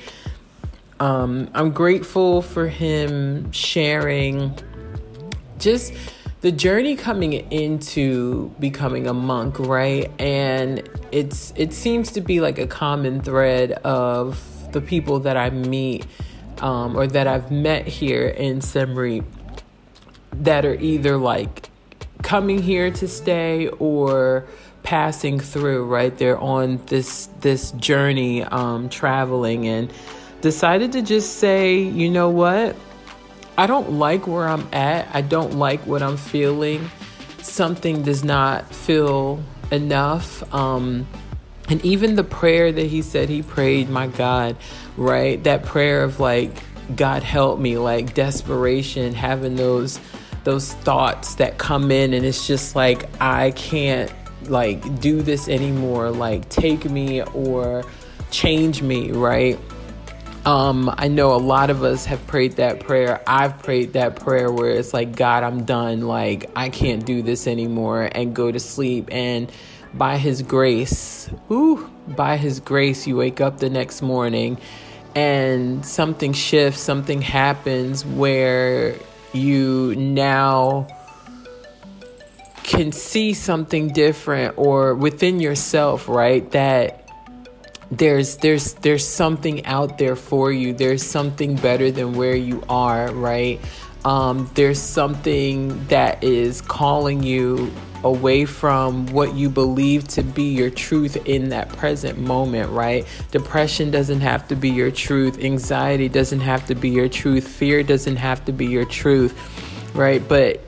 Um, 0.99 1.48
I'm 1.53 1.72
grateful 1.72 2.41
for 2.41 2.68
him 2.68 3.52
sharing 3.52 4.57
just 5.60 5.93
the 6.42 6.52
journey 6.52 6.96
coming 6.96 7.34
into 7.52 8.50
becoming 8.60 9.08
a 9.08 9.14
monk, 9.14 9.60
right? 9.60 10.12
And 10.20 10.88
it's 11.12 11.54
it 11.56 11.74
seems 11.74 12.12
to 12.14 12.22
be 12.22 12.42
like 12.42 12.58
a 12.58 12.68
common 12.68 13.22
thread 13.22 13.74
of 13.84 14.44
the 14.72 14.82
people 14.82 15.20
that 15.22 15.38
I 15.38 15.52
meet 15.52 16.08
um, 16.62 16.96
or 16.96 17.08
that 17.08 17.28
I've 17.28 17.52
met 17.52 17.88
here 17.88 18.28
in 18.28 18.62
Siem 18.62 18.96
Reap 18.96 19.24
that 20.34 20.66
are 20.66 20.76
either 20.76 21.18
like 21.18 21.70
coming 22.24 22.62
here 22.62 22.92
to 22.92 23.08
stay 23.08 23.68
or 23.68 24.46
passing 24.84 25.40
through 25.40 25.86
right 25.86 26.18
they're 26.18 26.40
on 26.40 26.78
this 26.88 27.28
this 27.42 27.72
journey 27.74 28.44
um 28.44 28.90
traveling 28.90 29.68
and 29.68 29.94
decided 30.42 30.92
to 30.92 31.04
just 31.04 31.38
say 31.38 31.78
you 31.78 32.10
know 32.10 32.30
what 32.30 32.76
i 33.62 33.68
don't 33.68 33.92
like 33.92 34.26
where 34.26 34.48
i'm 34.48 34.68
at. 34.74 35.08
I 35.14 35.22
don't 35.22 35.54
like 35.54 35.86
what 35.86 36.02
i'm 36.02 36.18
feeling. 36.18 36.90
Something 37.44 38.02
does 38.02 38.24
not 38.24 38.74
feel 38.74 39.44
enough. 39.72 40.42
Um 40.52 41.08
and 41.70 41.86
even 41.86 42.16
the 42.16 42.24
prayer 42.24 42.72
that 42.72 42.88
he 42.88 43.04
said 43.04 43.30
he 43.30 43.44
prayed 43.44 43.88
my 43.88 44.08
god 44.08 44.58
right? 44.98 45.42
That 45.44 45.64
prayer 45.64 46.04
of 46.04 46.20
like 46.20 46.52
god 46.96 47.22
help 47.22 47.60
me 47.60 47.78
like 47.78 48.16
desperation 48.16 49.14
having 49.14 49.56
those 49.56 50.00
those 50.44 50.74
thoughts 50.74 51.36
that 51.36 51.60
come 51.60 51.92
in 51.92 52.16
and 52.16 52.26
it's 52.26 52.48
just 52.48 52.76
like 52.76 53.08
i 53.22 53.52
can't 53.52 54.12
like 54.50 55.00
do 55.00 55.22
this 55.22 55.48
anymore. 55.48 56.10
Like 56.10 56.50
take 56.50 56.86
me 56.86 57.22
or 57.22 57.84
change 58.32 58.82
me 58.82 59.12
right 59.12 59.60
Um, 60.46 60.92
I 60.98 61.08
know 61.08 61.36
a 61.36 61.38
lot 61.38 61.70
of 61.70 61.84
us 61.84 62.06
have 62.06 62.26
prayed 62.26 62.54
that 62.54 62.80
prayer. 62.80 63.22
I've 63.28 63.62
prayed 63.62 63.94
that 63.94 64.16
prayer 64.16 64.52
where 64.52 64.72
it's 64.72 64.94
like, 64.94 65.16
God, 65.16 65.44
I'm 65.44 65.66
done. 65.66 66.02
Like, 66.02 66.50
I 66.56 66.70
can't 66.70 67.06
do 67.06 67.22
this 67.22 67.46
anymore 67.46 68.10
and 68.12 68.36
go 68.36 68.52
to 68.52 68.60
sleep. 68.60 69.10
And 69.12 69.52
by 69.94 70.18
His 70.18 70.42
grace, 70.42 71.30
ooh, 71.52 71.88
by 72.08 72.38
His 72.38 72.60
grace, 72.60 73.06
you 73.06 73.18
wake 73.18 73.40
up 73.40 73.60
the 73.60 73.70
next 73.70 74.02
morning 74.02 74.58
and 75.14 75.86
something 75.86 76.34
shifts, 76.34 76.82
something 76.82 77.22
happens 77.22 78.04
where 78.06 78.96
you 79.34 79.94
now 79.96 80.88
can 82.64 82.92
see 82.92 83.34
something 83.34 83.90
different 83.90 84.58
or 84.58 84.96
within 84.96 85.40
yourself, 85.40 86.08
right? 86.08 86.50
That 86.52 87.01
there's 87.92 88.38
there's 88.38 88.74
there's 88.76 89.06
something 89.06 89.66
out 89.66 89.98
there 89.98 90.16
for 90.16 90.52
you. 90.52 90.74
There's 90.74 91.06
something 91.06 91.56
better 91.56 91.92
than 91.92 92.14
where 92.14 92.36
you 92.36 92.64
are, 92.70 93.12
right? 93.12 93.60
Um, 94.06 94.50
there's 94.56 94.80
something 94.80 95.86
that 95.88 96.24
is 96.24 96.62
calling 96.62 97.22
you 97.22 97.72
away 98.04 98.46
from 98.46 99.06
what 99.08 99.36
you 99.36 99.48
believe 99.50 100.08
to 100.08 100.24
be 100.24 100.46
your 100.46 100.72
truth 100.72 101.18
in 101.28 101.50
that 101.50 101.70
present 101.70 102.18
moment, 102.18 102.72
right? 102.72 103.06
Depression 103.30 103.92
doesn't 103.92 104.22
have 104.22 104.48
to 104.48 104.56
be 104.56 104.70
your 104.70 104.90
truth. 104.90 105.44
Anxiety 105.44 106.10
doesn't 106.10 106.40
have 106.40 106.66
to 106.66 106.74
be 106.74 106.90
your 106.90 107.10
truth. 107.10 107.48
Fear 107.48 107.84
doesn't 107.84 108.16
have 108.16 108.44
to 108.46 108.52
be 108.52 108.66
your 108.66 108.86
truth, 108.86 109.38
right? 109.94 110.26
But 110.28 110.64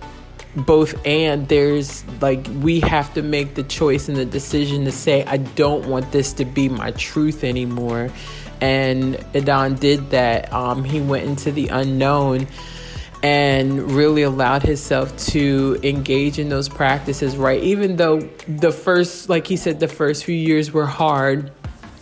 both 0.55 0.95
and 1.05 1.47
there's 1.47 2.05
like 2.21 2.45
we 2.61 2.79
have 2.79 3.11
to 3.13 3.23
make 3.23 3.55
the 3.55 3.63
choice 3.63 4.07
and 4.07 4.17
the 4.17 4.25
decision 4.25 4.85
to 4.85 4.91
say 4.91 5.23
i 5.25 5.37
don't 5.37 5.87
want 5.87 6.11
this 6.11 6.31
to 6.33 6.45
be 6.45 6.69
my 6.69 6.91
truth 6.91 7.43
anymore. 7.43 8.09
And 8.61 9.15
Idan 9.33 9.77
did 9.77 10.11
that. 10.11 10.53
Um, 10.53 10.85
he 10.85 11.01
went 11.01 11.25
into 11.25 11.51
the 11.51 11.67
unknown 11.67 12.47
and 13.21 13.91
really 13.91 14.21
allowed 14.21 14.63
himself 14.63 15.15
to 15.17 15.79
engage 15.83 16.39
in 16.39 16.49
those 16.49 16.69
practices 16.69 17.37
right? 17.37 17.61
Even 17.61 17.95
though 17.95 18.19
the 18.47 18.71
first 18.71 19.29
like 19.29 19.47
he 19.47 19.57
said 19.57 19.79
the 19.79 19.87
first 19.87 20.25
few 20.25 20.35
years 20.35 20.71
were 20.71 20.85
hard 20.85 21.51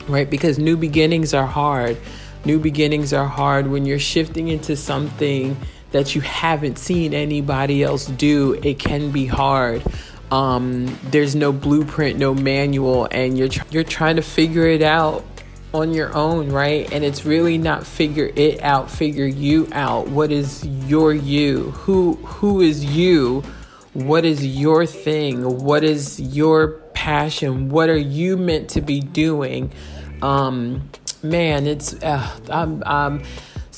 right? 0.08 0.30
Because 0.30 0.58
new 0.58 0.76
beginnings 0.78 1.34
are 1.34 1.46
hard. 1.46 1.98
New 2.44 2.60
beginnings 2.60 3.14
are 3.14 3.28
hard 3.28 3.68
when 3.68 3.86
you're 3.86 4.00
shifting 4.00 4.48
into 4.48 4.76
something 4.76 5.56
that 5.92 6.16
you 6.16 6.22
haven't 6.22 6.78
seen 6.78 7.14
anybody 7.14 7.84
else 7.84 8.06
do, 8.06 8.54
it 8.64 8.80
can 8.80 9.12
be 9.12 9.26
hard. 9.26 9.84
Um, 10.32 10.98
there's 11.04 11.36
no 11.36 11.52
blueprint, 11.52 12.18
no 12.18 12.34
manual, 12.34 13.08
and 13.12 13.38
you're 13.38 13.50
tr- 13.50 13.66
you're 13.70 13.84
trying 13.84 14.16
to 14.16 14.22
figure 14.22 14.66
it 14.66 14.82
out 14.82 15.26
on 15.74 15.94
your 15.94 16.14
own, 16.16 16.50
right? 16.50 16.92
And 16.92 17.04
it's 17.04 17.26
really 17.26 17.58
not 17.58 17.86
figure 17.86 18.32
it 18.36 18.62
out, 18.62 18.90
figure 18.90 19.26
you 19.26 19.68
out. 19.74 20.08
What 20.08 20.32
is 20.32 20.66
your 20.88 21.14
you? 21.14 21.72
Who 21.72 22.16
who 22.16 22.62
is 22.62 22.86
you? 22.86 23.44
What 23.94 24.24
is 24.24 24.46
your 24.46 24.86
thing? 24.86 25.44
What 25.66 25.84
is 25.84 26.20
your 26.20 26.74
passion? 26.94 27.68
What 27.70 27.90
are 27.90 27.98
you 27.98 28.38
meant 28.38 28.70
to 28.72 28.82
be 28.82 29.02
doing? 29.02 29.72
Um, 30.22 30.90
man, 31.22 31.68
it's 31.68 31.94
uh, 32.02 32.40
I'm. 32.50 32.84
I'm 32.86 33.24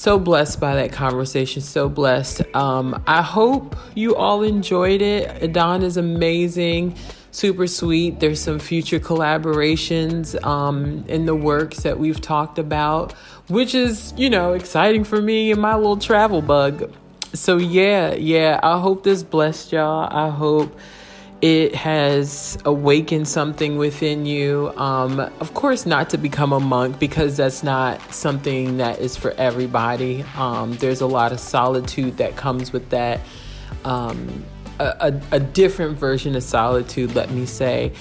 so 0.03 0.19
blessed 0.19 0.59
by 0.59 0.75
that 0.75 0.91
conversation. 0.91 1.61
So 1.61 1.88
blessed. 1.88 2.41
Um, 2.53 3.01
I 3.07 3.21
hope 3.21 3.77
you 3.95 4.17
all 4.17 4.43
enjoyed 4.43 5.01
it. 5.01 5.30
Idan 5.41 5.81
is 5.81 5.95
amazing, 5.95 6.97
super 7.31 7.67
sweet. 7.67 8.19
There's 8.19 8.41
some 8.41 8.59
future 8.59 8.99
collaborations 8.99 10.35
um, 10.45 11.05
in 11.07 11.25
the 11.25 11.34
works 11.34 11.84
that 11.84 11.99
we've 11.99 12.19
talked 12.19 12.59
about, 12.59 13.13
which 13.47 13.73
is, 13.73 14.13
you 14.17 14.30
know, 14.30 14.51
exciting 14.51 15.05
for 15.05 15.21
me 15.21 15.53
and 15.53 15.61
my 15.61 15.75
little 15.75 15.95
travel 15.95 16.41
bug. 16.41 16.93
So, 17.31 17.55
yeah, 17.55 18.13
yeah, 18.13 18.59
I 18.61 18.80
hope 18.80 19.05
this 19.05 19.23
blessed 19.23 19.71
y'all. 19.71 20.09
I 20.11 20.30
hope 20.30 20.77
it 21.44 21.76
has 21.76 22.57
awakened 22.64 23.28
something 23.28 23.78
within 23.78 24.26
you. 24.26 24.72
Um, 24.78 25.20
of 25.20 25.53
course, 25.53 25.86
not 25.86 26.10
to 26.11 26.18
become 26.18 26.53
a 26.53 26.60
monk 26.61 26.99
because 26.99 27.36
that's 27.36 27.64
not 27.64 28.14
something 28.14 28.78
that 28.78 28.99
is 28.99 29.18
for 29.18 29.32
everybody. 29.32 30.24
Um, 30.38 30.78
there's 30.78 31.02
a 31.02 31.06
lot 31.06 31.34
of 31.34 31.41
solitude 31.41 32.15
that 32.15 32.38
comes 32.38 32.72
with 32.72 32.90
that. 32.91 33.20
Um, 33.84 34.45
a, 34.80 34.95
a, 35.02 35.22
a 35.36 35.40
different 35.41 35.98
version 35.98 36.38
of 36.38 36.44
solitude, 36.44 37.14
let 37.14 37.30
me 37.30 37.45
say. 37.45 37.91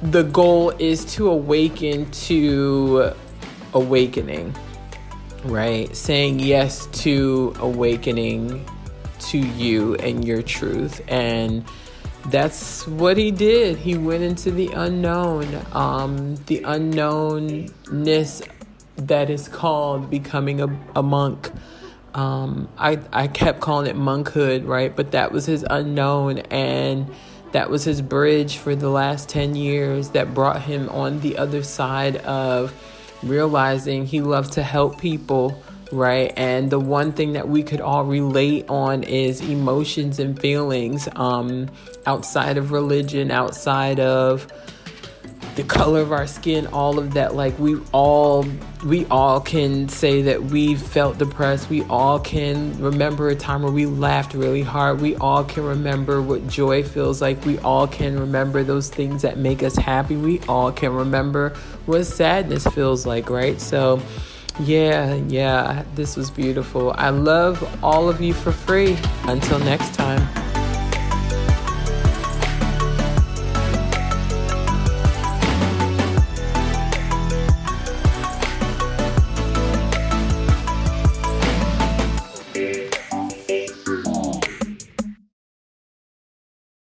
The 0.00 0.22
goal 0.22 0.70
is 0.78 1.04
to 1.16 1.28
awaken 1.28 2.10
to 2.10 3.12
awakening, 3.74 4.56
right? 5.44 5.94
Saying 5.94 6.38
yes 6.38 6.86
to 7.02 7.52
awakening 7.58 8.64
to 9.30 9.38
you 9.38 9.94
and 9.96 10.24
your 10.24 10.42
truth. 10.42 11.00
And 11.08 11.64
that's 12.26 12.86
what 12.86 13.16
he 13.16 13.30
did. 13.30 13.78
He 13.78 13.96
went 13.96 14.22
into 14.22 14.50
the 14.50 14.68
unknown, 14.68 15.46
um, 15.72 16.36
the 16.46 16.60
unknownness 16.60 18.48
that 18.96 19.30
is 19.30 19.48
called 19.48 20.10
becoming 20.10 20.60
a, 20.60 20.78
a 20.94 21.02
monk. 21.02 21.50
Um, 22.14 22.68
I, 22.78 22.98
I 23.12 23.28
kept 23.28 23.60
calling 23.60 23.88
it 23.88 23.96
monkhood, 23.96 24.66
right? 24.66 24.94
But 24.94 25.12
that 25.12 25.32
was 25.32 25.46
his 25.46 25.64
unknown, 25.68 26.38
and 26.38 27.12
that 27.52 27.70
was 27.70 27.84
his 27.84 28.00
bridge 28.00 28.56
for 28.56 28.74
the 28.74 28.88
last 28.88 29.28
10 29.28 29.54
years 29.54 30.10
that 30.10 30.34
brought 30.34 30.62
him 30.62 30.88
on 30.88 31.20
the 31.20 31.38
other 31.38 31.62
side 31.62 32.16
of 32.18 32.72
realizing 33.22 34.06
he 34.06 34.20
loved 34.20 34.52
to 34.54 34.62
help 34.62 34.98
people 34.98 35.62
right? 35.92 36.32
And 36.36 36.70
the 36.70 36.80
one 36.80 37.12
thing 37.12 37.32
that 37.34 37.48
we 37.48 37.62
could 37.62 37.80
all 37.80 38.04
relate 38.04 38.68
on 38.68 39.02
is 39.02 39.40
emotions 39.40 40.18
and 40.18 40.38
feelings 40.38 41.08
um, 41.16 41.68
outside 42.06 42.58
of 42.58 42.72
religion, 42.72 43.30
outside 43.30 44.00
of 44.00 44.46
the 45.56 45.62
color 45.62 46.00
of 46.00 46.12
our 46.12 46.26
skin, 46.26 46.66
all 46.66 46.98
of 46.98 47.14
that. 47.14 47.34
Like 47.34 47.58
we 47.58 47.80
all, 47.92 48.44
we 48.84 49.06
all 49.06 49.40
can 49.40 49.88
say 49.88 50.20
that 50.22 50.44
we 50.44 50.74
felt 50.74 51.16
depressed. 51.16 51.70
We 51.70 51.82
all 51.84 52.20
can 52.20 52.78
remember 52.78 53.28
a 53.28 53.34
time 53.34 53.62
where 53.62 53.72
we 53.72 53.86
laughed 53.86 54.34
really 54.34 54.62
hard. 54.62 55.00
We 55.00 55.16
all 55.16 55.44
can 55.44 55.64
remember 55.64 56.20
what 56.20 56.46
joy 56.46 56.82
feels 56.82 57.22
like. 57.22 57.42
We 57.46 57.58
all 57.60 57.86
can 57.86 58.20
remember 58.20 58.62
those 58.62 58.90
things 58.90 59.22
that 59.22 59.38
make 59.38 59.62
us 59.62 59.76
happy. 59.76 60.16
We 60.16 60.40
all 60.40 60.70
can 60.72 60.92
remember 60.92 61.54
what 61.86 62.04
sadness 62.04 62.66
feels 62.66 63.06
like, 63.06 63.30
right? 63.30 63.58
So 63.58 64.02
yeah, 64.60 65.14
yeah, 65.14 65.84
this 65.94 66.16
was 66.16 66.30
beautiful. 66.30 66.92
I 66.96 67.10
love 67.10 67.62
all 67.84 68.08
of 68.08 68.20
you 68.20 68.34
for 68.34 68.52
free. 68.52 68.96
Until 69.24 69.58
next 69.58 69.94
time. 69.94 70.45